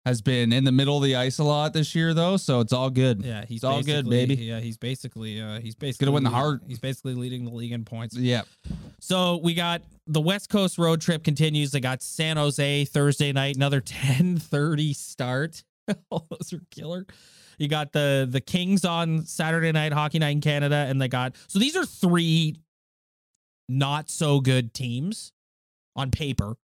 has 0.05 0.21
been 0.21 0.51
in 0.51 0.63
the 0.63 0.71
middle 0.71 0.97
of 0.97 1.03
the 1.03 1.15
ice 1.15 1.37
a 1.37 1.43
lot 1.43 1.73
this 1.73 1.93
year, 1.93 2.13
though, 2.15 2.35
so 2.35 2.59
it's 2.59 2.73
all 2.73 2.89
good. 2.89 3.23
Yeah, 3.23 3.45
he's 3.45 3.63
all 3.63 3.83
good, 3.83 4.09
baby. 4.09 4.33
Yeah, 4.35 4.59
he's 4.59 4.75
basically 4.77 5.39
uh 5.39 5.59
he's 5.59 5.75
basically 5.75 6.05
gonna 6.05 6.15
win 6.15 6.23
the 6.23 6.29
Hart. 6.31 6.61
He's 6.67 6.79
basically 6.79 7.13
leading 7.13 7.45
the 7.45 7.51
league 7.51 7.71
in 7.71 7.85
points. 7.85 8.17
Yeah. 8.17 8.41
So 8.99 9.37
we 9.43 9.53
got 9.53 9.81
the 10.11 10.21
West 10.21 10.49
Coast 10.49 10.77
road 10.77 11.01
trip 11.01 11.23
continues. 11.23 11.71
They 11.71 11.79
got 11.79 12.01
San 12.01 12.37
Jose 12.37 12.85
Thursday 12.85 13.31
night, 13.31 13.55
another 13.55 13.81
10:30 13.81 14.95
start. 14.95 15.63
All 16.09 16.27
those 16.29 16.53
are 16.53 16.61
killer. 16.71 17.05
You 17.57 17.67
got 17.67 17.91
the 17.91 18.27
the 18.29 18.41
Kings 18.41 18.85
on 18.85 19.25
Saturday 19.25 19.71
night, 19.71 19.93
hockey 19.93 20.19
night 20.19 20.31
in 20.31 20.41
Canada, 20.41 20.85
and 20.89 21.01
they 21.01 21.07
got 21.07 21.35
so 21.47 21.59
these 21.59 21.75
are 21.75 21.85
three 21.85 22.55
not 23.69 24.09
so 24.09 24.39
good 24.41 24.73
teams 24.73 25.31
on 25.95 26.11
paper. 26.11 26.55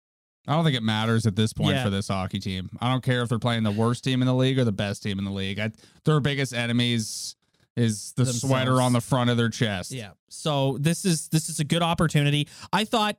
I 0.48 0.54
don't 0.54 0.64
think 0.64 0.78
it 0.78 0.84
matters 0.84 1.26
at 1.26 1.36
this 1.36 1.52
point 1.54 1.76
Yeah. 1.76 1.84
for 1.84 1.90
this 1.90 2.08
hockey 2.08 2.40
team. 2.40 2.70
I 2.80 2.90
don't 2.90 3.04
care 3.04 3.22
if 3.22 3.30
they're 3.30 3.38
playing 3.40 3.64
the 3.64 3.72
worst 3.72 4.04
team 4.04 4.22
in 4.22 4.28
the 4.28 4.34
league 4.34 4.58
or 4.58 4.64
the 4.64 4.72
best 4.72 5.04
team 5.04 5.20
in 5.20 5.26
the 5.26 5.32
league. 5.32 5.60
I, 5.60 5.72
their 6.06 6.20
biggest 6.22 6.54
enemies 6.54 7.36
is 7.78 8.12
the 8.18 8.24
Themselves. 8.24 8.42
sweater 8.42 8.82
on 8.82 8.92
the 8.92 9.00
front 9.02 9.30
of 9.30 9.38
their 9.38 9.50
chest. 9.50 9.92
Yeah. 9.92 10.10
So 10.30 10.78
this 10.80 11.06
is 11.06 11.30
this 11.30 11.48
is 11.50 11.60
a 11.62 11.64
good 11.64 11.82
opportunity. 11.84 12.48
I 12.74 12.84
thought 12.84 13.18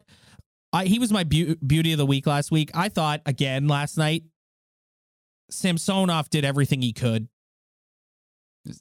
I 0.73 0.85
he 0.85 0.99
was 0.99 1.11
my 1.13 1.25
beau- 1.25 1.55
beauty 1.67 1.93
of 1.93 1.99
the 1.99 2.05
week 2.07 2.27
last 2.27 2.51
week. 2.51 2.71
I 2.75 2.89
thought 2.91 3.23
again 3.25 3.69
last 3.69 3.97
night 3.97 4.25
Samsonov 5.51 6.29
did 6.31 6.45
everything 6.45 6.83
he 6.83 6.93
could. 6.93 7.29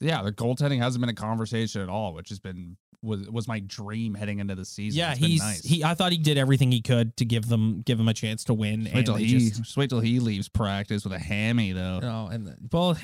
yeah. 0.02 0.22
The 0.24 0.32
goaltending 0.34 0.80
hasn't 0.80 1.02
been 1.02 1.10
a 1.10 1.13
conversation 1.13 1.82
at 1.82 1.90
all, 1.90 2.13
which 2.13 2.30
has 2.30 2.40
been 2.40 2.76
was 3.04 3.30
was 3.30 3.48
my 3.48 3.60
dream 3.60 4.16
heading 4.16 4.40
into 4.40 4.56
the 4.56 4.66
season. 4.66 4.98
Yeah, 4.98 5.16
he's 5.16 5.40
nice. 5.40 5.63
he. 5.63 5.84
I 5.84 5.94
thought 5.94 6.12
he 6.12 6.18
did 6.18 6.38
everything 6.38 6.72
he 6.72 6.82
could 6.82 7.16
to 7.18 7.26
give 7.26 7.48
them 7.48 7.82
give 7.86 8.00
him 8.00 8.08
a 8.08 8.13
chance 8.13 8.44
to 8.46 8.54
win. 8.54 8.86
Wait 8.86 8.94
and 8.96 9.06
till 9.06 9.16
he 9.16 9.28
just, 9.28 9.58
just 9.63 9.78
wait 9.78 9.90
till 9.90 10.00
he 10.00 10.20
leaves 10.20 10.50
practice 10.50 11.04
with 11.04 11.13
a 11.13 11.20
hammy 11.20 11.72
though. 11.72 12.00
no, 12.00 12.28
and 12.32 12.48
the- 12.48 12.58
well, 12.72 12.98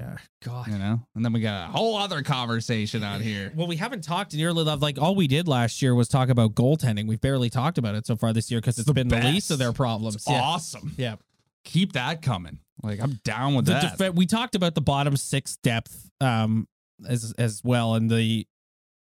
yeah, 0.00 0.16
God. 0.44 0.68
You 0.68 0.78
know, 0.78 1.06
and 1.14 1.24
then 1.24 1.32
we 1.32 1.40
got 1.40 1.68
a 1.68 1.72
whole 1.72 1.96
other 1.96 2.22
conversation 2.22 3.02
out 3.02 3.20
here. 3.20 3.52
Well, 3.54 3.66
we 3.66 3.76
haven't 3.76 4.02
talked 4.02 4.34
nearly 4.34 4.62
enough. 4.62 4.80
Like 4.80 4.98
all 4.98 5.14
we 5.14 5.26
did 5.26 5.46
last 5.46 5.82
year 5.82 5.94
was 5.94 6.08
talk 6.08 6.28
about 6.28 6.54
goaltending. 6.54 7.06
We've 7.06 7.20
barely 7.20 7.50
talked 7.50 7.78
about 7.78 7.94
it 7.94 8.06
so 8.06 8.16
far 8.16 8.32
this 8.32 8.50
year 8.50 8.60
because 8.60 8.78
it's 8.78 8.86
the 8.86 8.94
been 8.94 9.08
the 9.08 9.20
least 9.20 9.50
of 9.50 9.58
their 9.58 9.72
problems. 9.72 10.14
It's 10.16 10.28
yeah. 10.28 10.40
awesome. 10.40 10.94
yeah. 10.96 11.16
Keep 11.64 11.92
that 11.92 12.22
coming. 12.22 12.58
Like 12.82 13.00
I'm 13.00 13.20
down 13.24 13.54
with 13.54 13.66
the 13.66 13.72
that. 13.72 13.98
defe- 13.98 14.14
we 14.14 14.26
talked 14.26 14.54
about 14.54 14.74
the 14.74 14.80
bottom 14.80 15.16
six 15.16 15.58
depth 15.58 16.10
um 16.20 16.66
as 17.06 17.34
as 17.38 17.60
well 17.62 17.94
and 17.94 18.10
the 18.10 18.46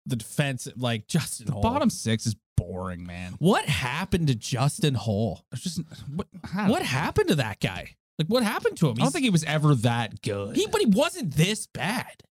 the 0.05 0.17
defense 0.17 0.67
like 0.75 1.07
Justin 1.07 1.45
the 1.45 1.53
bottom 1.53 1.89
six 1.89 2.25
is 2.25 2.35
boring, 2.57 3.05
man. 3.05 3.35
What 3.39 3.65
happened 3.65 4.27
to 4.27 4.35
Justin 4.35 4.95
Holl? 4.95 5.45
It's 5.51 5.61
just 5.61 5.81
what, 6.13 6.27
What 6.67 6.83
happened 6.83 7.29
to 7.29 7.35
that 7.35 7.59
guy? 7.59 7.95
Like 8.21 8.27
what 8.27 8.43
happened 8.43 8.77
to 8.77 8.87
him? 8.87 8.91
I 8.93 8.95
don't 8.95 8.99
He's- 9.05 9.13
think 9.13 9.23
he 9.23 9.29
was 9.29 9.43
ever 9.43 9.75
that 9.75 10.21
good. 10.21 10.55
he 10.55 10.67
but 10.67 10.81
he 10.81 10.87
wasn't 10.87 11.35
this 11.35 11.67
bad. 11.67 12.23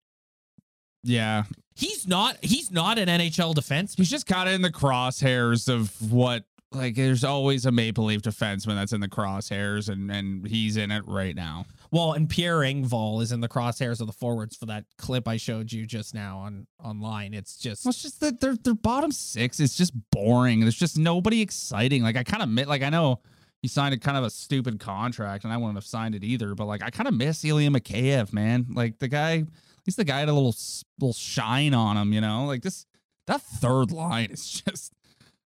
yeah, 1.03 1.45
He's 1.75 2.09
not 2.09 2.37
he's 2.43 2.71
not 2.73 2.99
an 2.99 3.09
NHL 3.09 3.55
defenseman. 3.55 3.99
he's 3.99 4.11
just 4.11 4.27
kind 4.27 4.49
of 4.49 4.55
in 4.55 4.63
the 4.63 4.71
crosshairs 4.71 5.69
of 5.73 6.11
what. 6.13 6.45
Like, 6.71 6.97
there's 6.97 7.25
always 7.25 7.65
a 7.65 7.73
Maple 7.73 8.05
Leaf 8.05 8.21
defenseman 8.21 8.75
that's 8.75 8.93
in 8.93 9.01
the 9.01 9.09
crosshairs, 9.09 9.89
and 9.89 10.11
and 10.11 10.47
he's 10.47 10.77
in 10.77 10.91
it 10.91 11.03
right 11.07 11.35
now. 11.35 11.65
Well, 11.91 12.13
and 12.13 12.29
Pierre 12.29 12.59
Engvall 12.59 13.23
is 13.23 13.33
in 13.33 13.41
the 13.41 13.49
crosshairs 13.49 14.03
of 14.03 14.07
the 14.07 14.13
forwards 14.13 14.55
for 14.55 14.67
that 14.67 14.85
clip 14.99 15.27
I 15.27 15.39
showed 15.39 15.73
you 15.73 15.87
just 15.87 16.13
now 16.13 16.41
on 16.41 16.67
online. 16.85 17.33
It's 17.33 17.57
just 17.57 17.87
Well, 17.87 17.91
it's 17.91 18.03
just 18.03 18.21
that 18.21 18.41
their 18.43 18.55
their 18.55 18.75
bottom 18.75 19.13
six 19.13 19.61
is 19.61 19.75
just 19.79 19.95
boring. 20.11 20.61
There's 20.61 20.77
just 20.77 20.99
nobody 20.99 21.41
exciting. 21.41 22.03
Like 22.03 22.17
I 22.19 22.23
kind 22.23 22.43
of 22.43 22.69
like 22.69 22.83
I 22.83 22.91
know 22.91 23.21
he 23.63 23.69
signed 23.69 23.95
a 23.95 23.99
kind 23.99 24.17
of 24.17 24.25
a 24.25 24.31
stupid 24.31 24.79
contract, 24.81 25.45
and 25.45 25.53
I 25.53 25.57
wouldn't 25.57 25.77
have 25.77 25.85
signed 25.85 26.15
it 26.15 26.23
either. 26.25 26.55
But 26.55 26.67
like 26.67 26.83
I 26.83 26.91
kind 26.91 27.09
of 27.09 27.15
miss 27.15 27.45
Ilya 27.45 27.71
Mikheyev, 27.71 28.33
man. 28.33 28.67
Like 28.73 28.99
the 28.99 29.09
guy, 29.09 29.45
he's 29.85 29.97
the 29.97 30.05
guy 30.05 30.21
had 30.21 30.29
a 30.29 30.33
little 30.33 30.55
little 31.01 31.13
shine 31.15 31.75
on 31.75 31.97
him, 31.97 32.13
you 32.13 32.21
know. 32.21 32.45
Like 32.45 32.63
this 32.63 32.87
that 33.27 33.41
third 33.43 33.91
line 33.93 34.31
is 34.31 34.49
just 34.67 34.93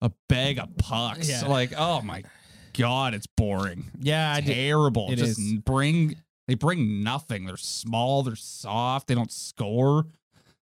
a 0.01 0.11
bag 0.27 0.59
of 0.59 0.75
pucks. 0.77 1.29
Yeah. 1.29 1.45
Like 1.47 1.73
oh 1.77 2.01
my 2.01 2.23
god, 2.77 3.13
it's 3.13 3.27
boring. 3.27 3.91
yeah, 3.99 4.39
Terrible. 4.41 5.11
it 5.11 5.15
just 5.17 5.39
is. 5.39 5.53
bring 5.59 6.15
they 6.47 6.55
bring 6.55 7.03
nothing. 7.03 7.45
They're 7.45 7.55
small. 7.57 8.21
They're 8.23 8.35
soft. 8.35 9.07
They 9.07 9.15
don't 9.15 9.31
score. 9.31 10.07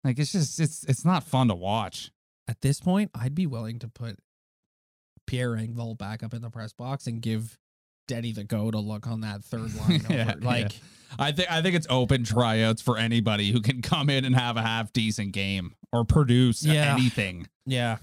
Like 0.05 0.19
it's 0.19 0.33
just 0.33 0.61
it's 0.61 0.85
it's 0.85 1.05
not 1.05 1.25
fun 1.25 1.49
to 1.49 1.55
watch. 1.55 2.13
at 2.47 2.61
this 2.61 2.79
point, 2.81 3.11
I'd 3.15 3.35
be 3.35 3.47
willing 3.47 3.79
to 3.81 3.89
put 3.89 4.19
Pierre 5.27 5.53
Engvall 5.53 5.97
back 5.97 6.23
up 6.23 6.35
in 6.35 6.43
the 6.43 6.51
press 6.51 6.73
box 6.73 7.07
and 7.07 7.21
give 7.21 7.59
Denny 8.09 8.33
the 8.33 8.45
go 8.45 8.71
to 8.71 8.79
look 8.79 9.07
on 9.07 9.21
that 9.23 9.43
third 9.45 9.75
line. 9.81 10.03
Yeah, 10.11 10.33
over. 10.33 10.41
Like, 10.41 10.73
I 11.19 11.33
think 11.33 11.51
I 11.51 11.63
think 11.63 11.75
it's 11.77 11.87
open 11.91 12.25
tryouts 12.25 12.83
for 12.83 12.99
anybody 12.99 13.51
who 13.53 13.61
can 13.61 13.81
come 13.83 14.11
in 14.11 14.25
and 14.25 14.35
have 14.35 14.57
a 14.57 14.63
half 14.63 14.93
decent 14.93 15.33
game 15.33 15.75
or 15.93 16.05
produce 16.05 16.65
Yeah. 16.65 16.95
anything. 16.95 17.49
yeah. 17.67 17.99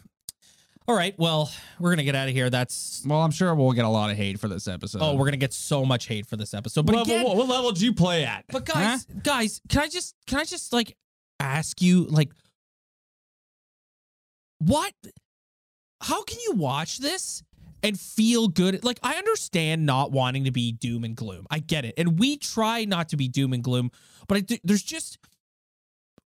All 0.87 0.95
right. 0.95 1.13
Well, 1.17 1.49
we're 1.79 1.91
gonna 1.91 2.03
get 2.03 2.15
out 2.15 2.27
of 2.27 2.33
here. 2.33 2.49
That's 2.49 3.03
Well, 3.05 3.21
I'm 3.21 3.29
sure 3.31 3.53
we'll 3.53 3.71
get 3.73 3.85
a 3.85 3.89
lot 3.89 4.09
of 4.09 4.17
hate 4.17 4.39
for 4.39 4.47
this 4.47 4.67
episode. 4.67 4.99
oh, 5.01 5.15
we're 5.15 5.25
gonna 5.25 5.37
get 5.37 5.53
so 5.53 5.85
much 5.85 6.07
hate 6.07 6.25
for 6.25 6.35
this 6.35 6.53
episode. 6.55 6.85
But 6.87 6.95
what, 6.95 7.05
again, 7.07 7.23
what, 7.23 7.37
what 7.37 7.47
level 7.47 7.71
do 7.71 7.85
you 7.85 7.93
play 7.93 8.25
at? 8.25 8.45
But 8.49 8.67
Huh? 8.67 8.73
guys, 8.73 9.05
guys, 9.23 9.61
can 9.69 9.81
I 9.83 9.87
just 9.87 10.15
can 10.25 10.39
I 10.39 10.43
just 10.43 10.73
like 10.73 10.97
ask 11.39 11.81
you 11.81 12.05
like 12.05 12.31
what 14.57 14.93
how 16.01 16.23
can 16.23 16.39
you 16.45 16.53
watch 16.53 16.97
this 16.97 17.43
and 17.83 17.99
feel 17.99 18.47
good? 18.47 18.83
Like 18.83 18.99
I 19.03 19.15
understand 19.15 19.85
not 19.85 20.11
wanting 20.11 20.45
to 20.45 20.51
be 20.51 20.71
doom 20.71 21.03
and 21.03 21.15
gloom. 21.15 21.47
I 21.49 21.59
get 21.59 21.85
it. 21.85 21.93
And 21.97 22.19
we 22.19 22.37
try 22.37 22.85
not 22.85 23.09
to 23.09 23.17
be 23.17 23.27
doom 23.27 23.53
and 23.53 23.63
gloom, 23.63 23.91
but 24.27 24.51
there's 24.63 24.83
just 24.83 25.17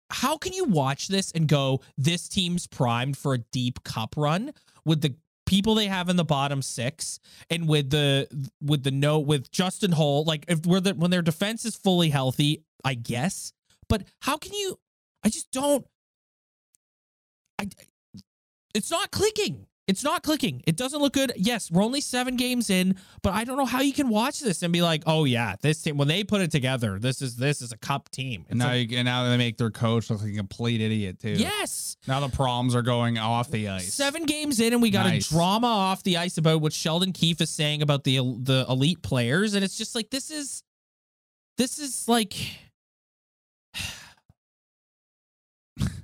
how 0.10 0.38
can 0.38 0.54
you 0.54 0.66
watch 0.66 1.08
this 1.08 1.32
and 1.32 1.48
go 1.48 1.82
this 1.98 2.30
team's 2.30 2.68
primed 2.68 3.18
for 3.18 3.34
a 3.34 3.40
deep 3.40 3.84
cup 3.84 4.14
run 4.16 4.52
with 4.86 5.02
the 5.02 5.16
people 5.46 5.76
they 5.76 5.88
have 5.88 6.08
in 6.08 6.16
the 6.16 6.24
bottom 6.24 6.62
6 6.62 7.20
and 7.50 7.68
with 7.68 7.90
the 7.90 8.28
with 8.62 8.84
the 8.84 8.92
no 8.92 9.20
with 9.20 9.52
Justin 9.52 9.92
Holl 9.92 10.24
like 10.24 10.46
if 10.48 10.66
we're 10.66 10.80
the 10.80 10.94
when 10.94 11.12
their 11.12 11.22
defense 11.22 11.66
is 11.66 11.76
fully 11.76 12.10
healthy, 12.10 12.64
I 12.86 12.94
guess. 12.94 13.54
But 13.90 14.04
how 14.22 14.38
can 14.38 14.54
you 14.54 14.80
I 15.24 15.30
just 15.30 15.52
don't 15.52 15.86
I 17.60 17.68
it's 18.74 18.90
not 18.92 19.12
clicking. 19.12 19.68
It's 19.86 20.02
not 20.02 20.24
clicking. 20.24 20.64
It 20.66 20.78
doesn't 20.78 21.02
look 21.02 21.12
good. 21.12 21.34
Yes, 21.36 21.70
we're 21.70 21.84
only 21.84 22.00
seven 22.00 22.38
games 22.38 22.70
in, 22.70 22.96
but 23.22 23.34
I 23.34 23.44
don't 23.44 23.58
know 23.58 23.66
how 23.66 23.82
you 23.82 23.92
can 23.92 24.08
watch 24.08 24.40
this 24.40 24.64
and 24.64 24.72
be 24.72 24.82
like, 24.82 25.04
"Oh 25.06 25.26
yeah, 25.26 25.56
this 25.62 25.82
team 25.82 25.98
when 25.98 26.08
they 26.08 26.24
put 26.24 26.40
it 26.40 26.52
together, 26.52 27.00
this 27.00 27.22
is 27.22 27.36
this 27.36 27.62
is 27.62 27.74
a 27.74 27.78
cup 27.78 28.08
team." 28.10 28.46
and 28.50 28.52
It's 28.52 28.66
now 28.66 28.68
like, 28.70 28.92
you, 28.92 28.98
and 29.00 29.06
now 29.06 29.30
they 29.30 29.36
make 29.36 29.58
their 29.58 29.72
coach 29.72 30.10
look 30.10 30.22
like 30.22 30.32
a 30.32 30.36
complete 30.38 30.80
idiot 30.80 31.20
too. 31.20 31.32
yes, 31.34 31.98
Now 32.08 32.22
the 32.22 32.30
problems 32.30 32.76
are 32.76 32.82
going 32.82 33.18
off 33.18 33.52
the 33.52 33.68
ice. 33.68 33.94
seven 33.94 34.24
games 34.24 34.62
in, 34.62 34.72
and 34.72 34.82
we 34.82 34.90
got 34.90 35.06
Nice. 35.06 35.30
a 35.30 35.34
drama 35.34 35.68
off 35.68 36.02
the 36.04 36.16
ice 36.16 36.38
about 36.38 36.62
what 36.62 36.72
Sheldon 36.72 37.12
Keefe 37.12 37.42
is 37.42 37.50
saying 37.50 37.82
about 37.82 38.06
the 38.06 38.20
the 38.42 38.66
elite 38.70 39.02
players, 39.02 39.54
and 39.54 39.66
it's 39.66 39.78
just 39.78 39.96
like 39.96 40.12
this 40.12 40.32
is 40.32 40.64
this 41.58 41.78
is 41.78 42.08
like 42.08 42.36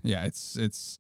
yeah, 0.03 0.25
it's 0.25 0.57
it's 0.57 0.99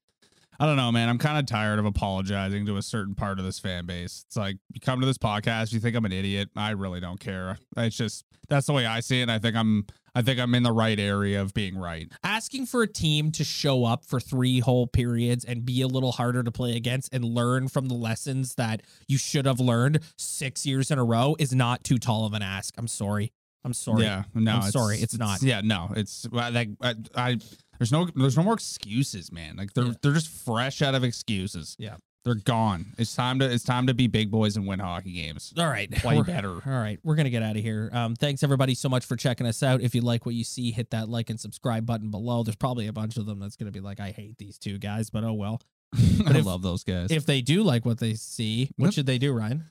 I 0.59 0.65
don't 0.65 0.75
know, 0.75 0.91
man. 0.91 1.07
I'm 1.07 1.17
kind 1.17 1.39
of 1.39 1.45
tired 1.45 1.79
of 1.79 1.85
apologizing 1.85 2.65
to 2.65 2.75
a 2.77 2.81
certain 2.81 3.15
part 3.15 3.39
of 3.39 3.45
this 3.45 3.59
fan 3.59 3.85
base. 3.85 4.25
It's 4.27 4.35
like 4.35 4.57
you 4.73 4.81
come 4.81 4.99
to 4.99 5.05
this 5.05 5.17
podcast, 5.17 5.71
you 5.71 5.79
think 5.79 5.95
I'm 5.95 6.03
an 6.05 6.11
idiot. 6.11 6.49
I 6.55 6.71
really 6.71 6.99
don't 6.99 7.19
care. 7.19 7.57
It's 7.77 7.95
just 7.95 8.25
that's 8.49 8.67
the 8.67 8.73
way 8.73 8.85
I 8.85 8.99
see 8.99 9.19
it. 9.19 9.23
And 9.23 9.31
I 9.31 9.39
think 9.39 9.55
I'm 9.55 9.85
I 10.13 10.21
think 10.21 10.37
I'm 10.39 10.53
in 10.55 10.63
the 10.63 10.73
right 10.73 10.99
area 10.99 11.41
of 11.41 11.53
being 11.53 11.77
right. 11.77 12.11
Asking 12.23 12.65
for 12.65 12.83
a 12.83 12.87
team 12.87 13.31
to 13.33 13.45
show 13.45 13.85
up 13.85 14.03
for 14.03 14.19
three 14.19 14.59
whole 14.59 14.85
periods 14.85 15.45
and 15.45 15.65
be 15.65 15.81
a 15.81 15.87
little 15.87 16.11
harder 16.11 16.43
to 16.43 16.51
play 16.51 16.75
against 16.75 17.13
and 17.13 17.23
learn 17.23 17.69
from 17.69 17.87
the 17.87 17.93
lessons 17.93 18.55
that 18.55 18.81
you 19.07 19.17
should 19.17 19.45
have 19.45 19.61
learned 19.61 19.99
six 20.17 20.65
years 20.65 20.91
in 20.91 20.99
a 20.99 21.05
row 21.05 21.37
is 21.39 21.53
not 21.53 21.85
too 21.85 21.97
tall 21.97 22.25
of 22.25 22.33
an 22.33 22.41
ask. 22.41 22.73
I'm 22.77 22.87
sorry. 22.87 23.31
I'm 23.63 23.73
sorry. 23.73 24.03
Yeah, 24.03 24.23
no, 24.33 24.55
I'm 24.55 24.71
sorry, 24.71 24.97
it's 24.99 25.17
not. 25.17 25.41
Yeah, 25.41 25.61
no, 25.63 25.91
it's 25.95 26.25
like 26.31 26.69
I, 26.81 26.95
I 27.13 27.37
there's 27.79 27.91
no 27.91 28.07
there's 28.15 28.37
no 28.37 28.43
more 28.43 28.53
excuses, 28.53 29.31
man. 29.31 29.55
Like 29.57 29.73
they're 29.73 29.85
Yeah. 29.85 29.93
they're 30.01 30.13
just 30.13 30.29
fresh 30.29 30.81
out 30.81 30.93
of 30.95 31.03
excuses. 31.03 31.75
Yeah. 31.79 31.95
They're 32.25 32.35
gone. 32.35 32.93
It's 32.97 33.15
time 33.15 33.39
to 33.39 33.49
it's 33.49 33.63
time 33.63 33.87
to 33.87 33.93
be 33.93 34.07
big 34.07 34.29
boys 34.29 34.57
and 34.57 34.67
win 34.67 34.79
hockey 34.79 35.13
games. 35.13 35.53
All 35.57 35.65
right. 35.67 35.89
Play 35.89 36.15
We're- 36.17 36.25
better. 36.27 36.49
All 36.65 36.79
right. 36.81 36.99
We're 37.01 37.15
going 37.15 37.23
to 37.25 37.29
get 37.29 37.41
out 37.43 37.55
of 37.55 37.61
here. 37.63 37.89
Um, 37.93 38.13
thanks, 38.15 38.43
everybody, 38.43 38.75
so 38.75 38.89
much 38.89 39.05
for 39.05 39.15
checking 39.15 39.47
us 39.47 39.63
out. 39.63 39.79
If 39.81 39.95
you 39.95 40.01
like 40.01 40.25
what 40.25 40.35
you 40.35 40.43
see, 40.43 40.71
hit 40.71 40.89
that 40.91 41.07
like 41.07 41.29
and 41.29 41.39
subscribe 41.39 41.85
button 41.85 42.11
below. 42.11 42.43
There's 42.43 42.57
probably 42.57 42.87
a 42.87 42.93
bunch 42.93 43.15
of 43.15 43.25
them 43.25 43.39
that's 43.39 43.55
going 43.55 43.71
to 43.71 43.71
be 43.71 43.79
like, 43.79 44.01
I 44.01 44.11
hate 44.11 44.37
these 44.37 44.57
two 44.57 44.77
guys, 44.77 45.09
but 45.09 45.23
oh 45.23 45.31
well. 45.33 45.61
I 45.95 46.37
if- 46.37 46.45
love 46.45 46.61
those 46.61 46.83
guys. 46.83 47.09
If 47.09 47.25
they 47.25 47.41
do 47.41 47.63
like 47.63 47.85
what 47.85 47.99
they 47.99 48.13
see, 48.15 48.69
what 48.75 48.87
Yep. 48.87 48.93
should 48.95 49.05
they 49.05 49.17
do, 49.17 49.31
Ryan? 49.31 49.63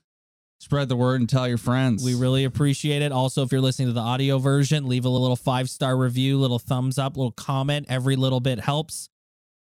Spread 0.60 0.88
the 0.88 0.96
word 0.96 1.20
and 1.20 1.28
tell 1.28 1.46
your 1.46 1.58
friends. 1.58 2.04
We 2.04 2.14
really 2.14 2.42
appreciate 2.44 3.00
it. 3.00 3.12
Also, 3.12 3.42
if 3.44 3.52
you're 3.52 3.60
listening 3.60 3.88
to 3.88 3.94
the 3.94 4.00
audio 4.00 4.38
version, 4.38 4.88
leave 4.88 5.04
a 5.04 5.08
little 5.08 5.36
five 5.36 5.70
star 5.70 5.96
review, 5.96 6.38
little 6.38 6.58
thumbs 6.58 6.98
up, 6.98 7.16
little 7.16 7.32
comment. 7.32 7.86
Every 7.88 8.16
little 8.16 8.40
bit 8.40 8.58
helps. 8.58 9.08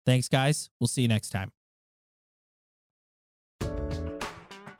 Thanks, 0.06 0.28
guys. 0.28 0.70
We'll 0.78 0.86
see 0.88 1.02
you 1.02 1.08
next 1.08 1.30
time. 1.30 1.50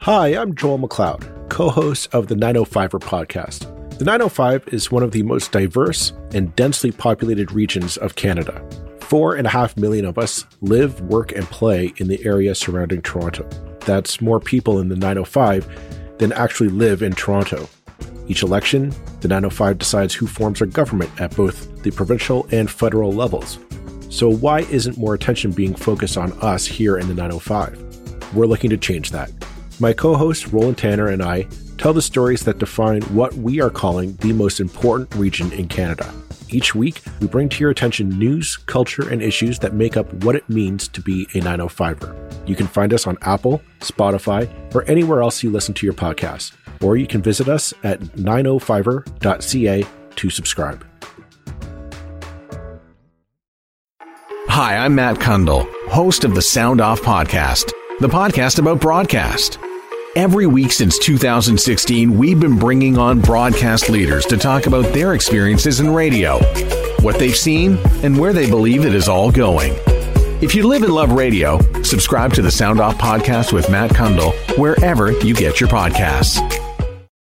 Hi, 0.02 0.28
I'm 0.36 0.54
Joel 0.54 0.78
McLeod, 0.78 1.48
co 1.48 1.70
host 1.70 2.14
of 2.14 2.28
the 2.28 2.34
905er 2.34 3.00
podcast. 3.00 3.98
The 3.98 4.04
905 4.04 4.68
is 4.68 4.92
one 4.92 5.02
of 5.02 5.12
the 5.12 5.22
most 5.22 5.50
diverse 5.50 6.12
and 6.32 6.54
densely 6.56 6.92
populated 6.92 7.50
regions 7.52 7.96
of 7.96 8.14
Canada. 8.14 8.62
Four 9.00 9.34
and 9.34 9.46
a 9.46 9.50
half 9.50 9.76
million 9.76 10.04
of 10.04 10.18
us 10.18 10.44
live, 10.60 11.00
work, 11.00 11.32
and 11.32 11.44
play 11.46 11.92
in 11.96 12.08
the 12.08 12.24
area 12.24 12.54
surrounding 12.54 13.02
Toronto. 13.02 13.48
That's 13.80 14.20
more 14.20 14.40
people 14.40 14.78
in 14.78 14.88
the 14.88 14.96
905 14.96 16.03
than 16.18 16.32
actually 16.32 16.68
live 16.68 17.02
in 17.02 17.12
Toronto. 17.12 17.68
Each 18.26 18.42
election, 18.42 18.90
the 19.20 19.28
905 19.28 19.78
decides 19.78 20.14
who 20.14 20.26
forms 20.26 20.60
our 20.60 20.66
government 20.66 21.10
at 21.20 21.36
both 21.36 21.82
the 21.82 21.90
provincial 21.90 22.46
and 22.50 22.70
federal 22.70 23.12
levels. 23.12 23.58
So, 24.08 24.28
why 24.28 24.60
isn't 24.60 24.96
more 24.96 25.14
attention 25.14 25.50
being 25.50 25.74
focused 25.74 26.16
on 26.16 26.32
us 26.40 26.66
here 26.66 26.96
in 26.96 27.08
the 27.08 27.14
905? 27.14 28.34
We're 28.34 28.46
looking 28.46 28.70
to 28.70 28.76
change 28.76 29.10
that. 29.10 29.30
My 29.80 29.92
co 29.92 30.14
host 30.14 30.52
Roland 30.52 30.78
Tanner 30.78 31.08
and 31.08 31.22
I 31.22 31.48
tell 31.78 31.92
the 31.92 32.00
stories 32.00 32.44
that 32.44 32.58
define 32.58 33.02
what 33.02 33.34
we 33.34 33.60
are 33.60 33.70
calling 33.70 34.14
the 34.16 34.32
most 34.32 34.60
important 34.60 35.14
region 35.16 35.52
in 35.52 35.68
Canada. 35.68 36.12
Each 36.54 36.72
week, 36.72 37.02
we 37.20 37.26
bring 37.26 37.48
to 37.48 37.60
your 37.60 37.70
attention 37.70 38.08
news, 38.10 38.56
culture, 38.56 39.08
and 39.08 39.20
issues 39.20 39.58
that 39.58 39.74
make 39.74 39.96
up 39.96 40.12
what 40.22 40.36
it 40.36 40.48
means 40.48 40.86
to 40.86 41.00
be 41.00 41.24
a 41.34 41.40
905er. 41.40 42.48
You 42.48 42.54
can 42.54 42.68
find 42.68 42.94
us 42.94 43.08
on 43.08 43.18
Apple, 43.22 43.60
Spotify, 43.80 44.48
or 44.72 44.84
anywhere 44.84 45.20
else 45.20 45.42
you 45.42 45.50
listen 45.50 45.74
to 45.74 45.84
your 45.84 45.94
podcasts. 45.94 46.52
Or 46.80 46.96
you 46.96 47.08
can 47.08 47.22
visit 47.22 47.48
us 47.48 47.74
at 47.82 47.98
905er.ca 48.00 49.84
to 50.14 50.30
subscribe. 50.30 50.86
Hi, 54.46 54.76
I'm 54.76 54.94
Matt 54.94 55.16
Cundill, 55.16 55.68
host 55.88 56.22
of 56.22 56.36
the 56.36 56.42
Sound 56.42 56.80
Off 56.80 57.00
Podcast, 57.00 57.72
the 57.98 58.06
podcast 58.06 58.60
about 58.60 58.80
broadcast. 58.80 59.58
Every 60.16 60.46
week 60.46 60.70
since 60.70 60.96
2016, 60.98 62.16
we've 62.16 62.38
been 62.38 62.56
bringing 62.56 62.96
on 62.96 63.20
broadcast 63.20 63.88
leaders 63.88 64.24
to 64.26 64.36
talk 64.36 64.66
about 64.66 64.84
their 64.92 65.14
experiences 65.14 65.80
in 65.80 65.92
radio, 65.92 66.38
what 67.00 67.18
they've 67.18 67.34
seen, 67.34 67.78
and 68.04 68.16
where 68.16 68.32
they 68.32 68.48
believe 68.48 68.86
it 68.86 68.94
is 68.94 69.08
all 69.08 69.32
going. 69.32 69.72
If 70.40 70.54
you 70.54 70.68
live 70.68 70.84
and 70.84 70.92
love 70.92 71.10
radio, 71.10 71.58
subscribe 71.82 72.32
to 72.34 72.42
the 72.42 72.50
Sound 72.50 72.78
Off 72.78 72.96
Podcast 72.96 73.52
with 73.52 73.68
Matt 73.68 73.90
Cundill 73.90 74.34
wherever 74.56 75.10
you 75.10 75.34
get 75.34 75.58
your 75.58 75.68
podcasts. 75.68 76.63